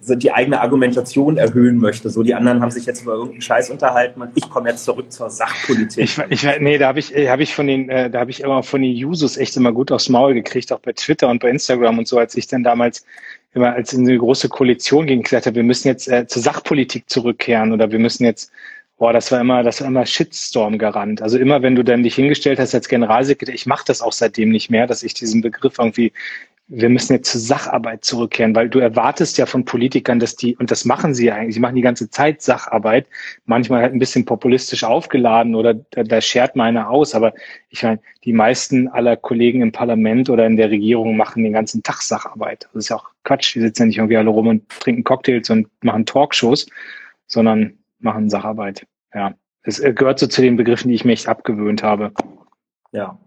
die 0.00 0.32
eigene 0.32 0.60
Argumentation 0.60 1.36
erhöhen 1.36 1.76
möchte. 1.76 2.08
So, 2.08 2.22
die 2.22 2.34
anderen 2.34 2.62
haben 2.62 2.70
sich 2.70 2.86
jetzt 2.86 3.02
über 3.02 3.12
irgendeinen 3.12 3.42
Scheiß 3.42 3.70
unterhalten 3.70 4.22
und 4.22 4.30
ich 4.34 4.48
komme 4.48 4.70
jetzt 4.70 4.84
zurück 4.84 5.12
zur 5.12 5.28
Sachpolitik. 5.28 6.04
Ich, 6.04 6.18
ich, 6.30 6.60
nee, 6.60 6.78
da 6.78 6.88
habe 6.88 6.98
ich, 6.98 7.14
äh, 7.14 7.28
hab 7.28 7.40
ich 7.40 7.54
von 7.54 7.66
den, 7.66 7.90
äh, 7.90 8.10
da 8.10 8.20
habe 8.20 8.30
ich 8.30 8.40
immer 8.40 8.62
von 8.62 8.80
den 8.80 8.92
Jusos 8.92 9.36
echt 9.36 9.56
immer 9.56 9.72
gut 9.72 9.92
aufs 9.92 10.08
Maul 10.08 10.32
gekriegt, 10.32 10.72
auch 10.72 10.80
bei 10.80 10.92
Twitter 10.92 11.28
und 11.28 11.42
bei 11.42 11.50
Instagram 11.50 11.98
und 11.98 12.08
so, 12.08 12.18
als 12.18 12.34
ich 12.34 12.46
dann 12.46 12.62
damals 12.62 13.04
immer 13.52 13.74
als 13.74 13.92
in 13.92 14.08
eine 14.08 14.16
große 14.16 14.48
Koalition 14.48 15.06
ging, 15.06 15.22
gesagt 15.22 15.46
habe, 15.46 15.56
wir 15.56 15.64
müssen 15.64 15.88
jetzt 15.88 16.08
äh, 16.08 16.26
zur 16.26 16.42
Sachpolitik 16.42 17.10
zurückkehren 17.10 17.72
oder 17.72 17.90
wir 17.90 17.98
müssen 17.98 18.24
jetzt 18.24 18.50
Boah, 18.96 19.14
das 19.14 19.32
war 19.32 19.40
immer, 19.40 19.62
das 19.62 19.80
war 19.80 19.88
immer 19.88 20.04
Shitstorm 20.04 20.76
gerannt. 20.76 21.22
Also 21.22 21.38
immer, 21.38 21.62
wenn 21.62 21.74
du 21.74 21.82
dann 21.82 22.02
dich 22.02 22.16
hingestellt 22.16 22.58
hast 22.58 22.74
als 22.74 22.86
Generalsekretär, 22.86 23.54
ich 23.54 23.64
mache 23.64 23.86
das 23.86 24.02
auch 24.02 24.12
seitdem 24.12 24.50
nicht 24.50 24.68
mehr, 24.68 24.86
dass 24.86 25.02
ich 25.02 25.14
diesen 25.14 25.40
Begriff 25.40 25.78
irgendwie 25.78 26.12
wir 26.72 26.88
müssen 26.88 27.14
jetzt 27.14 27.32
zur 27.32 27.40
Sacharbeit 27.40 28.04
zurückkehren, 28.04 28.54
weil 28.54 28.68
du 28.68 28.78
erwartest 28.78 29.36
ja 29.38 29.46
von 29.46 29.64
Politikern, 29.64 30.20
dass 30.20 30.36
die, 30.36 30.56
und 30.56 30.70
das 30.70 30.84
machen 30.84 31.14
sie 31.14 31.26
ja 31.26 31.34
eigentlich, 31.34 31.54
sie 31.54 31.60
machen 31.60 31.74
die 31.74 31.82
ganze 31.82 32.08
Zeit 32.10 32.42
Sacharbeit, 32.42 33.08
manchmal 33.44 33.82
halt 33.82 33.92
ein 33.92 33.98
bisschen 33.98 34.24
populistisch 34.24 34.84
aufgeladen 34.84 35.56
oder 35.56 35.74
da, 35.74 36.04
da 36.04 36.20
schert 36.20 36.54
mal 36.54 36.66
einer 36.66 36.88
aus, 36.88 37.16
aber 37.16 37.34
ich 37.70 37.82
meine, 37.82 37.98
die 38.22 38.32
meisten 38.32 38.86
aller 38.86 39.16
Kollegen 39.16 39.62
im 39.62 39.72
Parlament 39.72 40.30
oder 40.30 40.46
in 40.46 40.56
der 40.56 40.70
Regierung 40.70 41.16
machen 41.16 41.42
den 41.42 41.52
ganzen 41.52 41.82
Tag 41.82 42.02
Sacharbeit. 42.02 42.68
Das 42.72 42.84
ist 42.84 42.88
ja 42.90 42.96
auch 42.96 43.10
Quatsch, 43.24 43.56
die 43.56 43.60
sitzen 43.60 43.82
ja 43.82 43.86
nicht 43.86 43.98
irgendwie 43.98 44.16
alle 44.16 44.30
rum 44.30 44.46
und 44.46 44.68
trinken 44.68 45.02
Cocktails 45.02 45.50
und 45.50 45.66
machen 45.82 46.06
Talkshows, 46.06 46.66
sondern 47.26 47.78
machen 47.98 48.30
Sacharbeit. 48.30 48.86
Ja, 49.12 49.34
es 49.64 49.82
gehört 49.82 50.20
so 50.20 50.28
zu 50.28 50.40
den 50.40 50.56
Begriffen, 50.56 50.88
die 50.88 50.94
ich 50.94 51.04
mir 51.04 51.12
echt 51.12 51.26
abgewöhnt 51.26 51.82
habe. 51.82 52.12
Ja, 52.92 53.18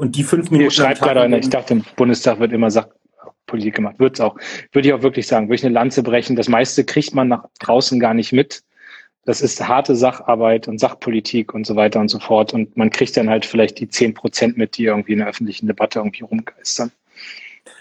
und 0.00 0.16
die 0.16 0.24
fünf 0.24 0.50
Minuten. 0.50 0.70
Hier 0.70 0.70
schreibt 0.70 1.02
gerade 1.02 1.20
einer, 1.20 1.38
ich 1.38 1.50
dachte, 1.50 1.74
im 1.74 1.84
Bundestag 1.94 2.40
wird 2.40 2.52
immer 2.52 2.70
Sachpolitik 2.70 3.74
gemacht. 3.74 3.98
Wird 3.98 4.14
es 4.14 4.20
auch. 4.20 4.36
Würde 4.72 4.88
ich 4.88 4.94
auch 4.94 5.02
wirklich 5.02 5.26
sagen. 5.26 5.48
Würde 5.48 5.56
ich 5.56 5.64
eine 5.64 5.74
Lanze 5.74 6.02
brechen. 6.02 6.36
Das 6.36 6.48
meiste 6.48 6.84
kriegt 6.84 7.14
man 7.14 7.28
nach 7.28 7.44
draußen 7.58 8.00
gar 8.00 8.14
nicht 8.14 8.32
mit. 8.32 8.62
Das 9.26 9.42
ist 9.42 9.68
harte 9.68 9.94
Sacharbeit 9.94 10.68
und 10.68 10.78
Sachpolitik 10.78 11.52
und 11.52 11.66
so 11.66 11.76
weiter 11.76 12.00
und 12.00 12.08
so 12.08 12.18
fort. 12.18 12.54
Und 12.54 12.78
man 12.78 12.88
kriegt 12.88 13.14
dann 13.18 13.28
halt 13.28 13.44
vielleicht 13.44 13.78
die 13.78 13.88
zehn 13.88 14.14
Prozent 14.14 14.56
mit, 14.56 14.78
die 14.78 14.84
irgendwie 14.84 15.12
in 15.12 15.18
der 15.18 15.28
öffentlichen 15.28 15.66
Debatte 15.66 15.98
irgendwie 15.98 16.24
rumgeistern. 16.24 16.90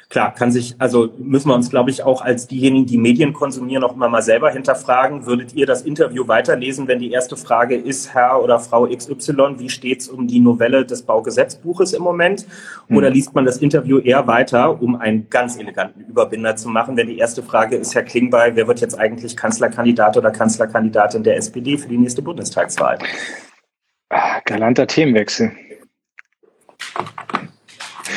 Klar, 0.09 0.33
kann 0.33 0.51
sich, 0.51 0.73
also 0.79 1.13
müssen 1.19 1.49
wir 1.49 1.53
uns, 1.53 1.69
glaube 1.69 1.91
ich, 1.91 2.01
auch 2.01 2.23
als 2.23 2.47
diejenigen, 2.47 2.87
die 2.87 2.97
Medien 2.97 3.31
konsumieren, 3.31 3.83
auch 3.83 3.93
immer 3.93 4.09
mal 4.09 4.23
selber 4.23 4.49
hinterfragen. 4.49 5.27
Würdet 5.27 5.53
ihr 5.53 5.67
das 5.67 5.83
Interview 5.83 6.27
weiterlesen, 6.27 6.87
wenn 6.87 6.97
die 6.97 7.11
erste 7.11 7.37
Frage 7.37 7.75
ist, 7.75 8.11
Herr 8.15 8.41
oder 8.41 8.57
Frau 8.59 8.87
XY, 8.87 9.59
wie 9.59 9.69
steht 9.69 10.01
es 10.01 10.07
um 10.09 10.25
die 10.25 10.39
Novelle 10.39 10.83
des 10.83 11.03
Baugesetzbuches 11.03 11.93
im 11.93 12.01
Moment? 12.01 12.47
Oder 12.89 13.09
mhm. 13.09 13.13
liest 13.13 13.35
man 13.35 13.45
das 13.45 13.57
Interview 13.57 13.99
eher 13.99 14.25
weiter, 14.25 14.81
um 14.81 14.95
einen 14.95 15.29
ganz 15.29 15.59
eleganten 15.59 16.01
Überbinder 16.01 16.55
zu 16.55 16.69
machen, 16.69 16.97
wenn 16.97 17.05
die 17.05 17.19
erste 17.19 17.43
Frage 17.43 17.75
ist, 17.75 17.93
Herr 17.93 18.01
Klingbeil, 18.01 18.55
wer 18.55 18.67
wird 18.67 18.81
jetzt 18.81 18.97
eigentlich 18.97 19.37
Kanzlerkandidat 19.37 20.17
oder 20.17 20.31
Kanzlerkandidatin 20.31 21.21
der 21.21 21.37
SPD 21.37 21.77
für 21.77 21.87
die 21.87 21.99
nächste 21.99 22.23
Bundestagswahl? 22.23 22.97
Ah, 24.09 24.39
galanter 24.43 24.87
Themenwechsel. 24.87 25.51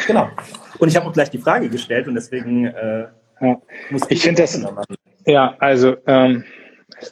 Genau. 0.07 0.31
Und 0.79 0.89
ich 0.89 0.97
habe 0.97 1.07
auch 1.07 1.13
gleich 1.13 1.31
die 1.31 1.39
Frage 1.39 1.69
gestellt 1.69 2.09
und 2.09 2.15
deswegen 2.15 2.67
äh, 2.67 3.07
ja. 3.41 3.61
muss 3.91 4.03
ich. 4.09 4.19
Ich 4.19 4.23
finde 4.23 4.43
das. 4.43 4.61
Ja, 5.27 5.55
also 5.59 5.97
ähm, 6.07 6.45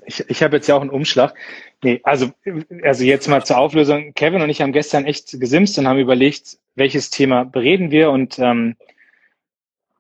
ich, 0.06 0.28
ich 0.28 0.42
habe 0.42 0.56
jetzt 0.56 0.68
ja 0.68 0.76
auch 0.76 0.80
einen 0.80 0.90
Umschlag. 0.90 1.34
Nee, 1.82 2.00
also, 2.04 2.30
also 2.82 3.04
jetzt 3.04 3.28
mal 3.28 3.44
zur 3.44 3.58
Auflösung. 3.58 4.12
Kevin 4.14 4.42
und 4.42 4.50
ich 4.50 4.61
haben 4.61 4.72
gestern 4.72 5.06
echt 5.06 5.38
gesimst 5.38 5.78
und 5.78 5.86
haben 5.86 5.98
überlegt, 5.98 6.58
welches 6.74 7.11
Thema 7.11 7.44
bereden 7.44 7.90
wir 7.90 8.11
und 8.11 8.38
ähm, 8.38 8.76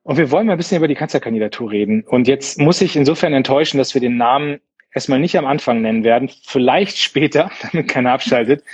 und 0.02 0.16
wir 0.16 0.30
wollen 0.30 0.46
mal 0.46 0.52
ein 0.52 0.58
bisschen 0.58 0.78
über 0.78 0.88
die 0.88 0.94
Kanzlerkandidatur 0.94 1.70
reden. 1.70 2.02
Und 2.02 2.26
jetzt 2.26 2.58
muss 2.58 2.80
ich 2.80 2.96
insofern 2.96 3.34
enttäuschen, 3.34 3.78
dass 3.78 3.92
wir 3.92 4.00
den 4.00 4.16
Namen 4.16 4.60
erstmal 4.92 5.20
nicht 5.20 5.36
am 5.36 5.46
Anfang 5.46 5.82
nennen 5.82 6.04
werden, 6.04 6.30
vielleicht 6.44 6.98
später, 6.98 7.50
damit 7.72 7.88
keiner 7.88 8.12
abschaltet. 8.12 8.64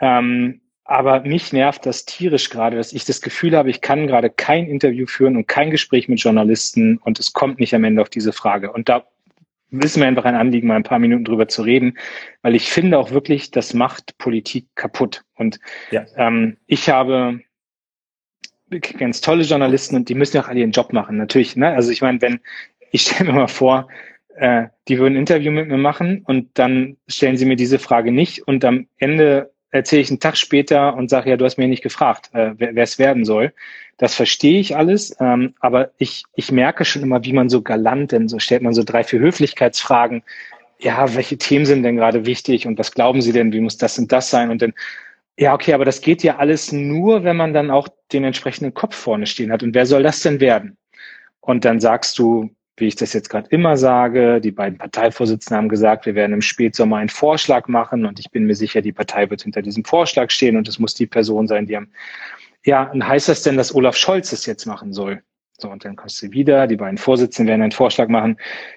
Ähm, 0.00 0.61
aber 0.84 1.20
mich 1.20 1.52
nervt 1.52 1.86
das 1.86 2.04
tierisch 2.04 2.50
gerade, 2.50 2.76
dass 2.76 2.92
ich 2.92 3.04
das 3.04 3.20
Gefühl 3.20 3.56
habe, 3.56 3.70
ich 3.70 3.80
kann 3.80 4.06
gerade 4.06 4.30
kein 4.30 4.66
Interview 4.66 5.06
führen 5.06 5.36
und 5.36 5.46
kein 5.46 5.70
Gespräch 5.70 6.08
mit 6.08 6.20
Journalisten 6.20 6.98
und 6.98 7.20
es 7.20 7.32
kommt 7.32 7.60
nicht 7.60 7.74
am 7.74 7.84
Ende 7.84 8.02
auf 8.02 8.10
diese 8.10 8.32
Frage. 8.32 8.72
Und 8.72 8.88
da 8.88 9.06
wissen 9.70 10.00
wir 10.00 10.08
einfach 10.08 10.24
ein 10.24 10.34
Anliegen, 10.34 10.68
mal 10.68 10.76
ein 10.76 10.82
paar 10.82 10.98
Minuten 10.98 11.24
drüber 11.24 11.48
zu 11.48 11.62
reden, 11.62 11.96
weil 12.42 12.54
ich 12.54 12.70
finde 12.70 12.98
auch 12.98 13.10
wirklich, 13.10 13.50
das 13.50 13.74
macht 13.74 14.18
Politik 14.18 14.66
kaputt. 14.74 15.24
Und 15.34 15.60
ja. 15.90 16.04
ähm, 16.16 16.58
ich 16.66 16.88
habe 16.88 17.40
ganz 18.98 19.20
tolle 19.20 19.44
Journalisten 19.44 19.96
und 19.96 20.08
die 20.08 20.14
müssen 20.14 20.36
ja 20.36 20.42
auch 20.42 20.48
alle 20.48 20.60
ihren 20.60 20.72
Job 20.72 20.92
machen. 20.92 21.16
Natürlich, 21.16 21.56
ne? 21.56 21.74
Also 21.74 21.90
ich 21.90 22.02
meine, 22.02 22.20
wenn, 22.20 22.40
ich 22.90 23.02
stelle 23.02 23.32
mir 23.32 23.38
mal 23.38 23.48
vor, 23.48 23.88
äh, 24.36 24.68
die 24.88 24.98
würden 24.98 25.14
ein 25.14 25.20
Interview 25.20 25.50
mit 25.52 25.68
mir 25.68 25.78
machen 25.78 26.22
und 26.26 26.58
dann 26.58 26.96
stellen 27.06 27.36
sie 27.36 27.44
mir 27.44 27.56
diese 27.56 27.78
Frage 27.78 28.12
nicht 28.12 28.46
und 28.46 28.64
am 28.64 28.88
Ende 28.96 29.51
erzähle 29.72 30.02
ich 30.02 30.10
einen 30.10 30.20
Tag 30.20 30.36
später 30.36 30.94
und 30.94 31.10
sage, 31.10 31.30
ja, 31.30 31.36
du 31.36 31.44
hast 31.44 31.56
mir 31.56 31.66
nicht 31.66 31.82
gefragt, 31.82 32.30
äh, 32.34 32.52
wer 32.56 32.76
es 32.76 32.98
werden 32.98 33.24
soll. 33.24 33.52
Das 33.96 34.14
verstehe 34.14 34.60
ich 34.60 34.76
alles, 34.76 35.16
ähm, 35.18 35.54
aber 35.60 35.90
ich, 35.98 36.24
ich 36.34 36.52
merke 36.52 36.84
schon 36.84 37.02
immer, 37.02 37.24
wie 37.24 37.32
man 37.32 37.48
so 37.48 37.62
galant, 37.62 38.12
denn 38.12 38.28
so 38.28 38.38
stellt 38.38 38.62
man 38.62 38.74
so 38.74 38.84
drei, 38.84 39.02
vier 39.02 39.20
Höflichkeitsfragen. 39.20 40.22
Ja, 40.78 41.14
welche 41.14 41.38
Themen 41.38 41.64
sind 41.64 41.82
denn 41.82 41.96
gerade 41.96 42.26
wichtig 42.26 42.66
und 42.66 42.78
was 42.78 42.92
glauben 42.92 43.22
Sie 43.22 43.32
denn, 43.32 43.52
wie 43.52 43.60
muss 43.60 43.78
das 43.78 43.98
und 43.98 44.12
das 44.12 44.30
sein? 44.30 44.50
Und 44.50 44.62
dann, 44.62 44.74
ja, 45.38 45.54
okay, 45.54 45.72
aber 45.72 45.84
das 45.84 46.00
geht 46.00 46.22
ja 46.22 46.36
alles 46.36 46.72
nur, 46.72 47.24
wenn 47.24 47.36
man 47.36 47.54
dann 47.54 47.70
auch 47.70 47.88
den 48.12 48.24
entsprechenden 48.24 48.74
Kopf 48.74 48.94
vorne 48.96 49.26
stehen 49.26 49.52
hat. 49.52 49.62
Und 49.62 49.74
wer 49.74 49.86
soll 49.86 50.02
das 50.02 50.20
denn 50.20 50.40
werden? 50.40 50.76
Und 51.40 51.64
dann 51.64 51.80
sagst 51.80 52.18
du, 52.18 52.50
wie 52.76 52.86
ich 52.86 52.96
das 52.96 53.12
jetzt 53.12 53.28
gerade 53.28 53.48
immer 53.50 53.76
sage, 53.76 54.40
die 54.40 54.50
beiden 54.50 54.78
Parteivorsitzenden 54.78 55.56
haben 55.56 55.68
gesagt, 55.68 56.06
wir 56.06 56.14
werden 56.14 56.32
im 56.32 56.42
Spätsommer 56.42 56.96
einen 56.96 57.08
Vorschlag 57.08 57.68
machen 57.68 58.06
und 58.06 58.18
ich 58.18 58.30
bin 58.30 58.44
mir 58.44 58.54
sicher, 58.54 58.80
die 58.80 58.92
Partei 58.92 59.28
wird 59.28 59.42
hinter 59.42 59.62
diesem 59.62 59.84
Vorschlag 59.84 60.30
stehen 60.30 60.56
und 60.56 60.68
es 60.68 60.78
muss 60.78 60.94
die 60.94 61.06
Person 61.06 61.46
sein, 61.46 61.66
die 61.66 61.76
am, 61.76 61.88
ja, 62.64 62.90
und 62.90 63.06
heißt 63.06 63.28
das 63.28 63.42
denn, 63.42 63.56
dass 63.56 63.74
Olaf 63.74 63.96
Scholz 63.96 64.32
es 64.32 64.46
jetzt 64.46 64.66
machen 64.66 64.92
soll? 64.92 65.22
So, 65.58 65.70
und 65.70 65.84
dann 65.84 65.94
kommst 65.94 66.20
du 66.20 66.32
wieder, 66.32 66.66
die 66.66 66.76
beiden 66.76 66.98
Vorsitzenden 66.98 67.48
werden 67.48 67.62
einen 67.62 67.72
Vorschlag 67.72 68.08
machen. 68.08 68.36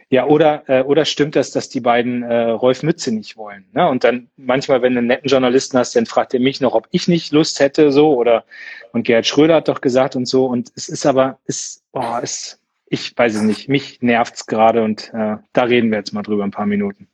Ja, 0.09 0.27
oder, 0.27 0.63
äh, 0.69 0.83
oder 0.83 1.03
stimmt 1.05 1.35
das, 1.35 1.49
dass 1.49 1.67
die 1.67 1.79
beiden 1.79 2.21
äh, 2.21 2.49
Rolf 2.51 2.83
Mütze 2.83 3.11
nicht 3.11 3.37
wollen? 3.37 3.65
Ne? 3.73 3.89
Und 3.89 4.03
dann 4.03 4.29
manchmal, 4.37 4.83
wenn 4.83 4.93
du 4.93 4.99
einen 4.99 5.07
netten 5.07 5.27
Journalisten 5.27 5.79
hast, 5.79 5.95
dann 5.95 6.05
fragt 6.05 6.35
er 6.35 6.39
mich 6.39 6.61
noch, 6.61 6.75
ob 6.75 6.87
ich 6.91 7.07
nicht 7.07 7.31
Lust 7.31 7.59
hätte, 7.59 7.91
so, 7.91 8.15
oder 8.15 8.45
und 8.91 9.03
Gerhard 9.03 9.25
Schröder 9.25 9.55
hat 9.55 9.67
doch 9.67 9.81
gesagt 9.81 10.15
und 10.15 10.27
so. 10.27 10.45
Und 10.45 10.71
es 10.75 10.87
ist 10.87 11.07
aber, 11.07 11.39
ist, 11.45 11.83
oh, 11.93 12.17
ist, 12.21 12.61
ich 12.87 13.17
weiß 13.17 13.35
es 13.35 13.41
nicht, 13.41 13.69
mich 13.69 14.01
nervt's 14.01 14.45
gerade 14.45 14.83
und 14.83 15.11
äh, 15.13 15.37
da 15.53 15.63
reden 15.63 15.91
wir 15.91 15.97
jetzt 15.97 16.13
mal 16.13 16.21
drüber 16.21 16.43
ein 16.43 16.51
paar 16.51 16.65
Minuten. 16.65 17.07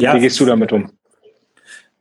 Ja, 0.00 0.14
Wie 0.14 0.20
gehst 0.20 0.38
du 0.38 0.44
damit 0.44 0.72
um? 0.72 0.92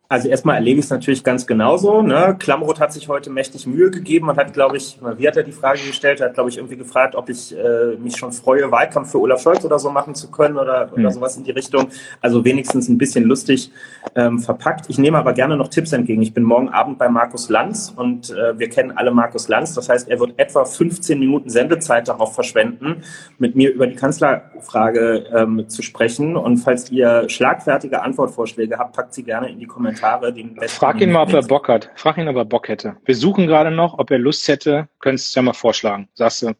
Also 0.09 0.29
erstmal 0.29 0.55
erlebe 0.55 0.79
ich 0.79 0.85
es 0.85 0.89
natürlich 0.89 1.21
ganz 1.21 1.45
genauso. 1.45 2.01
Ne? 2.01 2.33
Klamroth 2.39 2.79
hat 2.79 2.93
sich 2.93 3.09
heute 3.09 3.29
mächtig 3.29 3.67
Mühe 3.67 3.91
gegeben 3.91 4.29
und 4.29 4.37
hat, 4.37 4.53
glaube 4.53 4.77
ich, 4.77 4.97
wie 5.17 5.27
hat 5.27 5.35
er 5.35 5.43
die 5.43 5.51
Frage 5.51 5.79
gestellt? 5.85 6.21
Er 6.21 6.27
hat, 6.27 6.33
glaube 6.33 6.49
ich, 6.49 6.57
irgendwie 6.57 6.77
gefragt, 6.77 7.13
ob 7.13 7.27
ich 7.27 7.53
äh, 7.53 7.97
mich 7.97 8.15
schon 8.15 8.31
freue, 8.31 8.71
Wahlkampf 8.71 9.11
für 9.11 9.19
Olaf 9.19 9.41
Scholz 9.41 9.65
oder 9.65 9.79
so 9.79 9.91
machen 9.91 10.15
zu 10.15 10.31
können 10.31 10.57
oder, 10.57 10.89
oder 10.93 11.03
hm. 11.03 11.11
sowas 11.11 11.35
in 11.35 11.43
die 11.43 11.51
Richtung. 11.51 11.89
Also 12.21 12.45
wenigstens 12.45 12.87
ein 12.87 12.97
bisschen 12.97 13.25
lustig 13.25 13.69
ähm, 14.15 14.39
verpackt. 14.39 14.85
Ich 14.87 14.97
nehme 14.97 15.17
aber 15.17 15.33
gerne 15.33 15.57
noch 15.57 15.67
Tipps 15.67 15.91
entgegen. 15.91 16.21
Ich 16.21 16.33
bin 16.33 16.43
morgen 16.43 16.69
Abend 16.69 16.97
bei 16.97 17.09
Markus 17.09 17.49
Lanz 17.49 17.93
und 17.93 18.29
äh, 18.29 18.57
wir 18.57 18.69
kennen 18.69 18.93
alle 18.95 19.11
Markus 19.11 19.49
Lanz. 19.49 19.73
Das 19.73 19.89
heißt, 19.89 20.07
er 20.07 20.21
wird 20.21 20.35
etwa 20.39 20.63
15 20.63 21.19
Minuten 21.19 21.49
Sendezeit 21.49 22.07
darauf 22.07 22.33
verschwenden, 22.33 23.03
mit 23.39 23.57
mir 23.57 23.73
über 23.73 23.87
die 23.87 23.95
Kanzlerfrage 23.95 25.25
ähm, 25.35 25.67
zu 25.67 25.81
sprechen. 25.81 26.37
Und 26.37 26.59
falls 26.59 26.89
ihr 26.91 27.27
schlagfertige 27.27 28.01
Antwortvorschläge 28.03 28.77
habt, 28.77 28.95
packt 28.95 29.13
sie 29.13 29.23
gerne 29.23 29.49
in 29.49 29.59
die 29.59 29.65
Kommentare 29.65 29.96
Kommentare. 29.99 30.67
Frag 30.67 31.01
ihn 31.01 31.11
mal, 31.11 31.23
ob 31.23 31.33
er 31.33 31.41
Bock 31.41 31.69
hat. 31.69 31.91
Frag 31.95 32.17
ihn, 32.17 32.27
ob 32.27 32.35
er 32.35 32.45
Bock 32.45 32.67
hätte. 32.67 32.97
Wir 33.05 33.15
suchen 33.15 33.47
gerade 33.47 33.71
noch, 33.71 33.97
ob 33.97 34.11
er 34.11 34.19
Lust 34.19 34.47
hätte. 34.47 34.87
Könntest 34.99 35.35
du 35.35 35.39
ja 35.39 35.43
mal 35.43 35.53
vorschlagen. 35.53 36.07
Sagst 36.13 36.43
du. 36.43 36.53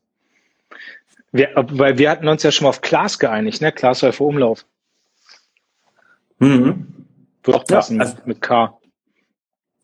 Wir, 1.32 1.50
weil 1.56 1.98
wir 1.98 2.10
hatten 2.10 2.28
uns 2.28 2.44
ja 2.44 2.52
schon 2.52 2.66
mal 2.66 2.70
auf 2.70 2.82
Klaas 2.82 3.20
geeinigt, 3.20 3.62
ne? 3.62 3.72
Klaas 3.72 4.00
für 4.00 4.24
Umlauf. 4.24 4.66
Mhm. 6.40 6.88
Wird 7.44 7.58
auch 7.58 7.66
passen, 7.66 7.98
ja, 7.98 8.04
also, 8.04 8.18
mit 8.26 8.42
K. 8.42 8.78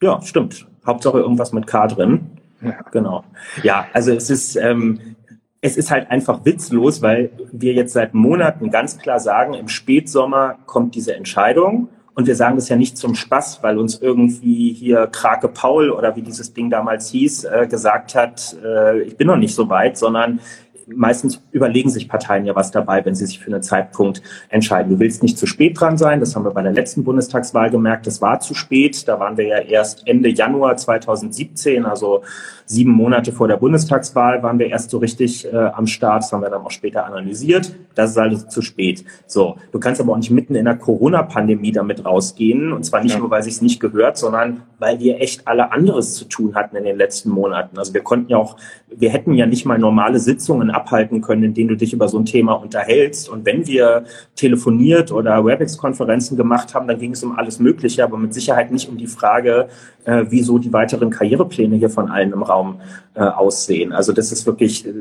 Ja, 0.02 0.22
stimmt. 0.22 0.68
Hauptsache 0.86 1.20
irgendwas 1.20 1.54
mit 1.54 1.68
K 1.68 1.88
drin. 1.88 2.32
Ja. 2.62 2.82
Genau. 2.92 3.24
Ja, 3.62 3.88
also 3.94 4.12
es 4.14 4.30
ist, 4.30 4.56
ähm, 4.56 5.16
es 5.62 5.78
ist 5.78 5.92
halt 5.92 6.12
einfach 6.12 6.46
witzlos, 6.46 7.02
weil 7.02 7.32
wir 7.52 7.74
jetzt 7.74 7.94
seit 7.94 8.14
Monaten 8.14 8.70
ganz 8.70 8.98
klar 8.98 9.20
sagen, 9.20 9.54
im 9.54 9.70
Spätsommer 9.70 10.60
kommt 10.66 10.96
diese 10.96 11.16
Entscheidung 11.16 11.90
und 12.16 12.28
wir 12.28 12.36
sagen 12.36 12.56
das 12.56 12.70
ja 12.70 12.76
nicht 12.76 12.98
zum 12.98 13.16
Spaß, 13.16 13.64
weil 13.64 13.78
uns 13.80 14.00
irgendwie 14.00 14.72
hier 14.74 15.08
Krake 15.08 15.48
Paul 15.48 15.90
oder 15.90 16.16
wie 16.16 16.22
dieses 16.22 16.54
Ding 16.54 16.70
damals 16.70 17.10
hieß, 17.10 17.46
äh, 17.46 17.68
gesagt 17.68 18.14
hat, 18.14 18.56
äh, 18.64 19.02
ich 19.02 19.18
bin 19.18 19.28
noch 19.28 19.38
nicht 19.38 19.56
so 19.56 19.68
weit, 19.70 19.98
sondern 19.98 20.40
meistens 20.96 21.42
überlegen 21.52 21.90
sich 21.90 22.08
Parteien 22.08 22.46
ja 22.46 22.56
was 22.56 22.72
dabei, 22.72 23.04
wenn 23.06 23.16
sie 23.16 23.26
sich 23.26 23.40
für 23.40 23.52
einen 23.52 23.64
Zeitpunkt 23.64 24.22
entscheiden. 24.50 24.92
Du 24.92 25.00
willst 25.00 25.24
nicht 25.24 25.38
zu 25.38 25.46
spät 25.46 25.80
dran 25.80 25.98
sein. 25.98 26.20
Das 26.20 26.36
haben 26.36 26.46
wir 26.46 26.52
bei 26.52 26.62
der 26.62 26.74
letzten 26.74 27.04
Bundestagswahl 27.04 27.70
gemerkt. 27.70 28.08
Das 28.08 28.22
war 28.22 28.40
zu 28.40 28.54
spät. 28.54 29.08
Da 29.08 29.20
waren 29.20 29.38
wir 29.38 29.48
ja 29.48 29.58
erst 29.60 30.08
Ende 30.08 30.30
Januar 30.30 30.78
2017, 30.78 31.86
also 31.86 32.24
sieben 32.66 32.92
Monate 32.92 33.32
vor 33.32 33.48
der 33.48 33.58
Bundestagswahl 33.58 34.42
waren 34.42 34.60
wir 34.60 34.68
erst 34.68 34.90
so 34.90 34.98
richtig 34.98 35.52
äh, 35.52 35.56
am 35.56 35.88
Start. 35.88 36.24
Das 36.24 36.32
haben 36.32 36.42
wir 36.42 36.50
dann 36.50 36.62
auch 36.62 36.72
später 36.72 37.06
analysiert. 37.06 37.74
Das 37.96 38.12
ist 38.12 38.18
also 38.18 38.48
zu 38.48 38.62
spät. 38.62 39.04
So, 39.28 39.58
du 39.72 39.80
kannst 39.80 40.02
aber 40.02 40.14
auch 40.14 40.18
nicht 40.18 40.32
mitten 40.32 40.56
in 40.56 40.66
der 40.66 40.76
Corona-Pandemie 40.76 41.72
damit 41.72 42.06
rausgehen. 42.06 42.72
Und 42.72 42.84
zwar 42.84 43.04
nicht 43.04 43.14
ja. 43.14 43.20
nur, 43.20 43.30
weil 43.30 43.44
sich 43.44 43.56
es 43.56 43.62
nicht 43.62 43.80
gehört, 43.80 44.18
sondern 44.18 44.64
weil 44.80 45.00
wir 45.00 45.22
echt 45.22 45.48
alle 45.48 45.72
anderes 45.72 46.16
zu 46.16 46.26
tun 46.26 46.56
hatten 46.56 46.76
in 46.76 46.84
den 46.84 46.98
letzten 46.98 47.30
Monaten. 47.30 47.78
Also 47.78 47.94
wir 47.94 48.02
konnten 48.02 48.30
ja 48.30 48.38
auch, 48.38 48.58
wir 48.90 49.10
hätten 49.10 49.34
ja 49.34 49.46
nicht 49.46 49.66
mal 49.66 49.78
normale 49.78 50.20
Sitzungen 50.20 50.70
abhalten 50.84 51.22
können, 51.22 51.44
in 51.44 51.54
denen 51.54 51.70
du 51.70 51.78
dich 51.78 51.94
über 51.94 52.08
so 52.08 52.20
ein 52.20 52.26
Thema 52.26 52.54
unterhältst. 52.54 53.30
Und 53.30 53.46
wenn 53.46 53.66
wir 53.66 54.04
telefoniert 54.36 55.12
oder 55.12 55.46
WebEx-Konferenzen 55.46 56.36
gemacht 56.36 56.76
haben, 56.76 56.88
dann 56.88 57.00
ging 57.00 57.12
es 57.12 57.24
um 57.24 57.38
alles 57.38 57.60
Mögliche, 57.60 58.04
aber 58.04 58.18
mit 58.18 58.34
Sicherheit 58.34 58.72
nicht 58.72 58.90
um 58.90 58.98
die 58.98 59.08
Frage, 59.08 59.70
äh, 60.06 60.26
wieso 60.30 60.60
die 60.60 60.74
weiteren 60.74 61.10
Karrierepläne 61.10 61.78
hier 61.78 61.90
von 61.90 62.12
allen 62.12 62.34
im 62.34 62.44
Raum 62.44 62.82
äh, 63.16 63.22
aussehen. 63.22 63.94
Also 63.94 64.12
das 64.12 64.32
ist 64.32 64.46
wirklich 64.46 64.86
äh, 64.86 64.92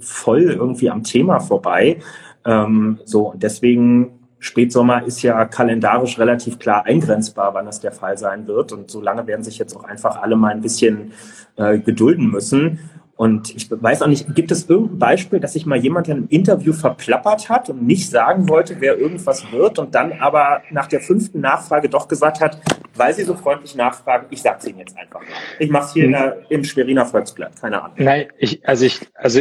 voll 0.00 0.42
irgendwie 0.42 0.90
am 0.90 1.02
Thema 1.02 1.40
vorbei. 1.40 1.98
Ähm, 2.44 2.98
so, 3.04 3.30
und 3.32 3.42
deswegen 3.42 4.18
Spätsommer 4.42 5.04
ist 5.04 5.22
ja 5.22 5.44
kalendarisch 5.44 6.18
relativ 6.18 6.58
klar 6.58 6.84
eingrenzbar, 6.84 7.54
wann 7.54 7.64
das 7.64 7.78
der 7.78 7.92
Fall 7.92 8.18
sein 8.18 8.48
wird. 8.48 8.72
Und 8.72 8.90
so 8.90 9.00
lange 9.00 9.24
werden 9.28 9.44
sich 9.44 9.56
jetzt 9.56 9.76
auch 9.76 9.84
einfach 9.84 10.20
alle 10.20 10.34
mal 10.34 10.50
ein 10.52 10.60
bisschen 10.60 11.12
äh, 11.56 11.78
gedulden 11.78 12.28
müssen. 12.28 12.80
Und 13.16 13.54
ich 13.54 13.70
weiß 13.70 14.02
auch 14.02 14.06
nicht, 14.06 14.34
gibt 14.34 14.50
es 14.50 14.68
irgendein 14.68 14.98
Beispiel, 14.98 15.38
dass 15.38 15.52
sich 15.52 15.66
mal 15.66 15.78
jemand 15.78 16.08
in 16.08 16.16
einem 16.16 16.28
Interview 16.28 16.72
verplappert 16.72 17.48
hat 17.48 17.68
und 17.68 17.86
nicht 17.86 18.10
sagen 18.10 18.48
wollte, 18.48 18.76
wer 18.80 18.98
irgendwas 18.98 19.52
wird 19.52 19.78
und 19.78 19.94
dann 19.94 20.12
aber 20.12 20.62
nach 20.70 20.86
der 20.86 21.00
fünften 21.00 21.40
Nachfrage 21.40 21.88
doch 21.88 22.08
gesagt 22.08 22.40
hat, 22.40 22.58
weil 22.94 23.14
Sie 23.14 23.22
so 23.24 23.34
freundlich 23.34 23.74
nachfragen, 23.74 24.26
ich 24.30 24.42
sage 24.42 24.58
es 24.60 24.66
Ihnen 24.66 24.78
jetzt 24.78 24.96
einfach 24.96 25.20
mal. 25.20 25.28
Ich 25.58 25.70
mache 25.70 25.86
es 25.86 25.92
hier 25.92 26.08
der, 26.08 26.38
im 26.48 26.64
Schweriner 26.64 27.06
Volksblatt, 27.06 27.60
keine 27.60 27.82
Ahnung. 27.82 27.96
Nein, 27.98 28.28
ich, 28.38 28.66
also 28.66 28.86
ich, 28.86 29.00
also 29.14 29.40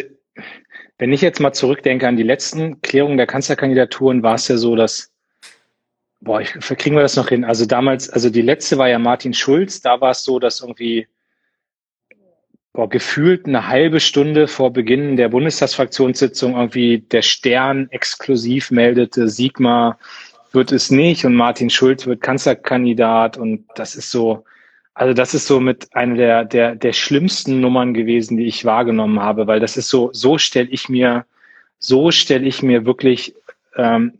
wenn 0.97 1.13
ich 1.13 1.21
jetzt 1.21 1.39
mal 1.39 1.53
zurückdenke 1.53 2.07
an 2.07 2.17
die 2.17 2.23
letzten 2.23 2.81
Klärungen 2.81 3.17
der 3.17 3.27
Kanzlerkandidaturen, 3.27 4.21
war 4.21 4.35
es 4.35 4.47
ja 4.47 4.57
so, 4.57 4.75
dass 4.75 5.11
boah, 6.19 6.41
ich, 6.41 6.51
kriegen 6.51 6.95
wir 6.95 7.01
das 7.01 7.15
noch 7.15 7.29
hin? 7.29 7.43
Also 7.43 7.65
damals, 7.65 8.09
also 8.09 8.29
die 8.29 8.41
letzte 8.41 8.77
war 8.77 8.87
ja 8.87 8.99
Martin 8.99 9.33
Schulz, 9.33 9.81
da 9.81 9.99
war 9.99 10.11
es 10.11 10.23
so, 10.23 10.39
dass 10.39 10.61
irgendwie 10.61 11.07
boah, 12.73 12.89
gefühlt 12.89 13.45
eine 13.45 13.67
halbe 13.67 13.99
Stunde 13.99 14.47
vor 14.47 14.71
Beginn 14.71 15.17
der 15.17 15.29
Bundestagsfraktionssitzung 15.29 16.55
irgendwie 16.55 16.99
der 16.99 17.21
Stern 17.21 17.87
exklusiv 17.91 18.71
meldete, 18.71 19.27
Sigmar 19.27 19.97
wird 20.51 20.71
es 20.71 20.91
nicht 20.91 21.25
und 21.25 21.35
Martin 21.35 21.69
Schulz 21.69 22.05
wird 22.05 22.21
Kanzlerkandidat 22.21 23.37
und 23.37 23.65
das 23.75 23.95
ist 23.95 24.11
so, 24.11 24.43
also 24.93 25.13
das 25.13 25.33
ist 25.33 25.47
so 25.47 25.59
mit 25.59 25.95
einer 25.95 26.15
der, 26.15 26.45
der, 26.45 26.75
der 26.75 26.93
schlimmsten 26.93 27.61
Nummern 27.61 27.93
gewesen, 27.93 28.37
die 28.37 28.45
ich 28.45 28.65
wahrgenommen 28.65 29.19
habe, 29.19 29.47
weil 29.47 29.59
das 29.59 29.77
ist 29.77 29.89
so, 29.89 30.09
so 30.13 30.37
stelle 30.37 30.69
ich 30.69 30.89
mir, 30.89 31.25
so 31.79 32.11
stelle 32.11 32.45
ich 32.45 32.61
mir 32.63 32.85
wirklich 32.85 33.33
ähm, 33.75 34.19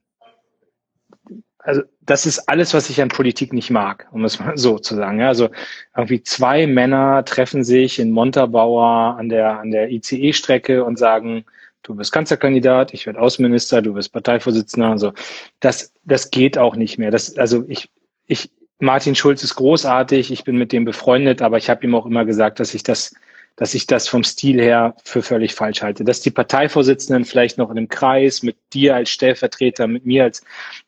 also 1.60 1.82
das 2.12 2.26
ist 2.26 2.49
alles, 2.49 2.74
was 2.74 2.89
ich 2.89 3.01
an 3.01 3.07
Politik 3.07 3.53
nicht 3.53 3.70
mag, 3.70 4.05
um 4.12 4.26
es 4.26 4.38
mal 4.38 4.51
so 4.57 4.78
zu 4.78 4.95
sagen. 4.95 5.22
Also 5.22 5.49
irgendwie 5.95 6.22
zwei 6.22 6.68
Männer 6.68 7.24
treffen 7.24 7.64
sich 7.64 7.99
in 7.99 8.12
Montabaur 8.12 9.16
an 9.18 9.30
der, 9.30 9.59
an 9.59 9.72
der 9.72 9.89
ICE-Strecke 9.89 10.84
und 10.84 10.99
sagen, 10.99 11.45
du 11.84 11.95
bist 11.95 12.12
Kanzlerkandidat, 12.12 12.93
ich 12.93 13.05
werde 13.05 13.22
Außenminister, 13.22 13.82
du 13.82 13.93
bist 13.93 14.12
Parteivorsitzender. 14.12 14.89
Also 14.89 15.14
das, 15.62 15.93
das 16.03 16.32
geht 16.32 16.57
auch 16.57 16.76
nicht 16.76 16.97
mehr. 16.97 17.12
Das, 17.12 17.38
also 17.38 17.64
ich, 17.70 17.89
ich, 18.28 18.51
Martin 18.80 19.16
Schulz 19.16 19.41
ist 19.43 19.55
großartig, 19.55 20.34
ich 20.34 20.43
bin 20.43 20.57
mit 20.57 20.74
dem 20.74 20.84
befreundet, 20.84 21.41
aber 21.41 21.57
ich 21.57 21.70
habe 21.70 21.86
ihm 21.86 21.95
auch 21.95 22.05
immer 22.05 22.26
gesagt, 22.26 22.59
dass 22.59 22.74
ich 22.74 22.84
das 22.84 23.16
dass 23.56 23.74
ich 23.74 23.86
das 23.88 24.08
vom 24.08 24.24
Stil 24.24 24.62
her 24.62 24.95
für 25.04 25.22
völlig 25.22 25.54
falsch 25.54 25.82
halte. 25.82 26.04
Dass 26.04 26.22
die 26.22 26.32
Parteivorsitzenden 26.32 27.26
vielleicht 27.26 27.58
noch 27.58 27.70
in 27.70 27.78
einem 27.78 27.89
Kreis 27.89 28.43
mit 28.43 28.58
dir 28.74 28.95
als 28.95 29.10
Stellvertreter, 29.10 29.88
mit 29.88 30.06
mir 30.06 30.24
als 30.24 30.43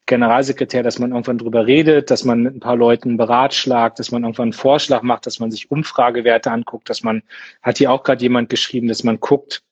Generalsekretär, 0.06 0.84
dass 0.84 1.00
man 1.00 1.12
irgendwann 1.12 1.38
drüber 1.38 1.68
redet, 1.68 2.12
dass 2.12 2.24
man 2.24 2.42
mit 2.42 2.56
ein 2.56 2.60
paar 2.60 2.76
Leuten 2.76 3.18
beratschlagt, 3.18 4.00
dass 4.00 4.12
man 4.12 4.24
irgendwann 4.24 4.46
einen 4.46 4.54
Vorschlag 4.54 5.02
macht, 5.02 5.26
dass 5.26 5.40
man 5.40 5.52
sich 5.52 5.72
Umfragewerte 5.72 6.52
anguckt, 6.52 6.90
dass 6.90 7.04
man, 7.04 7.24
hat 7.62 7.78
hier 7.78 7.92
auch 7.92 8.04
gerade 8.04 8.22
jemand 8.22 8.50
geschrieben, 8.50 8.88
dass 8.88 9.04
man 9.04 9.20
guckt, 9.20 9.64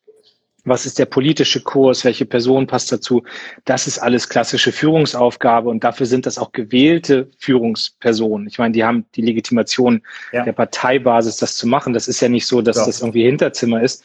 was 0.63 0.85
ist 0.85 0.99
der 0.99 1.05
politische 1.05 1.61
Kurs, 1.61 2.05
welche 2.05 2.25
Person 2.25 2.67
passt 2.67 2.91
dazu. 2.91 3.23
Das 3.65 3.87
ist 3.87 3.99
alles 3.99 4.29
klassische 4.29 4.71
Führungsaufgabe 4.71 5.69
und 5.69 5.83
dafür 5.83 6.05
sind 6.05 6.25
das 6.25 6.37
auch 6.37 6.51
gewählte 6.51 7.29
Führungspersonen. 7.37 8.47
Ich 8.47 8.59
meine, 8.59 8.73
die 8.73 8.83
haben 8.83 9.05
die 9.15 9.21
Legitimation 9.21 10.01
ja. 10.31 10.43
der 10.43 10.53
Parteibasis, 10.53 11.37
das 11.37 11.55
zu 11.55 11.67
machen. 11.67 11.93
Das 11.93 12.07
ist 12.07 12.21
ja 12.21 12.29
nicht 12.29 12.45
so, 12.45 12.61
dass 12.61 12.77
Doch. 12.77 12.85
das 12.85 13.01
irgendwie 13.01 13.23
Hinterzimmer 13.23 13.81
ist. 13.81 14.03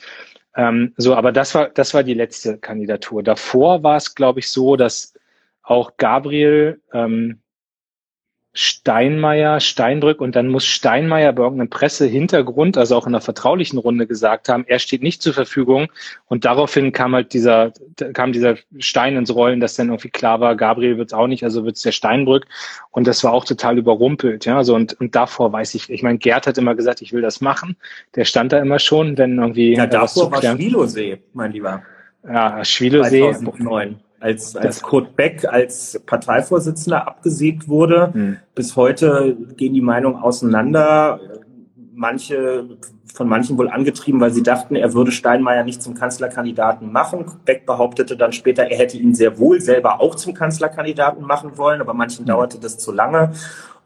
Ähm, 0.56 0.94
so, 0.96 1.14
aber 1.14 1.32
das 1.32 1.54
war, 1.54 1.68
das 1.68 1.92
war 1.92 2.02
die 2.02 2.14
letzte 2.14 2.56
Kandidatur. 2.56 3.22
Davor 3.22 3.82
war 3.82 3.96
es, 3.96 4.14
glaube 4.14 4.40
ich, 4.40 4.48
so, 4.48 4.76
dass 4.76 5.12
auch 5.62 5.96
Gabriel 5.98 6.80
ähm, 6.92 7.40
Steinmeier, 8.58 9.60
Steinbrück 9.60 10.22
und 10.22 10.34
dann 10.34 10.48
muss 10.48 10.64
Steinmeier 10.64 11.34
bei 11.34 11.42
irgendeinem 11.42 11.68
Pressehintergrund, 11.68 12.78
also 12.78 12.96
auch 12.96 13.06
in 13.06 13.14
einer 13.14 13.20
vertraulichen 13.20 13.78
Runde 13.78 14.06
gesagt 14.06 14.48
haben, 14.48 14.64
er 14.66 14.78
steht 14.78 15.02
nicht 15.02 15.20
zur 15.20 15.34
Verfügung. 15.34 15.88
Und 16.24 16.46
daraufhin 16.46 16.90
kam 16.90 17.14
halt 17.14 17.34
dieser, 17.34 17.72
kam 18.14 18.32
dieser 18.32 18.56
Stein 18.78 19.16
ins 19.16 19.34
Rollen, 19.34 19.60
dass 19.60 19.74
dann 19.74 19.88
irgendwie 19.88 20.08
klar 20.08 20.40
war, 20.40 20.56
Gabriel 20.56 20.96
wird's 20.96 21.12
auch 21.12 21.26
nicht, 21.26 21.44
also 21.44 21.66
wird's 21.66 21.82
der 21.82 21.92
Steinbrück. 21.92 22.46
Und 22.92 23.06
das 23.06 23.22
war 23.24 23.34
auch 23.34 23.44
total 23.44 23.76
überrumpelt, 23.76 24.46
ja, 24.46 24.64
so 24.64 24.74
und, 24.74 24.98
und 25.00 25.14
davor 25.14 25.52
weiß 25.52 25.74
ich, 25.74 25.90
ich 25.90 26.02
meine, 26.02 26.16
Gerd 26.16 26.46
hat 26.46 26.56
immer 26.56 26.74
gesagt, 26.74 27.02
ich 27.02 27.12
will 27.12 27.20
das 27.20 27.42
machen, 27.42 27.76
der 28.14 28.24
stand 28.24 28.52
da 28.52 28.58
immer 28.58 28.78
schon, 28.78 29.18
wenn 29.18 29.36
irgendwie... 29.36 29.74
Ja, 29.74 29.86
davor 29.86 30.32
war 30.32 30.40
Schwilosee, 30.40 31.18
mein 31.34 31.52
Lieber. 31.52 31.82
Ja, 32.26 32.64
Schwilosee. 32.64 33.20
2009 33.20 34.00
als, 34.20 34.56
als 34.56 34.82
Kurt 34.82 35.16
Beck 35.16 35.44
als 35.44 36.00
Parteivorsitzender 36.06 37.06
abgesägt 37.06 37.68
wurde. 37.68 38.12
Hm. 38.12 38.36
Bis 38.54 38.76
heute 38.76 39.36
gehen 39.56 39.74
die 39.74 39.80
Meinungen 39.80 40.16
auseinander. 40.16 41.20
Manche, 41.94 42.78
von 43.12 43.28
manchen 43.28 43.56
wohl 43.56 43.68
angetrieben, 43.68 44.20
weil 44.20 44.32
sie 44.32 44.42
dachten, 44.42 44.76
er 44.76 44.92
würde 44.92 45.10
Steinmeier 45.10 45.64
nicht 45.64 45.82
zum 45.82 45.94
Kanzlerkandidaten 45.94 46.92
machen. 46.92 47.24
Beck 47.44 47.64
behauptete 47.64 48.16
dann 48.16 48.32
später, 48.32 48.64
er 48.64 48.76
hätte 48.76 48.98
ihn 48.98 49.14
sehr 49.14 49.38
wohl 49.38 49.60
selber 49.60 50.00
auch 50.00 50.14
zum 50.14 50.34
Kanzlerkandidaten 50.34 51.24
machen 51.24 51.56
wollen, 51.56 51.80
aber 51.80 51.94
manchen 51.94 52.20
hm. 52.20 52.26
dauerte 52.26 52.58
das 52.58 52.78
zu 52.78 52.92
lange. 52.92 53.32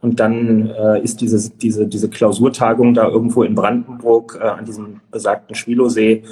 Und 0.00 0.18
dann 0.18 0.70
äh, 0.70 1.02
ist 1.02 1.20
diese, 1.20 1.50
diese, 1.50 1.86
diese 1.86 2.08
Klausurtagung 2.08 2.94
da 2.94 3.06
irgendwo 3.06 3.42
in 3.42 3.54
Brandenburg 3.54 4.38
äh, 4.40 4.46
an 4.46 4.64
diesem 4.64 5.00
besagten 5.10 5.54
Schwilosee 5.54 6.24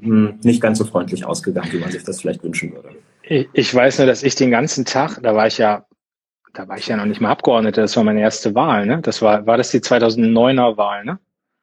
hm, 0.00 0.38
nicht 0.42 0.60
ganz 0.60 0.78
so 0.78 0.84
freundlich 0.84 1.24
ausgegangen, 1.24 1.72
wie 1.72 1.78
man 1.78 1.90
sich 1.90 2.04
das 2.04 2.20
vielleicht 2.20 2.44
wünschen 2.44 2.72
würde. 2.72 2.90
Ich, 3.28 3.48
ich 3.52 3.74
weiß 3.74 3.98
nur, 3.98 4.06
dass 4.06 4.22
ich 4.22 4.34
den 4.34 4.50
ganzen 4.50 4.84
Tag, 4.84 5.18
da 5.22 5.34
war 5.34 5.46
ich 5.46 5.58
ja, 5.58 5.84
da 6.54 6.66
war 6.66 6.78
ich 6.78 6.86
ja 6.86 6.96
noch 6.96 7.04
nicht 7.04 7.20
mal 7.20 7.30
Abgeordneter, 7.30 7.82
das 7.82 7.96
war 7.96 8.04
meine 8.04 8.20
erste 8.20 8.54
Wahl, 8.54 8.86
ne? 8.86 9.00
Das 9.02 9.20
war, 9.20 9.46
war 9.46 9.58
das 9.58 9.70
die 9.70 9.80
2009er 9.80 10.76
Wahl, 10.78 11.04
ne? 11.04 11.18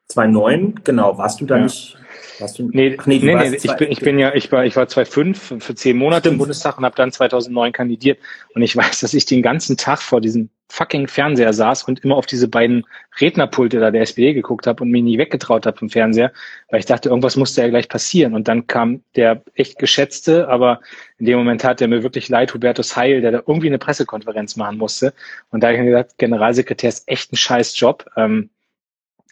2009, 0.08 0.82
genau. 0.84 1.18
Warst 1.18 1.40
du 1.40 1.46
da 1.46 1.56
ja. 1.56 1.64
nicht 1.64 1.98
Warst 2.38 2.58
du, 2.58 2.68
nee, 2.72 2.96
Ach 2.98 3.06
nee, 3.06 3.18
nee, 3.22 3.34
nee 3.34 3.56
ich, 3.56 3.76
bin, 3.76 3.90
ich 3.90 4.00
bin 4.00 4.18
ja, 4.18 4.34
ich 4.34 4.50
war, 4.52 4.64
ich 4.64 4.76
war 4.76 4.88
2005 4.88 5.62
für 5.62 5.74
zehn 5.74 5.96
Monate 5.96 6.28
im 6.28 6.38
Bundestag 6.38 6.78
und 6.78 6.84
habe 6.84 6.96
dann 6.96 7.12
2009 7.12 7.72
kandidiert. 7.72 8.18
Und 8.54 8.62
ich 8.62 8.76
weiß, 8.76 9.00
dass 9.00 9.14
ich 9.14 9.24
den 9.24 9.42
ganzen 9.42 9.76
Tag 9.76 10.02
vor 10.02 10.20
diesem 10.20 10.50
fucking 10.68 11.06
Fernseher 11.06 11.52
saß 11.52 11.84
und 11.84 12.00
immer 12.00 12.16
auf 12.16 12.26
diese 12.26 12.48
beiden 12.48 12.84
Rednerpulte 13.20 13.78
da 13.78 13.90
der 13.90 14.02
SPD 14.02 14.34
geguckt 14.34 14.66
habe 14.66 14.82
und 14.82 14.90
mich 14.90 15.02
nie 15.02 15.16
weggetraut 15.16 15.64
habe 15.64 15.78
vom 15.78 15.90
Fernseher, 15.90 16.32
weil 16.70 16.80
ich 16.80 16.86
dachte, 16.86 17.08
irgendwas 17.08 17.36
musste 17.36 17.62
ja 17.62 17.68
gleich 17.68 17.88
passieren. 17.88 18.34
Und 18.34 18.48
dann 18.48 18.66
kam 18.66 19.02
der 19.14 19.42
echt 19.54 19.78
geschätzte, 19.78 20.48
aber 20.48 20.80
in 21.18 21.26
dem 21.26 21.38
Moment 21.38 21.64
hat 21.64 21.80
er 21.80 21.88
mir 21.88 22.02
wirklich 22.02 22.28
leid, 22.28 22.52
Hubertus 22.52 22.96
Heil, 22.96 23.20
der 23.20 23.30
da 23.30 23.42
irgendwie 23.46 23.68
eine 23.68 23.78
Pressekonferenz 23.78 24.56
machen 24.56 24.78
musste. 24.78 25.14
Und 25.50 25.62
da 25.62 25.68
habe 25.68 25.76
ich 25.76 25.82
mir 25.82 25.90
gesagt, 25.90 26.18
Generalsekretär 26.18 26.88
ist 26.88 27.08
echt 27.08 27.32
ein 27.32 27.36
scheiß 27.36 27.78
Job. 27.78 28.04
Ähm, 28.16 28.50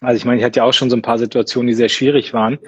also 0.01 0.17
ich 0.17 0.25
meine, 0.25 0.39
ich 0.39 0.45
hatte 0.45 0.59
ja 0.59 0.63
auch 0.63 0.73
schon 0.73 0.89
so 0.89 0.95
ein 0.95 1.01
paar 1.01 1.17
Situationen, 1.17 1.67
die 1.67 1.73
sehr 1.73 1.89
schwierig 1.89 2.33
waren. 2.33 2.59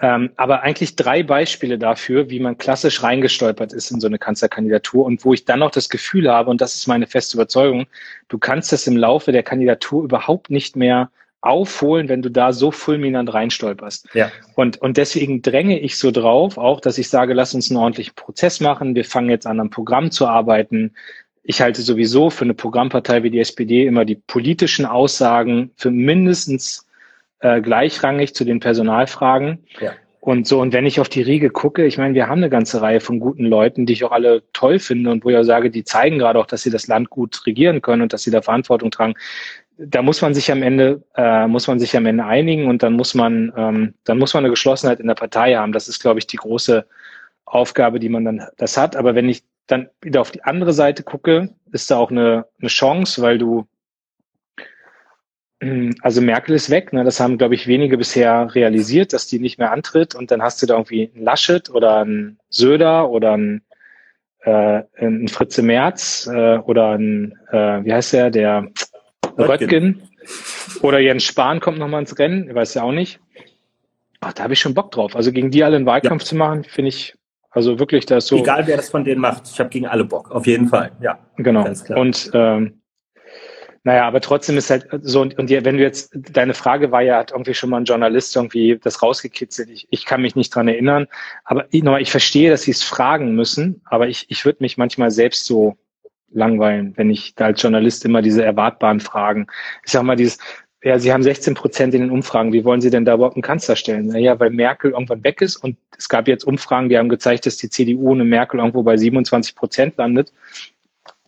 Ähm, 0.00 0.30
aber 0.36 0.62
eigentlich 0.62 0.96
drei 0.96 1.22
Beispiele 1.22 1.78
dafür, 1.78 2.28
wie 2.28 2.40
man 2.40 2.58
klassisch 2.58 3.04
reingestolpert 3.04 3.72
ist 3.72 3.92
in 3.92 4.00
so 4.00 4.08
eine 4.08 4.18
Kanzlerkandidatur 4.18 5.04
und 5.04 5.24
wo 5.24 5.32
ich 5.32 5.44
dann 5.44 5.60
noch 5.60 5.70
das 5.70 5.88
Gefühl 5.88 6.28
habe, 6.30 6.50
und 6.50 6.60
das 6.60 6.74
ist 6.74 6.88
meine 6.88 7.06
feste 7.06 7.36
Überzeugung, 7.36 7.86
du 8.28 8.38
kannst 8.38 8.72
das 8.72 8.86
im 8.88 8.96
Laufe 8.96 9.30
der 9.30 9.44
Kandidatur 9.44 10.02
überhaupt 10.02 10.50
nicht 10.50 10.74
mehr 10.74 11.10
aufholen, 11.40 12.08
wenn 12.08 12.22
du 12.22 12.30
da 12.30 12.52
so 12.52 12.70
fulminant 12.70 13.32
reinstolperst. 13.32 14.08
Ja. 14.14 14.30
Und, 14.54 14.80
und 14.80 14.96
deswegen 14.96 15.42
dränge 15.42 15.78
ich 15.78 15.98
so 15.98 16.10
drauf, 16.10 16.56
auch, 16.56 16.80
dass 16.80 16.98
ich 16.98 17.08
sage, 17.08 17.34
lass 17.34 17.54
uns 17.54 17.70
einen 17.70 17.78
ordentlichen 17.78 18.14
Prozess 18.14 18.60
machen. 18.60 18.94
Wir 18.94 19.04
fangen 19.04 19.28
jetzt 19.28 19.46
an, 19.46 19.60
am 19.60 19.70
Programm 19.70 20.10
zu 20.10 20.26
arbeiten 20.26 20.94
ich 21.42 21.60
halte 21.60 21.82
sowieso 21.82 22.30
für 22.30 22.44
eine 22.44 22.54
Programmpartei 22.54 23.22
wie 23.22 23.30
die 23.30 23.40
SPD 23.40 23.86
immer 23.86 24.04
die 24.04 24.14
politischen 24.14 24.86
Aussagen 24.86 25.72
für 25.76 25.90
mindestens 25.90 26.86
äh, 27.40 27.60
gleichrangig 27.60 28.34
zu 28.34 28.44
den 28.44 28.60
Personalfragen. 28.60 29.64
Ja. 29.80 29.92
Und 30.20 30.46
so, 30.46 30.60
und 30.60 30.72
wenn 30.72 30.86
ich 30.86 31.00
auf 31.00 31.08
die 31.08 31.22
Riege 31.22 31.50
gucke, 31.50 31.84
ich 31.84 31.98
meine, 31.98 32.14
wir 32.14 32.28
haben 32.28 32.38
eine 32.38 32.48
ganze 32.48 32.80
Reihe 32.80 33.00
von 33.00 33.18
guten 33.18 33.44
Leuten, 33.44 33.86
die 33.86 33.94
ich 33.94 34.04
auch 34.04 34.12
alle 34.12 34.44
toll 34.52 34.78
finde 34.78 35.10
und 35.10 35.24
wo 35.24 35.30
ich 35.30 35.36
auch 35.36 35.42
sage, 35.42 35.68
die 35.68 35.82
zeigen 35.82 36.20
gerade 36.20 36.38
auch, 36.38 36.46
dass 36.46 36.62
sie 36.62 36.70
das 36.70 36.86
Land 36.86 37.10
gut 37.10 37.44
regieren 37.44 37.82
können 37.82 38.02
und 38.02 38.12
dass 38.12 38.22
sie 38.22 38.30
da 38.30 38.40
Verantwortung 38.40 38.92
tragen. 38.92 39.14
Da 39.78 40.00
muss 40.00 40.22
man 40.22 40.32
sich 40.32 40.52
am 40.52 40.62
Ende, 40.62 41.02
äh, 41.16 41.48
muss 41.48 41.66
man 41.66 41.80
sich 41.80 41.96
am 41.96 42.06
Ende 42.06 42.24
einigen 42.24 42.68
und 42.68 42.84
dann 42.84 42.92
muss 42.92 43.14
man, 43.14 43.52
ähm, 43.56 43.94
dann 44.04 44.18
muss 44.18 44.32
man 44.32 44.44
eine 44.44 44.52
Geschlossenheit 44.52 45.00
in 45.00 45.08
der 45.08 45.16
Partei 45.16 45.56
haben. 45.56 45.72
Das 45.72 45.88
ist, 45.88 46.00
glaube 46.00 46.20
ich, 46.20 46.28
die 46.28 46.36
große 46.36 46.86
Aufgabe, 47.44 47.98
die 47.98 48.08
man 48.08 48.24
dann 48.24 48.46
das 48.58 48.76
hat. 48.76 48.94
Aber 48.94 49.16
wenn 49.16 49.28
ich 49.28 49.42
dann 49.72 49.88
wieder 50.00 50.20
auf 50.20 50.30
die 50.30 50.44
andere 50.44 50.72
Seite 50.72 51.02
gucke, 51.02 51.48
ist 51.72 51.90
da 51.90 51.96
auch 51.96 52.10
eine, 52.10 52.46
eine 52.60 52.68
Chance, 52.68 53.22
weil 53.22 53.38
du, 53.38 53.66
also 56.02 56.20
Merkel 56.20 56.54
ist 56.54 56.70
weg, 56.70 56.92
ne? 56.92 57.04
das 57.04 57.20
haben, 57.20 57.38
glaube 57.38 57.54
ich, 57.54 57.66
wenige 57.66 57.96
bisher 57.96 58.54
realisiert, 58.54 59.12
dass 59.12 59.26
die 59.26 59.38
nicht 59.38 59.58
mehr 59.58 59.72
antritt 59.72 60.14
und 60.14 60.30
dann 60.30 60.42
hast 60.42 60.60
du 60.62 60.66
da 60.66 60.74
irgendwie 60.74 61.10
einen 61.14 61.24
Laschet 61.24 61.70
oder 61.70 61.98
einen 61.98 62.38
Söder 62.50 63.08
oder 63.08 63.32
einen, 63.32 63.62
äh, 64.40 64.82
einen 64.96 65.28
Fritze 65.28 65.62
Merz 65.62 66.28
äh, 66.32 66.58
oder 66.58 66.90
einen, 66.90 67.38
äh, 67.50 67.84
wie 67.84 67.92
heißt 67.92 68.12
der, 68.12 68.30
der 68.30 68.68
Röttgen. 69.38 70.02
oder 70.82 70.98
Jens 70.98 71.24
Spahn 71.24 71.60
kommt 71.60 71.78
nochmal 71.78 72.00
ins 72.00 72.18
Rennen, 72.18 72.48
ich 72.48 72.54
weiß 72.54 72.74
ja 72.74 72.82
auch 72.82 72.92
nicht. 72.92 73.20
Ach, 74.20 74.32
da 74.32 74.44
habe 74.44 74.52
ich 74.52 74.60
schon 74.60 74.74
Bock 74.74 74.92
drauf. 74.92 75.16
Also 75.16 75.32
gegen 75.32 75.50
die 75.50 75.64
alle 75.64 75.76
einen 75.76 75.86
Wahlkampf 75.86 76.22
ja. 76.22 76.26
zu 76.26 76.36
machen, 76.36 76.62
finde 76.64 76.90
ich, 76.90 77.14
also 77.52 77.78
wirklich, 77.78 78.06
da 78.06 78.16
ist 78.16 78.26
so. 78.26 78.38
Egal, 78.38 78.66
wer 78.66 78.76
das 78.76 78.88
von 78.88 79.04
denen 79.04 79.20
macht. 79.20 79.48
Ich 79.48 79.60
habe 79.60 79.70
gegen 79.70 79.86
alle 79.86 80.04
Bock. 80.04 80.30
Auf 80.30 80.46
jeden 80.46 80.68
Fall. 80.68 80.92
Ja. 81.00 81.18
Genau. 81.36 81.66
Und 81.94 82.30
ähm, 82.32 82.82
naja, 83.84 84.06
aber 84.06 84.20
trotzdem 84.20 84.56
ist 84.56 84.70
halt 84.70 84.86
so, 85.02 85.20
und, 85.20 85.38
und 85.38 85.50
wenn 85.50 85.76
du 85.76 85.82
jetzt, 85.82 86.12
deine 86.14 86.54
Frage 86.54 86.92
war 86.92 87.02
ja, 87.02 87.18
hat 87.18 87.32
irgendwie 87.32 87.54
schon 87.54 87.70
mal 87.70 87.78
ein 87.78 87.84
Journalist 87.84 88.36
irgendwie 88.36 88.78
das 88.80 89.02
rausgekitzelt. 89.02 89.70
Ich, 89.70 89.88
ich 89.90 90.04
kann 90.06 90.22
mich 90.22 90.36
nicht 90.36 90.54
dran 90.54 90.68
erinnern. 90.68 91.08
Aber 91.44 91.66
ich, 91.70 91.82
nochmal, 91.82 92.00
ich 92.00 92.10
verstehe, 92.10 92.50
dass 92.50 92.62
sie 92.62 92.70
es 92.70 92.84
fragen 92.84 93.34
müssen, 93.34 93.82
aber 93.84 94.08
ich, 94.08 94.26
ich 94.28 94.44
würde 94.44 94.62
mich 94.62 94.78
manchmal 94.78 95.10
selbst 95.10 95.46
so 95.46 95.76
langweilen, 96.30 96.96
wenn 96.96 97.10
ich 97.10 97.34
da 97.34 97.46
als 97.46 97.60
Journalist 97.60 98.04
immer 98.04 98.22
diese 98.22 98.44
erwartbaren 98.44 99.00
Fragen. 99.00 99.48
Ich 99.84 99.92
sag 99.92 100.04
mal, 100.04 100.16
dieses, 100.16 100.38
ja, 100.82 100.98
Sie 100.98 101.12
haben 101.12 101.22
16 101.22 101.54
Prozent 101.54 101.94
in 101.94 102.00
den 102.02 102.10
Umfragen. 102.10 102.52
Wie 102.52 102.64
wollen 102.64 102.80
Sie 102.80 102.90
denn 102.90 103.04
da 103.04 103.14
überhaupt 103.14 103.36
einen 103.36 103.42
Kanzler 103.42 103.76
stellen? 103.76 104.06
Naja, 104.06 104.38
weil 104.40 104.50
Merkel 104.50 104.90
irgendwann 104.90 105.22
weg 105.22 105.40
ist 105.40 105.56
und 105.56 105.76
es 105.96 106.08
gab 106.08 106.26
jetzt 106.26 106.44
Umfragen, 106.44 106.88
die 106.88 106.98
haben 106.98 107.08
gezeigt, 107.08 107.46
dass 107.46 107.56
die 107.56 107.70
CDU 107.70 108.10
ohne 108.10 108.24
Merkel 108.24 108.58
irgendwo 108.58 108.82
bei 108.82 108.96
27 108.96 109.54
Prozent 109.54 109.96
landet. 109.96 110.32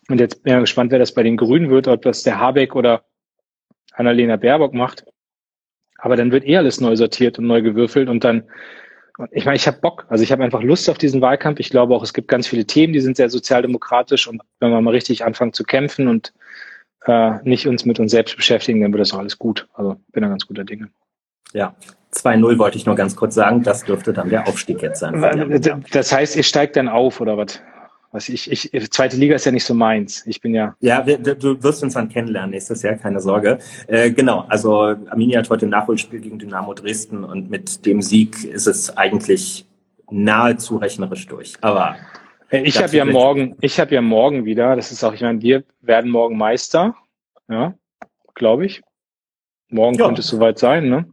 Und 0.08 0.20
jetzt 0.20 0.42
bin 0.42 0.54
ich 0.54 0.60
gespannt, 0.60 0.90
wer 0.90 0.98
das 0.98 1.14
bei 1.14 1.22
den 1.22 1.36
Grünen 1.36 1.70
wird, 1.70 1.86
ob 1.86 2.02
das 2.02 2.24
der 2.24 2.38
Habeck 2.40 2.74
oder 2.74 3.04
Annalena 3.92 4.36
Baerbock 4.36 4.74
macht. 4.74 5.04
Aber 5.98 6.16
dann 6.16 6.32
wird 6.32 6.44
eh 6.46 6.56
alles 6.56 6.80
neu 6.80 6.96
sortiert 6.96 7.38
und 7.38 7.46
neu 7.46 7.62
gewürfelt 7.62 8.08
und 8.08 8.24
dann, 8.24 8.42
ich 9.30 9.44
meine, 9.44 9.56
ich 9.56 9.68
habe 9.68 9.78
Bock. 9.80 10.04
Also 10.08 10.24
ich 10.24 10.32
habe 10.32 10.42
einfach 10.42 10.62
Lust 10.62 10.90
auf 10.90 10.98
diesen 10.98 11.20
Wahlkampf. 11.20 11.60
Ich 11.60 11.70
glaube 11.70 11.94
auch, 11.94 12.02
es 12.02 12.12
gibt 12.12 12.26
ganz 12.26 12.48
viele 12.48 12.64
Themen, 12.64 12.92
die 12.92 13.00
sind 13.00 13.16
sehr 13.16 13.30
sozialdemokratisch 13.30 14.26
und 14.26 14.42
wenn 14.58 14.70
wir 14.70 14.80
mal 14.80 14.90
richtig 14.90 15.24
anfangen 15.24 15.52
zu 15.52 15.62
kämpfen 15.62 16.08
und 16.08 16.34
äh, 17.06 17.38
nicht 17.42 17.66
uns 17.66 17.84
mit 17.84 18.00
uns 18.00 18.10
selbst 18.10 18.36
beschäftigen, 18.36 18.80
dann 18.80 18.92
wird 18.92 19.00
das 19.00 19.12
auch 19.12 19.18
alles 19.18 19.38
gut. 19.38 19.68
Also 19.74 19.96
bin 20.12 20.22
da 20.22 20.28
ganz 20.28 20.46
guter 20.46 20.64
Dinge. 20.64 20.88
Ja, 21.52 21.74
2-0 22.12 22.58
wollte 22.58 22.76
ich 22.76 22.86
nur 22.86 22.94
ganz 22.94 23.16
kurz 23.16 23.34
sagen. 23.34 23.62
Das 23.62 23.84
dürfte 23.84 24.12
dann 24.12 24.28
der 24.28 24.46
Aufstieg 24.48 24.82
jetzt 24.82 25.00
sein. 25.00 25.82
Das 25.92 26.12
heißt, 26.12 26.36
ihr 26.36 26.42
steigt 26.42 26.76
dann 26.76 26.88
auf 26.88 27.20
oder 27.20 27.36
was? 27.36 27.60
Was 28.12 28.28
ich, 28.28 28.48
ich, 28.72 28.92
zweite 28.92 29.16
Liga 29.16 29.34
ist 29.34 29.44
ja 29.44 29.50
nicht 29.50 29.64
so 29.64 29.74
meins. 29.74 30.24
Ich 30.26 30.40
bin 30.40 30.54
ja. 30.54 30.76
Ja, 30.78 31.04
wir, 31.04 31.18
du 31.18 31.60
wirst 31.64 31.82
uns 31.82 31.94
dann 31.94 32.08
kennenlernen 32.08 32.50
nächstes 32.50 32.82
Jahr, 32.82 32.94
keine 32.94 33.18
Sorge. 33.20 33.58
Äh, 33.88 34.12
genau, 34.12 34.44
also 34.48 34.94
Arminia 35.10 35.40
hat 35.40 35.50
heute 35.50 35.66
ein 35.66 35.70
Nachholspiel 35.70 36.20
gegen 36.20 36.38
Dynamo 36.38 36.74
Dresden 36.74 37.24
und 37.24 37.50
mit 37.50 37.84
dem 37.86 38.02
Sieg 38.02 38.44
ist 38.44 38.68
es 38.68 38.96
eigentlich 38.96 39.66
nahezu 40.12 40.76
rechnerisch 40.76 41.26
durch. 41.26 41.54
Aber 41.60 41.96
ich 42.50 42.82
habe 42.82 42.96
ja 42.96 43.04
morgen, 43.04 43.56
ich 43.60 43.80
habe 43.80 43.94
ja 43.94 44.02
morgen 44.02 44.44
wieder, 44.44 44.76
das 44.76 44.92
ist 44.92 45.02
auch, 45.04 45.12
ich 45.12 45.20
meine, 45.20 45.42
wir 45.42 45.64
werden 45.80 46.10
morgen 46.10 46.36
Meister, 46.36 46.94
ja, 47.48 47.74
glaube 48.34 48.66
ich. 48.66 48.82
Morgen 49.68 49.98
ja. 49.98 50.06
könnte 50.06 50.20
es 50.20 50.28
soweit 50.28 50.58
sein, 50.58 50.88
ne? 50.88 51.06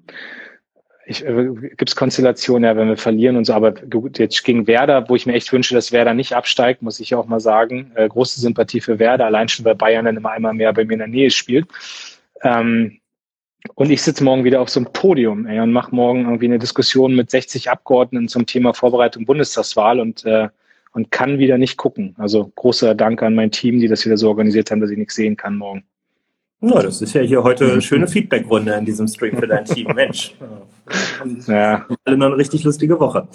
Ich, 1.07 1.25
äh, 1.25 1.49
Gibt 1.77 1.89
es 1.89 1.95
Konstellationen, 1.95 2.63
ja, 2.63 2.75
wenn 2.75 2.88
wir 2.88 2.97
verlieren 2.97 3.36
und 3.36 3.45
so, 3.45 3.53
aber 3.53 3.71
gut, 3.71 4.19
jetzt 4.19 4.43
gegen 4.43 4.67
Werder, 4.67 5.09
wo 5.09 5.15
ich 5.15 5.25
mir 5.25 5.34
echt 5.34 5.51
wünsche, 5.51 5.73
dass 5.73 5.91
Werder 5.91 6.13
nicht 6.13 6.34
absteigt, 6.34 6.82
muss 6.82 6.99
ich 6.99 7.15
auch 7.15 7.25
mal 7.25 7.39
sagen. 7.39 7.91
Äh, 7.95 8.07
große 8.07 8.39
Sympathie 8.39 8.82
für 8.82 8.99
Werder, 8.99 9.25
allein 9.25 9.49
schon 9.49 9.65
bei 9.65 9.73
Bayern 9.73 10.05
dann 10.05 10.17
immer 10.17 10.32
einmal 10.32 10.53
mehr 10.53 10.71
bei 10.73 10.86
mir 10.86 10.93
in 10.93 10.99
der 10.99 11.07
Nähe 11.07 11.32
spielt. 11.32 11.67
Ähm, 12.43 12.99
und 13.75 13.91
ich 13.91 14.01
sitze 14.01 14.23
morgen 14.23 14.43
wieder 14.43 14.61
auf 14.61 14.69
so 14.69 14.79
einem 14.79 14.91
Podium 14.91 15.45
ey, 15.45 15.59
und 15.59 15.71
mache 15.71 15.93
morgen 15.93 16.23
irgendwie 16.23 16.45
eine 16.45 16.59
Diskussion 16.59 17.15
mit 17.15 17.29
60 17.29 17.69
Abgeordneten 17.69 18.27
zum 18.27 18.45
Thema 18.45 18.73
Vorbereitung 18.73 19.25
Bundestagswahl 19.25 19.99
und 19.99 20.25
äh, 20.25 20.49
und 20.94 21.12
kann 21.12 21.39
wieder 21.39 21.58
nicht 21.58 21.78
gucken. 21.78 22.16
Also 22.18 22.52
großer 22.56 22.96
Dank 22.96 23.22
an 23.24 23.36
mein 23.36 23.52
Team, 23.52 23.80
die 23.80 23.88
das 23.88 24.06
wieder 24.06 24.18
so 24.18 24.30
organisiert 24.30 24.72
haben, 24.72 24.82
dass 24.82 24.89
ich 24.89 24.98
nichts 24.98 25.16
sehen 25.16 25.38
kann 25.38 25.58
morgen. 25.58 25.84
Ja, 26.62 26.82
das 26.84 27.02
ist 27.02 27.14
ja 27.14 27.22
hier 27.22 27.44
heute 27.44 27.72
eine 27.72 27.82
schöne 27.82 28.08
Feedbackrunde 28.08 28.74
in 28.74 28.86
diesem 28.86 29.08
Stream 29.08 29.36
für 29.38 29.48
dein 29.48 29.66
Team. 29.66 29.88
Mensch. 29.96 30.36
ja. 31.48 31.88
Alle 32.06 32.18
noch 32.18 32.28
eine 32.28 32.38
richtig 32.38 32.64
lustige 32.64 33.00
Woche. 33.00 33.28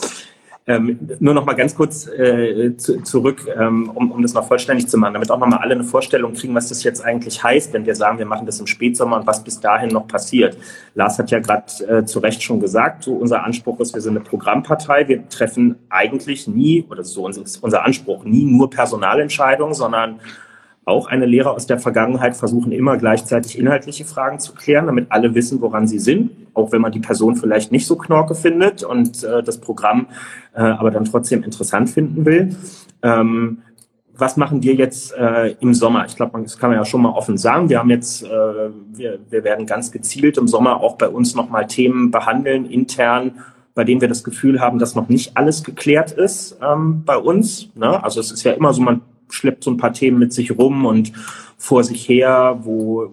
Ähm, 0.69 0.99
nur 1.21 1.33
noch 1.33 1.47
mal 1.47 1.53
ganz 1.53 1.77
kurz 1.77 2.09
äh, 2.09 2.77
zu, 2.77 3.01
zurück, 3.03 3.47
ähm, 3.57 3.89
um, 3.95 4.11
um 4.11 4.21
das 4.21 4.35
noch 4.35 4.49
vollständig 4.49 4.89
zu 4.89 4.99
machen, 4.99 5.15
damit 5.15 5.31
auch 5.31 5.39
noch 5.39 5.47
mal 5.47 5.59
alle 5.59 5.75
eine 5.75 5.85
Vorstellung 5.85 6.33
kriegen, 6.33 6.57
was 6.57 6.69
das 6.69 6.83
jetzt 6.83 7.05
eigentlich 7.05 7.45
heißt, 7.45 7.73
wenn 7.73 7.87
wir 7.87 7.95
sagen, 7.95 8.19
wir 8.19 8.27
machen 8.27 8.47
das 8.47 8.59
im 8.59 8.67
Spätsommer 8.67 9.19
und 9.19 9.29
was 9.29 9.45
bis 9.45 9.61
dahin 9.61 9.91
noch 9.91 10.09
passiert. 10.09 10.57
Lars 10.97 11.21
hat 11.21 11.31
ja 11.31 11.39
gerade 11.39 11.67
äh, 11.87 12.05
zu 12.05 12.19
Recht 12.19 12.43
schon 12.43 12.59
gesagt, 12.59 13.05
so 13.05 13.13
unser 13.13 13.45
Anspruch 13.45 13.79
ist, 13.79 13.95
wir 13.95 14.01
sind 14.01 14.17
eine 14.17 14.25
Programmpartei, 14.25 15.07
wir 15.07 15.29
treffen 15.29 15.77
eigentlich 15.89 16.49
nie, 16.49 16.85
oder 16.91 17.05
so 17.05 17.29
ist 17.29 17.63
unser 17.63 17.85
Anspruch, 17.85 18.25
nie 18.25 18.45
nur 18.45 18.69
Personalentscheidungen, 18.69 19.75
sondern 19.75 20.19
auch 20.87 21.09
eine 21.09 21.27
Lehre 21.27 21.51
aus 21.51 21.67
der 21.67 21.81
Vergangenheit 21.81 22.37
versuchen 22.37 22.71
immer 22.71 22.97
gleichzeitig 22.97 23.59
inhaltliche 23.59 24.05
Fragen 24.05 24.39
zu 24.39 24.55
klären, 24.55 24.87
damit 24.87 25.11
alle 25.11 25.35
wissen, 25.35 25.61
woran 25.61 25.89
sie 25.89 25.99
sind, 25.99 26.31
auch 26.55 26.71
wenn 26.71 26.81
man 26.81 26.93
die 26.93 27.01
Person 27.01 27.35
vielleicht 27.35 27.73
nicht 27.73 27.87
so 27.87 27.97
knorke 27.97 28.37
findet 28.37 28.85
und 28.85 29.25
äh, 29.25 29.43
das 29.43 29.59
Programm 29.59 30.07
äh, 30.55 30.61
aber 30.61 30.93
dann 30.93 31.05
trotzdem 31.05 31.43
interessant 31.43 31.91
finden 31.91 32.25
will. 32.25 32.57
Ähm, 33.03 33.59
was 34.17 34.37
machen 34.37 34.63
wir 34.63 34.75
jetzt 34.75 35.13
äh, 35.19 35.57
im 35.59 35.75
Sommer? 35.75 36.07
Ich 36.07 36.15
glaube, 36.15 36.41
das 36.41 36.57
kann 36.57 36.71
man 36.71 36.79
ja 36.79 36.85
schon 36.85 37.03
mal 37.03 37.11
offen 37.11 37.37
sagen. 37.37 37.69
Wir 37.69 37.81
haben 37.81 37.91
jetzt, 37.91 38.23
äh, 38.23 38.29
wir, 38.29 39.19
wir 39.29 39.43
werden 39.43 39.67
ganz 39.67 39.91
gezielt 39.91 40.39
im 40.39 40.47
Sommer 40.47 40.81
auch 40.81 40.97
bei 40.97 41.09
uns 41.09 41.35
nochmal 41.35 41.67
Themen 41.67 42.13
behandeln, 42.13 42.65
intern, 42.65 43.33
bei 43.75 43.83
denen 43.83 44.01
wir 44.01 44.09
das 44.09 44.23
Gefühl 44.23 44.61
haben, 44.61 44.79
dass 44.79 44.95
noch 44.95 45.09
nicht 45.09 45.37
alles 45.37 45.65
geklärt 45.65 46.13
ist 46.13 46.59
ähm, 46.63 47.03
bei 47.05 47.17
uns. 47.17 47.71
Ne? 47.75 48.03
Also 48.03 48.21
es 48.21 48.31
ist 48.31 48.45
ja 48.45 48.53
immer 48.53 48.73
so, 48.73 48.81
man 48.81 49.03
schleppt 49.31 49.65
so 49.65 49.71
ein 49.71 49.77
paar 49.77 49.93
Themen 49.93 50.19
mit 50.19 50.33
sich 50.33 50.57
rum 50.57 50.85
und 50.87 51.13
vor 51.59 51.85
sich 51.85 52.09
her, 52.09 52.59
wo, 52.63 53.13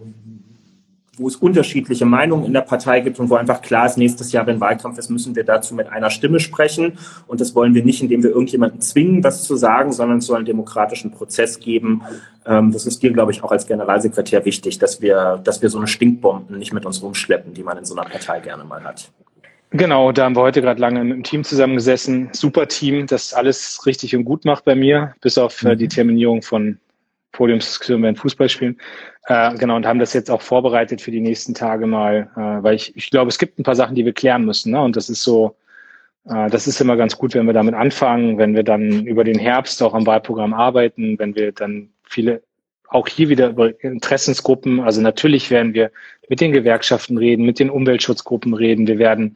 wo 1.17 1.27
es 1.27 1.35
unterschiedliche 1.35 2.05
Meinungen 2.05 2.45
in 2.45 2.53
der 2.53 2.61
Partei 2.61 2.99
gibt 3.01 3.19
und 3.19 3.29
wo 3.29 3.35
einfach 3.35 3.61
klar 3.61 3.85
ist, 3.85 3.97
nächstes 3.97 4.31
Jahr, 4.31 4.47
wenn 4.47 4.59
Wahlkampf 4.59 4.97
ist, 4.97 5.09
müssen 5.09 5.35
wir 5.35 5.43
dazu 5.43 5.75
mit 5.75 5.87
einer 5.87 6.09
Stimme 6.09 6.39
sprechen. 6.39 6.97
Und 7.27 7.39
das 7.39 7.53
wollen 7.53 7.75
wir 7.75 7.85
nicht, 7.85 8.01
indem 8.01 8.23
wir 8.23 8.31
irgendjemanden 8.31 8.81
zwingen, 8.81 9.23
was 9.23 9.43
zu 9.43 9.55
sagen, 9.55 9.91
sondern 9.91 10.17
es 10.17 10.25
soll 10.25 10.37
einen 10.37 10.45
demokratischen 10.45 11.11
Prozess 11.11 11.59
geben. 11.59 12.01
Ähm, 12.45 12.71
das 12.71 12.85
ist 12.85 13.03
dir, 13.03 13.13
glaube 13.13 13.31
ich, 13.31 13.43
auch 13.43 13.51
als 13.51 13.67
Generalsekretär 13.67 14.43
wichtig, 14.45 14.79
dass 14.79 15.01
wir, 15.01 15.39
dass 15.43 15.61
wir 15.61 15.69
so 15.69 15.77
eine 15.77 15.87
Stinkbomben 15.87 16.57
nicht 16.57 16.73
mit 16.73 16.85
uns 16.85 17.01
rumschleppen, 17.03 17.53
die 17.53 17.63
man 17.63 17.77
in 17.77 17.85
so 17.85 17.95
einer 17.95 18.09
Partei 18.09 18.39
gerne 18.39 18.63
mal 18.63 18.83
hat. 18.83 19.11
Genau, 19.75 20.11
da 20.11 20.25
haben 20.25 20.35
wir 20.35 20.41
heute 20.41 20.61
gerade 20.61 20.79
lange 20.79 21.01
im 21.01 21.23
Team 21.23 21.43
zusammengesessen. 21.43 22.29
Super 22.31 22.67
Team, 22.67 23.07
das 23.07 23.33
alles 23.33 23.83
richtig 23.87 24.15
und 24.15 24.23
gut 24.23 24.45
macht 24.45 24.65
bei 24.65 24.75
mir, 24.75 25.15
bis 25.21 25.39
auf 25.39 25.63
äh, 25.63 25.75
die 25.75 25.85
mhm. 25.85 25.89
Terminierung 25.89 26.41
von 26.43 26.77
Podiumsdiskussionen 27.31 28.03
beim 28.03 28.15
Fußballspielen. 28.15 28.79
Äh, 29.25 29.55
genau, 29.55 29.75
und 29.75 29.87
haben 29.87 29.97
das 29.97 30.13
jetzt 30.13 30.29
auch 30.29 30.43
vorbereitet 30.43 31.01
für 31.01 31.09
die 31.09 31.21
nächsten 31.21 31.55
Tage 31.55 31.87
mal, 31.87 32.29
äh, 32.35 32.63
weil 32.63 32.75
ich, 32.75 32.95
ich 32.95 33.09
glaube, 33.09 33.29
es 33.29 33.39
gibt 33.39 33.57
ein 33.57 33.63
paar 33.63 33.75
Sachen, 33.75 33.95
die 33.95 34.05
wir 34.05 34.13
klären 34.13 34.45
müssen. 34.45 34.73
Ne? 34.73 34.79
Und 34.79 34.95
das 34.95 35.09
ist 35.09 35.23
so, 35.23 35.55
äh, 36.29 36.51
das 36.51 36.67
ist 36.67 36.79
immer 36.79 36.95
ganz 36.95 37.17
gut, 37.17 37.33
wenn 37.33 37.47
wir 37.47 37.53
damit 37.53 37.73
anfangen, 37.73 38.37
wenn 38.37 38.53
wir 38.53 38.63
dann 38.63 39.07
über 39.07 39.23
den 39.23 39.39
Herbst 39.39 39.81
auch 39.81 39.95
am 39.95 40.05
Wahlprogramm 40.05 40.53
arbeiten, 40.53 41.17
wenn 41.17 41.35
wir 41.35 41.51
dann 41.51 41.89
viele 42.03 42.43
auch 42.89 43.07
hier 43.07 43.29
wieder 43.29 43.49
über 43.49 43.71
Interessensgruppen. 43.83 44.81
Also 44.81 45.01
natürlich 45.01 45.49
werden 45.49 45.73
wir 45.73 45.89
mit 46.29 46.41
den 46.41 46.51
Gewerkschaften 46.51 47.17
reden, 47.17 47.43
mit 47.43 47.57
den 47.57 47.71
Umweltschutzgruppen 47.71 48.53
reden. 48.53 48.85
Wir 48.85 48.99
werden 48.99 49.35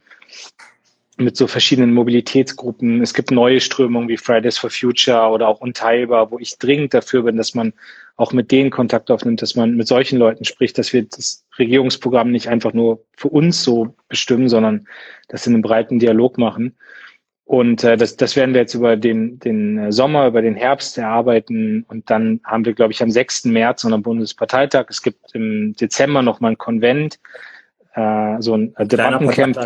mit 1.18 1.36
so 1.36 1.48
verschiedenen 1.48 1.92
Mobilitätsgruppen. 1.92 3.02
Es 3.02 3.12
gibt 3.12 3.30
neue 3.30 3.60
Strömungen 3.60 4.08
wie 4.08 4.16
Fridays 4.16 4.56
for 4.56 4.70
Future 4.70 5.30
oder 5.30 5.48
auch 5.48 5.60
Unteilbar, 5.60 6.30
wo 6.30 6.38
ich 6.38 6.58
dringend 6.58 6.94
dafür 6.94 7.24
bin, 7.24 7.36
dass 7.36 7.54
man 7.54 7.72
auch 8.16 8.32
mit 8.32 8.50
denen 8.50 8.70
Kontakt 8.70 9.10
aufnimmt, 9.10 9.42
dass 9.42 9.56
man 9.56 9.76
mit 9.76 9.88
solchen 9.88 10.18
Leuten 10.18 10.44
spricht, 10.44 10.78
dass 10.78 10.92
wir 10.92 11.04
das 11.04 11.44
Regierungsprogramm 11.58 12.30
nicht 12.30 12.48
einfach 12.48 12.72
nur 12.72 13.04
für 13.16 13.28
uns 13.28 13.62
so 13.62 13.94
bestimmen, 14.08 14.48
sondern 14.48 14.86
das 15.28 15.46
in 15.46 15.54
einem 15.54 15.62
breiten 15.62 15.98
Dialog 15.98 16.38
machen. 16.38 16.76
Und 17.44 17.82
äh, 17.82 17.96
das, 17.96 18.16
das 18.16 18.36
werden 18.36 18.54
wir 18.54 18.60
jetzt 18.60 18.74
über 18.74 18.96
den, 18.96 19.38
den 19.38 19.90
Sommer, 19.90 20.26
über 20.26 20.42
den 20.42 20.54
Herbst 20.54 20.98
erarbeiten. 20.98 21.84
Und 21.88 22.10
dann 22.10 22.40
haben 22.44 22.64
wir, 22.64 22.74
glaube 22.74 22.92
ich, 22.92 23.02
am 23.02 23.10
6. 23.10 23.46
März 23.46 23.84
unseren 23.84 24.02
Bundesparteitag. 24.02 24.86
Es 24.90 25.00
gibt 25.02 25.34
im 25.34 25.72
Dezember 25.74 26.22
noch 26.22 26.40
mal 26.40 26.50
ein 26.50 26.58
Konvent, 26.58 27.18
äh, 27.94 28.36
so 28.40 28.54
ein 28.54 28.74
Debattencamp. 28.78 29.56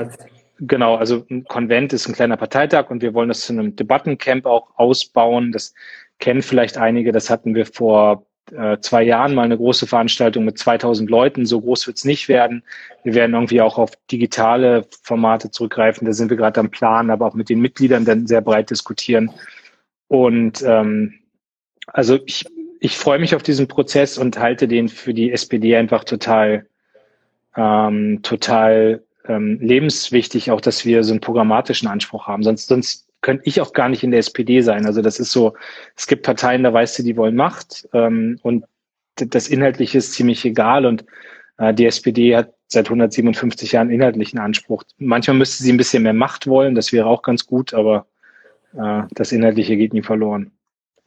Genau, 0.64 0.94
also 0.94 1.26
ein 1.28 1.42
Konvent 1.44 1.92
ist 1.92 2.06
ein 2.06 2.14
kleiner 2.14 2.36
Parteitag 2.36 2.88
und 2.88 3.02
wir 3.02 3.14
wollen 3.14 3.28
das 3.28 3.40
zu 3.40 3.52
einem 3.52 3.74
Debattencamp 3.74 4.46
auch 4.46 4.68
ausbauen. 4.76 5.50
Das 5.50 5.74
kennen 6.20 6.40
vielleicht 6.40 6.78
einige. 6.78 7.10
Das 7.10 7.30
hatten 7.30 7.56
wir 7.56 7.66
vor 7.66 8.26
äh, 8.52 8.78
zwei 8.78 9.02
Jahren 9.02 9.34
mal 9.34 9.42
eine 9.42 9.56
große 9.56 9.88
Veranstaltung 9.88 10.44
mit 10.44 10.58
2000 10.58 11.10
Leuten. 11.10 11.46
So 11.46 11.60
groß 11.60 11.88
wird 11.88 11.96
es 11.96 12.04
nicht 12.04 12.28
werden. 12.28 12.62
Wir 13.02 13.14
werden 13.14 13.34
irgendwie 13.34 13.60
auch 13.60 13.76
auf 13.76 13.90
digitale 14.12 14.86
Formate 15.02 15.50
zurückgreifen. 15.50 16.06
Da 16.06 16.12
sind 16.12 16.30
wir 16.30 16.36
gerade 16.36 16.60
am 16.60 16.70
Plan, 16.70 17.10
aber 17.10 17.26
auch 17.26 17.34
mit 17.34 17.48
den 17.48 17.58
Mitgliedern 17.58 18.04
dann 18.04 18.28
sehr 18.28 18.40
breit 18.40 18.70
diskutieren. 18.70 19.32
Und 20.06 20.62
ähm, 20.62 21.14
also 21.88 22.20
ich, 22.24 22.44
ich 22.78 22.96
freue 22.96 23.18
mich 23.18 23.34
auf 23.34 23.42
diesen 23.42 23.66
Prozess 23.66 24.16
und 24.16 24.38
halte 24.38 24.68
den 24.68 24.88
für 24.88 25.12
die 25.12 25.32
SPD 25.32 25.74
einfach 25.74 26.04
total, 26.04 26.66
ähm, 27.56 28.20
total 28.22 29.02
ähm, 29.28 29.58
lebenswichtig, 29.60 30.50
auch 30.50 30.60
dass 30.60 30.84
wir 30.84 31.04
so 31.04 31.12
einen 31.12 31.20
programmatischen 31.20 31.88
Anspruch 31.88 32.26
haben. 32.26 32.42
Sonst, 32.42 32.68
sonst 32.68 33.08
könnte 33.20 33.44
ich 33.46 33.60
auch 33.60 33.72
gar 33.72 33.88
nicht 33.88 34.02
in 34.02 34.10
der 34.10 34.20
SPD 34.20 34.60
sein. 34.60 34.84
Also 34.84 35.00
das 35.00 35.18
ist 35.18 35.32
so, 35.32 35.54
es 35.96 36.06
gibt 36.06 36.24
Parteien, 36.24 36.64
da 36.64 36.72
weißt 36.72 36.98
du, 36.98 37.02
die 37.02 37.16
wollen 37.16 37.36
Macht 37.36 37.88
ähm, 37.92 38.38
und 38.42 38.64
das 39.16 39.48
Inhaltliche 39.48 39.98
ist 39.98 40.14
ziemlich 40.14 40.44
egal 40.44 40.86
und 40.86 41.04
äh, 41.58 41.72
die 41.72 41.86
SPD 41.86 42.36
hat 42.36 42.52
seit 42.66 42.86
157 42.86 43.72
Jahren 43.72 43.90
inhaltlichen 43.90 44.38
Anspruch. 44.38 44.84
Manchmal 44.98 45.36
müsste 45.36 45.62
sie 45.62 45.72
ein 45.72 45.76
bisschen 45.76 46.02
mehr 46.02 46.14
Macht 46.14 46.46
wollen, 46.46 46.74
das 46.74 46.92
wäre 46.92 47.06
auch 47.06 47.22
ganz 47.22 47.46
gut, 47.46 47.74
aber 47.74 48.06
äh, 48.74 49.02
das 49.10 49.32
Inhaltliche 49.32 49.76
geht 49.76 49.92
nie 49.92 50.02
verloren. 50.02 50.50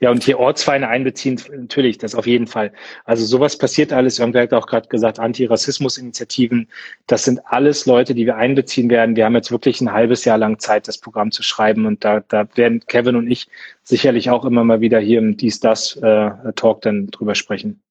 Ja, 0.01 0.11
und 0.11 0.23
hier 0.23 0.39
Ortsvereine 0.39 0.89
einbeziehen, 0.89 1.39
natürlich, 1.55 1.97
das 1.97 2.15
auf 2.15 2.27
jeden 2.27 2.47
Fall. 2.47 2.73
Also 3.05 3.25
sowas 3.25 3.57
passiert 3.57 3.93
alles. 3.93 4.19
Irgendwer 4.19 4.43
hat 4.43 4.53
auch 4.53 4.67
gerade 4.67 4.89
gesagt, 4.89 5.19
Antirassismus-Initiativen. 5.19 6.67
Das 7.07 7.23
sind 7.23 7.39
alles 7.45 7.85
Leute, 7.85 8.13
die 8.13 8.25
wir 8.25 8.35
einbeziehen 8.35 8.89
werden. 8.89 9.15
Wir 9.15 9.23
haben 9.23 9.35
jetzt 9.35 9.51
wirklich 9.51 9.79
ein 9.79 9.93
halbes 9.93 10.25
Jahr 10.25 10.37
lang 10.37 10.59
Zeit, 10.59 10.89
das 10.89 10.97
Programm 10.97 11.31
zu 11.31 11.43
schreiben. 11.43 11.85
Und 11.85 12.03
da, 12.03 12.19
da 12.27 12.45
werden 12.55 12.81
Kevin 12.87 13.15
und 13.15 13.31
ich 13.31 13.47
sicherlich 13.83 14.29
auch 14.29 14.43
immer 14.43 14.65
mal 14.65 14.81
wieder 14.81 14.99
hier 14.99 15.19
im 15.19 15.37
Dies-Das-Talk 15.37 16.77
äh, 16.77 16.81
dann 16.81 17.07
drüber 17.07 17.33
sprechen. 17.33 17.81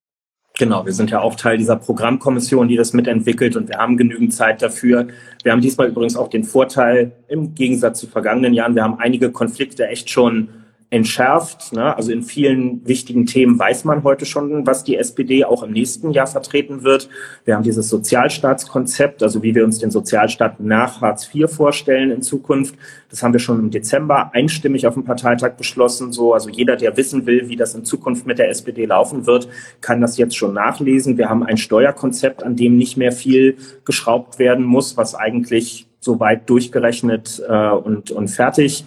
Genau, 0.57 0.85
wir 0.85 0.93
sind 0.93 1.09
ja 1.09 1.19
auch 1.19 1.35
Teil 1.35 1.57
dieser 1.57 1.75
Programmkommission, 1.75 2.67
die 2.67 2.77
das 2.77 2.93
mitentwickelt 2.93 3.57
und 3.57 3.67
wir 3.67 3.77
haben 3.77 3.97
genügend 3.97 4.33
Zeit 4.33 4.61
dafür. 4.61 5.07
Wir 5.43 5.51
haben 5.51 5.59
diesmal 5.59 5.89
übrigens 5.89 6.15
auch 6.15 6.29
den 6.29 6.45
Vorteil, 6.45 7.11
im 7.27 7.55
Gegensatz 7.55 7.99
zu 7.99 8.07
vergangenen 8.07 8.53
Jahren, 8.53 8.73
wir 8.73 8.83
haben 8.83 8.97
einige 8.97 9.31
Konflikte 9.31 9.87
echt 9.87 10.09
schon 10.09 10.47
entschärft. 10.89 11.73
Ne? 11.73 11.95
Also 11.95 12.11
in 12.11 12.21
vielen 12.21 12.87
wichtigen 12.87 13.25
Themen 13.25 13.57
weiß 13.57 13.85
man 13.85 14.03
heute 14.03 14.25
schon, 14.25 14.67
was 14.67 14.83
die 14.83 14.95
SPD 14.97 15.43
auch 15.43 15.63
im 15.63 15.71
nächsten 15.71 16.11
Jahr 16.11 16.27
vertreten 16.27 16.83
wird. 16.83 17.09
Wir 17.43 17.55
haben 17.55 17.63
dieses 17.63 17.89
Sozialstaatskonzept, 17.89 19.23
also 19.23 19.41
wie 19.41 19.55
wir 19.55 19.65
uns 19.65 19.79
den 19.79 19.91
Sozialstaat 19.91 20.59
nach 20.59 21.01
Hartz 21.01 21.29
IV 21.33 21.49
vorstellen 21.49 22.11
in 22.11 22.21
Zukunft. 22.21 22.75
Das 23.09 23.23
haben 23.23 23.33
wir 23.33 23.39
schon 23.39 23.59
im 23.59 23.71
Dezember 23.71 24.31
einstimmig 24.33 24.85
auf 24.85 24.93
dem 24.93 25.03
Parteitag 25.03 25.55
beschlossen. 25.57 26.11
So, 26.11 26.33
also 26.33 26.49
jeder, 26.49 26.75
der 26.75 26.95
wissen 26.97 27.25
will, 27.25 27.49
wie 27.49 27.55
das 27.55 27.73
in 27.73 27.83
Zukunft 27.83 28.27
mit 28.27 28.37
der 28.37 28.49
SPD 28.49 28.85
laufen 28.85 29.25
wird, 29.25 29.47
kann 29.81 30.01
das 30.01 30.17
jetzt 30.17 30.37
schon 30.37 30.53
nachlesen. 30.53 31.17
Wir 31.17 31.29
haben 31.29 31.43
ein 31.43 31.57
Steuerkonzept, 31.57 32.43
an 32.43 32.55
dem 32.55 32.77
nicht 32.77 32.95
mehr 32.95 33.11
viel 33.11 33.57
geschraubt 33.85 34.37
werden 34.37 34.63
muss, 34.63 34.97
was 34.97 35.15
eigentlich 35.15 35.87
soweit 35.99 36.49
durchgerechnet 36.49 37.41
äh, 37.47 37.69
und, 37.69 38.11
und 38.11 38.27
fertig 38.27 38.85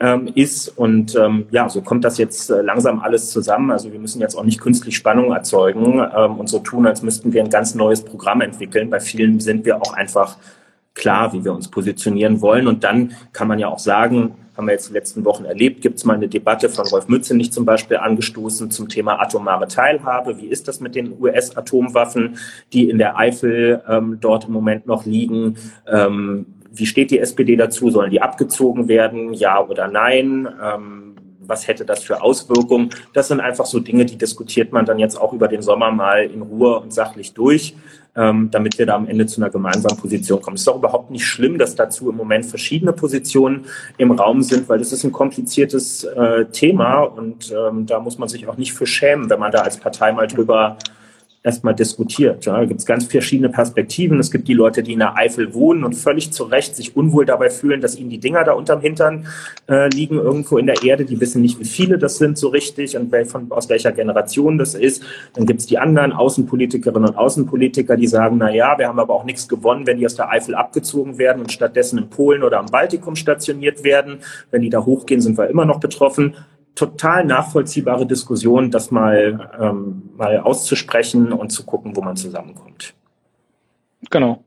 ähm, 0.00 0.28
ist. 0.34 0.68
Und 0.68 1.14
ähm, 1.14 1.46
ja, 1.50 1.68
so 1.68 1.82
kommt 1.82 2.04
das 2.04 2.18
jetzt 2.18 2.50
äh, 2.50 2.62
langsam 2.62 3.00
alles 3.00 3.30
zusammen. 3.30 3.70
Also 3.70 3.92
wir 3.92 4.00
müssen 4.00 4.20
jetzt 4.20 4.34
auch 4.34 4.44
nicht 4.44 4.60
künstlich 4.60 4.96
Spannung 4.96 5.32
erzeugen 5.32 6.04
ähm, 6.16 6.36
und 6.36 6.48
so 6.48 6.58
tun, 6.58 6.86
als 6.86 7.02
müssten 7.02 7.32
wir 7.32 7.42
ein 7.42 7.50
ganz 7.50 7.74
neues 7.74 8.02
Programm 8.02 8.40
entwickeln. 8.40 8.90
Bei 8.90 9.00
vielen 9.00 9.40
sind 9.40 9.64
wir 9.64 9.80
auch 9.80 9.92
einfach 9.92 10.38
klar, 10.94 11.32
wie 11.32 11.44
wir 11.44 11.52
uns 11.52 11.68
positionieren 11.68 12.40
wollen. 12.40 12.66
Und 12.66 12.82
dann 12.82 13.12
kann 13.32 13.46
man 13.46 13.58
ja 13.58 13.68
auch 13.68 13.78
sagen, 13.78 14.34
haben 14.56 14.66
wir 14.66 14.72
jetzt 14.72 14.90
die 14.90 14.92
letzten 14.92 15.24
Wochen 15.24 15.44
erlebt, 15.44 15.80
gibt 15.80 15.98
es 15.98 16.04
mal 16.04 16.14
eine 16.14 16.28
Debatte 16.28 16.68
von 16.68 16.86
Rolf 16.86 17.08
Mützenich 17.08 17.52
zum 17.52 17.64
Beispiel 17.64 17.96
angestoßen 17.96 18.70
zum 18.70 18.88
Thema 18.88 19.20
atomare 19.20 19.68
Teilhabe. 19.68 20.38
Wie 20.38 20.46
ist 20.46 20.68
das 20.68 20.80
mit 20.80 20.94
den 20.94 21.18
US-Atomwaffen, 21.18 22.36
die 22.72 22.90
in 22.90 22.98
der 22.98 23.16
Eifel 23.16 23.82
ähm, 23.88 24.18
dort 24.20 24.46
im 24.46 24.52
Moment 24.52 24.86
noch 24.86 25.06
liegen? 25.06 25.56
Ähm, 25.90 26.46
wie 26.72 26.86
steht 26.86 27.10
die 27.10 27.18
SPD 27.18 27.56
dazu? 27.56 27.90
Sollen 27.90 28.10
die 28.10 28.22
abgezogen 28.22 28.88
werden? 28.88 29.32
Ja 29.34 29.64
oder 29.64 29.88
nein? 29.88 30.48
Ähm, 30.62 31.10
was 31.50 31.66
hätte 31.68 31.84
das 31.84 32.02
für 32.02 32.22
Auswirkungen? 32.22 32.90
Das 33.12 33.28
sind 33.28 33.40
einfach 33.40 33.66
so 33.66 33.80
Dinge, 33.80 34.06
die 34.06 34.16
diskutiert 34.16 34.72
man 34.72 34.86
dann 34.86 34.98
jetzt 34.98 35.20
auch 35.20 35.32
über 35.32 35.48
den 35.48 35.62
Sommer 35.62 35.90
mal 35.90 36.24
in 36.24 36.42
Ruhe 36.42 36.78
und 36.78 36.94
sachlich 36.94 37.34
durch, 37.34 37.74
ähm, 38.16 38.50
damit 38.50 38.78
wir 38.78 38.86
da 38.86 38.94
am 38.94 39.08
Ende 39.08 39.26
zu 39.26 39.40
einer 39.40 39.50
gemeinsamen 39.50 39.98
Position 39.98 40.40
kommen. 40.40 40.54
Es 40.54 40.62
ist 40.62 40.68
auch 40.68 40.76
überhaupt 40.76 41.10
nicht 41.10 41.26
schlimm, 41.26 41.58
dass 41.58 41.74
dazu 41.74 42.08
im 42.08 42.16
Moment 42.16 42.46
verschiedene 42.46 42.92
Positionen 42.92 43.66
im 43.98 44.12
Raum 44.12 44.42
sind, 44.42 44.68
weil 44.68 44.78
das 44.78 44.92
ist 44.92 45.04
ein 45.04 45.12
kompliziertes 45.12 46.04
äh, 46.04 46.46
Thema 46.46 47.02
und 47.02 47.52
ähm, 47.52 47.84
da 47.84 47.98
muss 47.98 48.16
man 48.16 48.28
sich 48.28 48.46
auch 48.46 48.56
nicht 48.56 48.72
für 48.72 48.86
schämen, 48.86 49.28
wenn 49.28 49.40
man 49.40 49.52
da 49.52 49.62
als 49.62 49.76
Partei 49.76 50.12
mal 50.12 50.28
drüber 50.28 50.78
erstmal 51.42 51.74
diskutiert. 51.74 52.44
Ja. 52.44 52.58
Da 52.58 52.64
gibt 52.66 52.80
es 52.80 52.86
ganz 52.86 53.06
verschiedene 53.06 53.48
Perspektiven. 53.48 54.18
Es 54.18 54.30
gibt 54.30 54.46
die 54.46 54.54
Leute, 54.54 54.82
die 54.82 54.92
in 54.92 54.98
der 54.98 55.16
Eifel 55.16 55.54
wohnen 55.54 55.84
und 55.84 55.94
völlig 55.94 56.32
zu 56.32 56.44
Recht 56.44 56.76
sich 56.76 56.96
unwohl 56.96 57.24
dabei 57.24 57.48
fühlen, 57.48 57.80
dass 57.80 57.96
ihnen 57.96 58.10
die 58.10 58.18
Dinger 58.18 58.44
da 58.44 58.52
unterm 58.52 58.80
Hintern 58.80 59.26
äh, 59.66 59.88
liegen, 59.88 60.16
irgendwo 60.16 60.58
in 60.58 60.66
der 60.66 60.82
Erde. 60.84 61.06
Die 61.06 61.18
wissen 61.20 61.40
nicht, 61.40 61.58
wie 61.58 61.64
viele 61.64 61.96
das 61.96 62.18
sind 62.18 62.36
so 62.36 62.48
richtig 62.48 62.96
und 62.96 63.14
von, 63.26 63.50
aus 63.52 63.68
welcher 63.70 63.92
Generation 63.92 64.58
das 64.58 64.74
ist. 64.74 65.02
Dann 65.32 65.46
gibt 65.46 65.60
es 65.60 65.66
die 65.66 65.78
anderen 65.78 66.12
Außenpolitikerinnen 66.12 67.10
und 67.10 67.16
Außenpolitiker, 67.16 67.96
die 67.96 68.06
sagen, 68.06 68.36
na 68.38 68.52
ja, 68.52 68.76
wir 68.78 68.88
haben 68.88 68.98
aber 68.98 69.14
auch 69.14 69.24
nichts 69.24 69.48
gewonnen, 69.48 69.86
wenn 69.86 69.98
die 69.98 70.06
aus 70.06 70.16
der 70.16 70.30
Eifel 70.30 70.54
abgezogen 70.54 71.16
werden 71.16 71.40
und 71.40 71.52
stattdessen 71.52 71.98
in 71.98 72.10
Polen 72.10 72.42
oder 72.42 72.58
am 72.58 72.66
Baltikum 72.66 73.16
stationiert 73.16 73.82
werden. 73.82 74.18
Wenn 74.50 74.60
die 74.60 74.70
da 74.70 74.84
hochgehen, 74.84 75.22
sind 75.22 75.38
wir 75.38 75.48
immer 75.48 75.64
noch 75.64 75.80
betroffen 75.80 76.34
total 76.74 77.24
nachvollziehbare 77.24 78.06
Diskussion, 78.06 78.70
das 78.70 78.90
mal, 78.90 79.50
ähm, 79.60 80.10
mal 80.16 80.38
auszusprechen 80.38 81.32
und 81.32 81.50
zu 81.50 81.64
gucken, 81.64 81.96
wo 81.96 82.02
man 82.02 82.16
zusammenkommt. 82.16 82.94
Genau. 84.10 84.44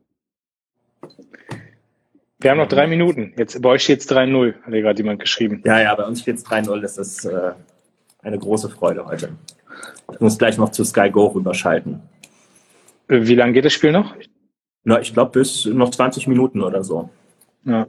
Wir 2.38 2.50
haben 2.50 2.58
noch 2.58 2.68
drei 2.68 2.86
Minuten. 2.86 3.32
Jetzt, 3.36 3.60
bei 3.62 3.70
euch 3.70 3.84
steht 3.84 4.00
es 4.00 4.10
3-0, 4.10 4.54
hat 4.62 4.74
ja 4.74 4.80
gerade 4.80 4.98
jemand 4.98 5.20
geschrieben. 5.20 5.62
Ja, 5.64 5.80
ja, 5.80 5.94
bei 5.94 6.04
uns 6.04 6.20
steht 6.20 6.36
es 6.36 6.44
3-0. 6.44 6.80
Das 6.80 6.98
ist 6.98 7.24
äh, 7.24 7.52
eine 8.22 8.38
große 8.38 8.68
Freude 8.68 9.06
heute. 9.06 9.30
Ich 10.12 10.20
muss 10.20 10.36
gleich 10.36 10.58
noch 10.58 10.70
zu 10.70 10.84
Sky 10.84 11.10
Go 11.10 11.26
rüberschalten. 11.28 12.02
Äh, 13.08 13.20
wie 13.22 13.34
lange 13.34 13.52
geht 13.54 13.64
das 13.64 13.72
Spiel 13.72 13.92
noch? 13.92 14.14
Na, 14.82 15.00
ich 15.00 15.14
glaube 15.14 15.30
bis 15.30 15.64
noch 15.64 15.90
20 15.90 16.26
Minuten 16.26 16.60
oder 16.60 16.84
so. 16.84 17.08
Ja. 17.64 17.86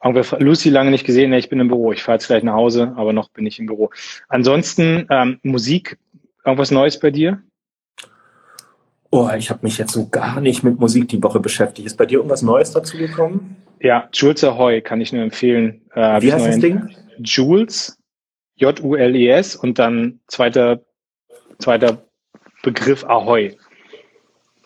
Haben 0.00 0.14
wir 0.14 0.24
Lucy 0.38 0.70
lange 0.70 0.90
nicht 0.90 1.04
gesehen. 1.04 1.32
Ich 1.32 1.48
bin 1.48 1.58
im 1.58 1.68
Büro. 1.68 1.92
Ich 1.92 2.02
fahre 2.02 2.16
jetzt 2.16 2.28
gleich 2.28 2.42
nach 2.44 2.54
Hause, 2.54 2.92
aber 2.96 3.12
noch 3.12 3.30
bin 3.30 3.46
ich 3.46 3.58
im 3.58 3.66
Büro. 3.66 3.90
Ansonsten 4.28 5.06
ähm, 5.10 5.40
Musik, 5.42 5.98
irgendwas 6.44 6.70
Neues 6.70 7.00
bei 7.00 7.10
dir? 7.10 7.42
Oh, 9.10 9.28
ich 9.36 9.50
habe 9.50 9.60
mich 9.62 9.78
jetzt 9.78 9.92
so 9.92 10.08
gar 10.08 10.40
nicht 10.40 10.62
mit 10.62 10.78
Musik 10.78 11.08
die 11.08 11.22
Woche 11.22 11.40
beschäftigt. 11.40 11.86
Ist 11.86 11.96
bei 11.96 12.06
dir 12.06 12.18
irgendwas 12.18 12.42
Neues 12.42 12.72
dazu 12.72 12.98
gekommen? 12.98 13.56
Ja, 13.80 14.08
Jules 14.12 14.44
Ahoy 14.44 14.82
kann 14.82 15.00
ich 15.00 15.12
nur 15.12 15.22
empfehlen. 15.22 15.82
Äh, 15.94 16.20
Wie 16.20 16.32
heißt 16.32 16.46
das 16.46 16.58
Ding? 16.58 16.94
Jules, 17.18 17.98
J-U-L-E-S 18.56 19.56
und 19.56 19.78
dann 19.78 20.20
zweiter, 20.26 20.82
zweiter 21.58 22.04
Begriff 22.62 23.04
Ahoy. 23.04 23.56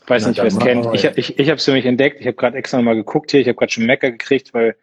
Weiß 0.07 0.23
Na, 0.23 0.29
nicht, 0.31 0.39
wer 0.39 0.47
es 0.47 0.59
kennt. 0.59 0.89
Ich, 0.93 1.05
ich, 1.05 1.39
ich 1.39 1.49
habe 1.49 1.59
es 1.59 1.65
für 1.65 1.73
mich 1.73 1.87
entdeckt. 1.87 2.21
Ich 2.21 2.27
habe 2.27 2.37
gerade 2.37 2.57
extra 2.57 2.79
nochmal 2.79 2.97
geguckt 2.97 3.31
hier. 3.31 3.41
Ich 3.41 3.49
habe 3.49 3.57
gerade 3.57 3.71
schon 3.71 3.87
Mecker 3.87 4.11
gekriegt, 4.11 4.53
weil 4.55 4.77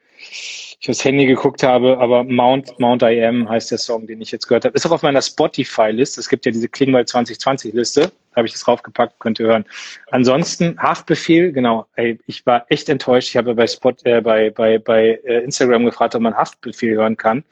ich 0.81 0.89
aufs 0.89 1.03
Handy 1.03 1.25
geguckt 1.25 1.63
habe, 1.63 1.97
aber 1.97 2.23
Mount, 2.23 2.79
Mount 2.79 3.01
I 3.03 3.23
Am 3.23 3.49
heißt 3.49 3.71
der 3.71 3.77
Song, 3.77 4.07
den 4.07 4.21
ich 4.21 4.31
jetzt 4.31 4.47
gehört 4.47 4.65
habe. 4.65 4.75
Ist 4.75 4.85
auch 4.85 4.91
auf 4.91 5.01
meiner 5.01 5.21
Spotify-Liste. 5.21 6.21
Es 6.21 6.29
gibt 6.29 6.45
ja 6.45 6.51
diese 6.51 6.69
Klingwald 6.69 7.09
2020-Liste. 7.09 8.11
Habe 8.35 8.47
ich 8.47 8.53
das 8.53 8.61
draufgepackt, 8.61 9.19
könnt 9.19 9.39
ihr 9.39 9.47
hören. 9.47 9.65
Ansonsten 10.11 10.77
Haftbefehl, 10.79 11.51
genau. 11.51 11.85
Ey, 11.95 12.19
ich 12.27 12.45
war 12.45 12.65
echt 12.69 12.87
enttäuscht. 12.87 13.29
Ich 13.29 13.37
habe 13.37 13.55
bei 13.55 13.67
Spot, 13.67 13.93
äh, 14.03 14.21
bei, 14.21 14.51
bei, 14.51 14.79
bei 14.79 15.19
äh, 15.25 15.43
Instagram 15.43 15.85
gefragt, 15.85 16.15
ob 16.15 16.21
man 16.21 16.35
Haftbefehl 16.35 16.95
hören 16.95 17.17
kann. 17.17 17.43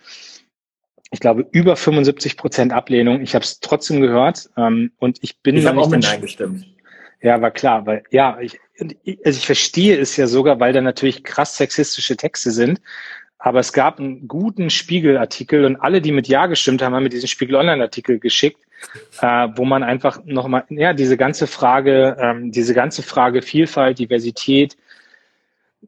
Ich 1.12 1.20
glaube, 1.20 1.48
über 1.52 1.76
75 1.76 2.38
Prozent 2.38 2.74
Ablehnung. 2.74 3.22
Ich 3.22 3.34
habe 3.34 3.44
es 3.44 3.60
trotzdem 3.60 4.02
gehört 4.02 4.50
ähm, 4.58 4.92
und 4.98 5.20
ich 5.22 5.42
bin 5.42 5.56
ich 5.56 5.66
habe 5.66 5.80
auch 5.80 5.90
mit 5.90 6.04
Nein 6.04 6.22
gestimmt. 6.22 6.66
Ja, 7.22 7.42
war 7.42 7.52
klar, 7.52 7.86
weil 7.86 8.04
ja, 8.12 8.40
ich, 8.40 8.60
also 8.80 9.38
ich 9.38 9.46
verstehe 9.46 9.98
es 9.98 10.18
ja 10.18 10.28
sogar, 10.28 10.60
weil 10.60 10.74
da 10.74 10.82
natürlich 10.82 11.24
krass 11.24 11.58
sexistische 11.58 12.18
Texte 12.18 12.52
sind. 12.52 12.82
Aber 13.40 13.60
es 13.60 13.72
gab 13.72 14.00
einen 14.00 14.28
guten 14.28 14.70
Spiegelartikel 14.70 15.66
und 15.66 15.76
alle, 15.78 16.02
die 16.02 16.12
mit 16.12 16.28
Ja 16.28 16.48
gestimmt 16.48 16.82
haben, 16.82 16.96
haben 16.96 17.04
mir 17.04 17.10
diesen 17.10 17.28
Spiegel 17.28 17.56
Online-Artikel 17.56 18.20
geschickt, 18.20 18.62
äh, 19.22 19.48
wo 19.56 19.64
man 19.64 19.84
einfach 19.84 20.24
nochmal, 20.26 20.66
ja, 20.70 20.94
diese 20.94 21.18
ganze 21.18 21.46
Frage, 21.46 22.18
ähm, 22.20 22.52
diese 22.52 22.74
ganze 22.74 23.04
Frage 23.04 23.44
Vielfalt, 23.44 24.00
Diversität, 24.00 24.76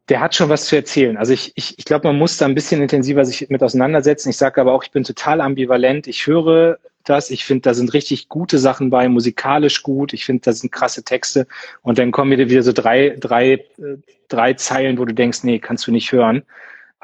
der 0.09 0.19
hat 0.19 0.35
schon 0.35 0.49
was 0.49 0.65
zu 0.65 0.75
erzählen. 0.75 1.17
Also 1.17 1.33
ich, 1.33 1.51
ich, 1.55 1.77
ich 1.77 1.85
glaube, 1.85 2.07
man 2.07 2.17
muss 2.17 2.37
da 2.37 2.45
ein 2.45 2.55
bisschen 2.55 2.81
intensiver 2.81 3.25
sich 3.25 3.49
mit 3.49 3.63
auseinandersetzen. 3.63 4.29
Ich 4.29 4.37
sage 4.37 4.61
aber 4.61 4.73
auch, 4.73 4.83
ich 4.83 4.91
bin 4.91 5.03
total 5.03 5.41
ambivalent. 5.41 6.07
Ich 6.07 6.27
höre 6.27 6.77
das. 7.09 7.29
Ich 7.31 7.45
finde, 7.45 7.61
da 7.61 7.73
sind 7.73 7.93
richtig 7.93 8.29
gute 8.29 8.57
Sachen 8.57 8.89
bei, 8.89 9.07
musikalisch 9.07 9.83
gut. 9.83 10.13
Ich 10.13 10.25
finde, 10.25 10.41
da 10.43 10.53
sind 10.53 10.71
krasse 10.71 11.03
Texte. 11.03 11.47
Und 11.81 11.99
dann 11.99 12.11
kommen 12.11 12.31
wieder 12.31 12.49
wieder 12.49 12.63
so 12.63 12.73
drei, 12.73 13.15
drei, 13.19 13.53
äh, 13.53 13.63
drei 14.27 14.53
Zeilen, 14.53 14.97
wo 14.97 15.05
du 15.05 15.13
denkst, 15.13 15.43
nee, 15.43 15.59
kannst 15.59 15.87
du 15.87 15.91
nicht 15.91 16.11
hören. 16.11 16.43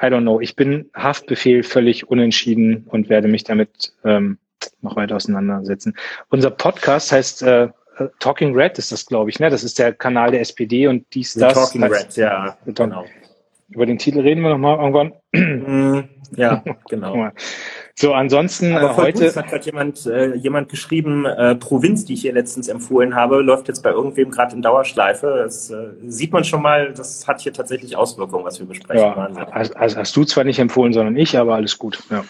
I 0.01 0.05
don't 0.05 0.21
know. 0.21 0.41
Ich 0.41 0.55
bin 0.55 0.89
Haftbefehl 0.93 1.63
völlig 1.63 2.09
unentschieden 2.09 2.85
und 2.87 3.09
werde 3.09 3.27
mich 3.27 3.43
damit 3.43 3.93
ähm, 4.03 4.37
noch 4.81 4.95
weiter 4.95 5.15
auseinandersetzen. 5.15 5.95
Unser 6.29 6.51
Podcast 6.51 7.11
heißt 7.11 7.43
äh, 7.43 7.69
Talking 8.19 8.55
Red 8.55 8.77
ist 8.77 8.91
das, 8.91 9.05
glaube 9.05 9.29
ich, 9.29 9.39
ne? 9.39 9.49
Das 9.49 9.63
ist 9.63 9.79
der 9.79 9.93
Kanal 9.93 10.31
der 10.31 10.41
SPD 10.41 10.87
und 10.87 11.05
dies, 11.13 11.33
das. 11.33 11.53
Talking 11.53 11.83
Red, 11.83 12.15
ja, 12.17 12.57
genau. 12.65 13.05
Über 13.69 13.85
den 13.85 13.97
Titel 13.97 14.19
reden 14.19 14.41
wir 14.41 14.49
nochmal 14.49 14.77
irgendwann. 14.77 15.13
Mm, 15.31 16.09
ja, 16.35 16.63
genau. 16.89 17.29
So, 17.97 18.13
ansonsten 18.13 18.75
Aber 18.75 18.91
äh, 18.91 18.95
heute. 18.95 19.33
Hat 19.33 19.47
gerade 19.47 19.65
jemand, 19.65 20.05
äh, 20.05 20.35
jemand 20.35 20.67
geschrieben, 20.67 21.25
äh, 21.25 21.55
Provinz, 21.55 22.03
die 22.03 22.13
ich 22.13 22.21
hier 22.21 22.33
letztens 22.33 22.67
empfohlen 22.67 23.15
habe, 23.15 23.41
läuft 23.41 23.69
jetzt 23.69 23.83
bei 23.83 23.91
irgendwem 23.91 24.31
gerade 24.31 24.53
in 24.53 24.61
Dauerschleife. 24.61 25.41
Das 25.43 25.69
äh, 25.69 25.91
sieht 26.05 26.33
man 26.33 26.43
schon 26.43 26.61
mal, 26.61 26.91
das 26.93 27.25
hat 27.25 27.39
hier 27.39 27.53
tatsächlich 27.53 27.95
Auswirkungen, 27.95 28.43
was 28.43 28.59
wir 28.59 28.65
besprechen. 28.65 29.01
Ja, 29.01 29.47
also 29.47 29.95
hast 29.97 30.15
du 30.15 30.25
zwar 30.25 30.43
nicht 30.43 30.59
empfohlen, 30.59 30.91
sondern 30.91 31.15
ich, 31.15 31.37
aber 31.37 31.55
alles 31.55 31.77
gut. 31.77 32.03
Ja. 32.09 32.25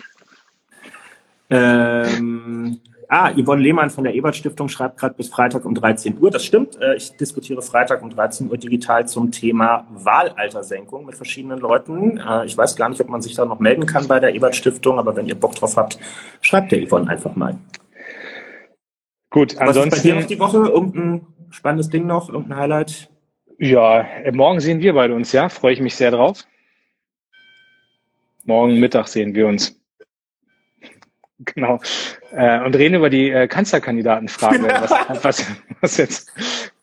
Ähm, 1.50 2.80
Ah, 3.10 3.32
Yvonne 3.32 3.62
Lehmann 3.62 3.90
von 3.90 4.04
der 4.04 4.14
Ebert 4.14 4.36
Stiftung 4.36 4.68
schreibt 4.68 5.00
gerade 5.00 5.16
bis 5.16 5.30
Freitag 5.30 5.66
um 5.66 5.76
13 5.76 6.18
Uhr. 6.20 6.32
Das 6.32 6.44
stimmt. 6.44 6.80
Äh, 6.82 6.96
ich 6.96 7.16
diskutiere 7.18 7.62
Freitag 7.62 8.02
um 8.02 8.10
13 8.10 8.50
Uhr 8.50 8.58
digital 8.58 9.08
zum 9.08 9.32
Thema 9.32 9.88
Wahlaltersenkung 9.92 11.06
mit 11.06 11.16
verschiedenen 11.16 11.60
Leuten. 11.60 12.18
Äh, 12.18 12.46
ich 12.46 12.58
weiß 12.58 12.76
gar 12.76 12.90
nicht, 12.90 13.02
ob 13.02 13.10
man 13.10 13.22
sich 13.22 13.36
da 13.36 13.46
noch 13.46 13.60
melden 13.60 13.86
kann 13.86 14.08
bei 14.08 14.20
der 14.20 14.34
Ebert 14.34 14.56
Stiftung, 14.56 14.98
aber 14.98 15.16
wenn 15.16 15.28
ihr 15.28 15.36
Bock 15.36 15.56
drauf 15.56 15.78
habt, 15.78 16.00
schreibt 16.42 16.72
der 16.72 16.86
Yvonne 16.86 17.10
einfach 17.10 17.36
mal. 17.36 17.58
Gut, 19.30 19.58
ansonsten. 19.58 19.92
Was 19.92 19.98
ist 19.98 20.04
bei 20.04 20.10
dir 20.10 20.22
noch 20.22 20.28
die 20.28 20.40
Woche? 20.40 20.58
Irgendein 20.58 21.28
spannendes 21.50 21.90
Ding 21.90 22.08
noch? 22.08 22.30
Irgendein 22.30 22.58
Highlight? 22.58 23.10
Ja, 23.60 24.02
äh, 24.02 24.32
morgen 24.32 24.60
sehen 24.60 24.80
wir 24.80 24.94
beide 24.94 25.14
uns, 25.14 25.32
ja. 25.32 25.50
Freue 25.50 25.74
ich 25.74 25.82
mich 25.82 25.96
sehr 25.96 26.12
drauf. 26.12 26.46
Morgen 28.44 28.80
Mittag 28.80 29.08
sehen 29.08 29.34
wir 29.34 29.48
uns. 29.48 29.80
Genau. 31.54 31.80
Äh, 32.32 32.64
und 32.64 32.76
reden 32.76 32.96
über 32.96 33.10
die 33.10 33.30
äh, 33.30 33.48
Kanzlerkandidatenfrage, 33.48 34.64
was, 34.64 35.24
was, 35.24 35.46
was 35.82 35.98
jetzt 35.98 36.32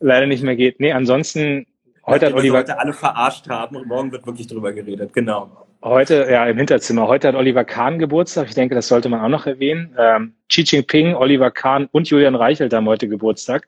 leider 0.00 0.26
nicht 0.26 0.42
mehr 0.42 0.56
geht. 0.56 0.80
Nee, 0.80 0.92
ansonsten 0.92 1.66
heute 2.06 2.26
hat 2.26 2.34
Oliver 2.34 2.58
heute 2.58 2.78
alle 2.78 2.92
verarscht 2.92 3.48
haben 3.48 3.76
und 3.76 3.86
morgen 3.86 4.12
wird 4.12 4.26
wirklich 4.26 4.46
drüber 4.46 4.72
geredet. 4.72 5.12
Genau. 5.14 5.66
Heute, 5.84 6.28
ja, 6.30 6.46
im 6.46 6.56
Hinterzimmer. 6.58 7.08
Heute 7.08 7.28
hat 7.28 7.34
Oliver 7.34 7.64
Kahn 7.64 7.98
Geburtstag. 7.98 8.48
Ich 8.48 8.54
denke, 8.54 8.76
das 8.76 8.86
sollte 8.86 9.08
man 9.08 9.20
auch 9.20 9.28
noch 9.28 9.46
erwähnen. 9.46 9.96
Ähm, 9.98 10.34
Xi 10.48 10.62
Jinping, 10.62 11.14
Oliver 11.14 11.50
Kahn 11.50 11.88
und 11.90 12.08
Julian 12.08 12.36
Reichelt 12.36 12.72
haben 12.72 12.86
heute 12.86 13.08
Geburtstag. 13.08 13.66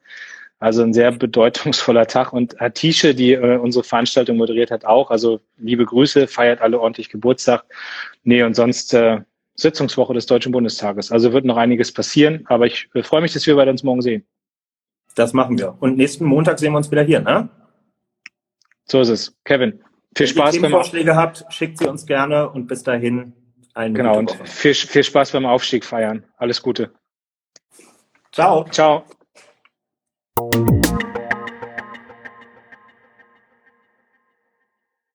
Also 0.59 0.81
ein 0.83 0.93
sehr 0.93 1.11
bedeutungsvoller 1.11 2.07
Tag. 2.07 2.31
Und 2.31 2.61
Atische, 2.61 3.15
die 3.15 3.33
äh, 3.33 3.57
unsere 3.57 3.83
Veranstaltung 3.83 4.37
moderiert 4.37 4.71
hat, 4.71 4.85
auch. 4.85 5.11
Also 5.11 5.41
liebe 5.57 5.85
Grüße, 5.85 6.27
feiert 6.27 6.61
alle 6.61 6.79
ordentlich 6.79 7.09
Geburtstag. 7.09 7.65
Nee, 8.23 8.43
und 8.43 8.55
sonst 8.55 8.93
äh, 8.93 9.19
Sitzungswoche 9.55 10.13
des 10.13 10.25
Deutschen 10.25 10.51
Bundestages. 10.51 11.11
Also 11.11 11.33
wird 11.33 11.45
noch 11.45 11.57
einiges 11.57 11.91
passieren, 11.91 12.45
aber 12.47 12.65
ich 12.65 12.89
äh, 12.93 13.03
freue 13.03 13.21
mich, 13.21 13.33
dass 13.33 13.47
wir 13.47 13.55
beide 13.55 13.71
uns 13.71 13.83
morgen 13.83 14.01
sehen. 14.01 14.25
Das 15.15 15.33
machen 15.33 15.57
wir. 15.57 15.75
Und 15.79 15.97
nächsten 15.97 16.25
Montag 16.25 16.59
sehen 16.59 16.73
wir 16.73 16.77
uns 16.77 16.91
wieder 16.91 17.03
hier, 17.03 17.21
ne? 17.21 17.49
So 18.83 19.01
ist 19.01 19.09
es. 19.09 19.35
Kevin, 19.45 19.79
viel 20.15 20.27
Wenn 20.27 20.27
Spaß 20.27 20.55
ihr 20.55 20.61
beim 20.61 20.71
Vorschläge 20.71 21.15
habt, 21.15 21.45
schickt 21.49 21.77
sie 21.77 21.87
uns 21.87 22.05
gerne 22.05 22.49
und 22.49 22.67
bis 22.67 22.83
dahin 22.83 23.33
eine 23.73 23.93
Genau, 23.93 24.17
und 24.19 24.31
viel, 24.43 24.73
viel 24.73 25.03
Spaß 25.03 25.31
beim 25.31 25.45
Aufstieg 25.45 25.85
feiern. 25.85 26.23
Alles 26.37 26.61
Gute. 26.61 26.91
Ciao. 28.31 28.65
Ciao. 28.65 29.05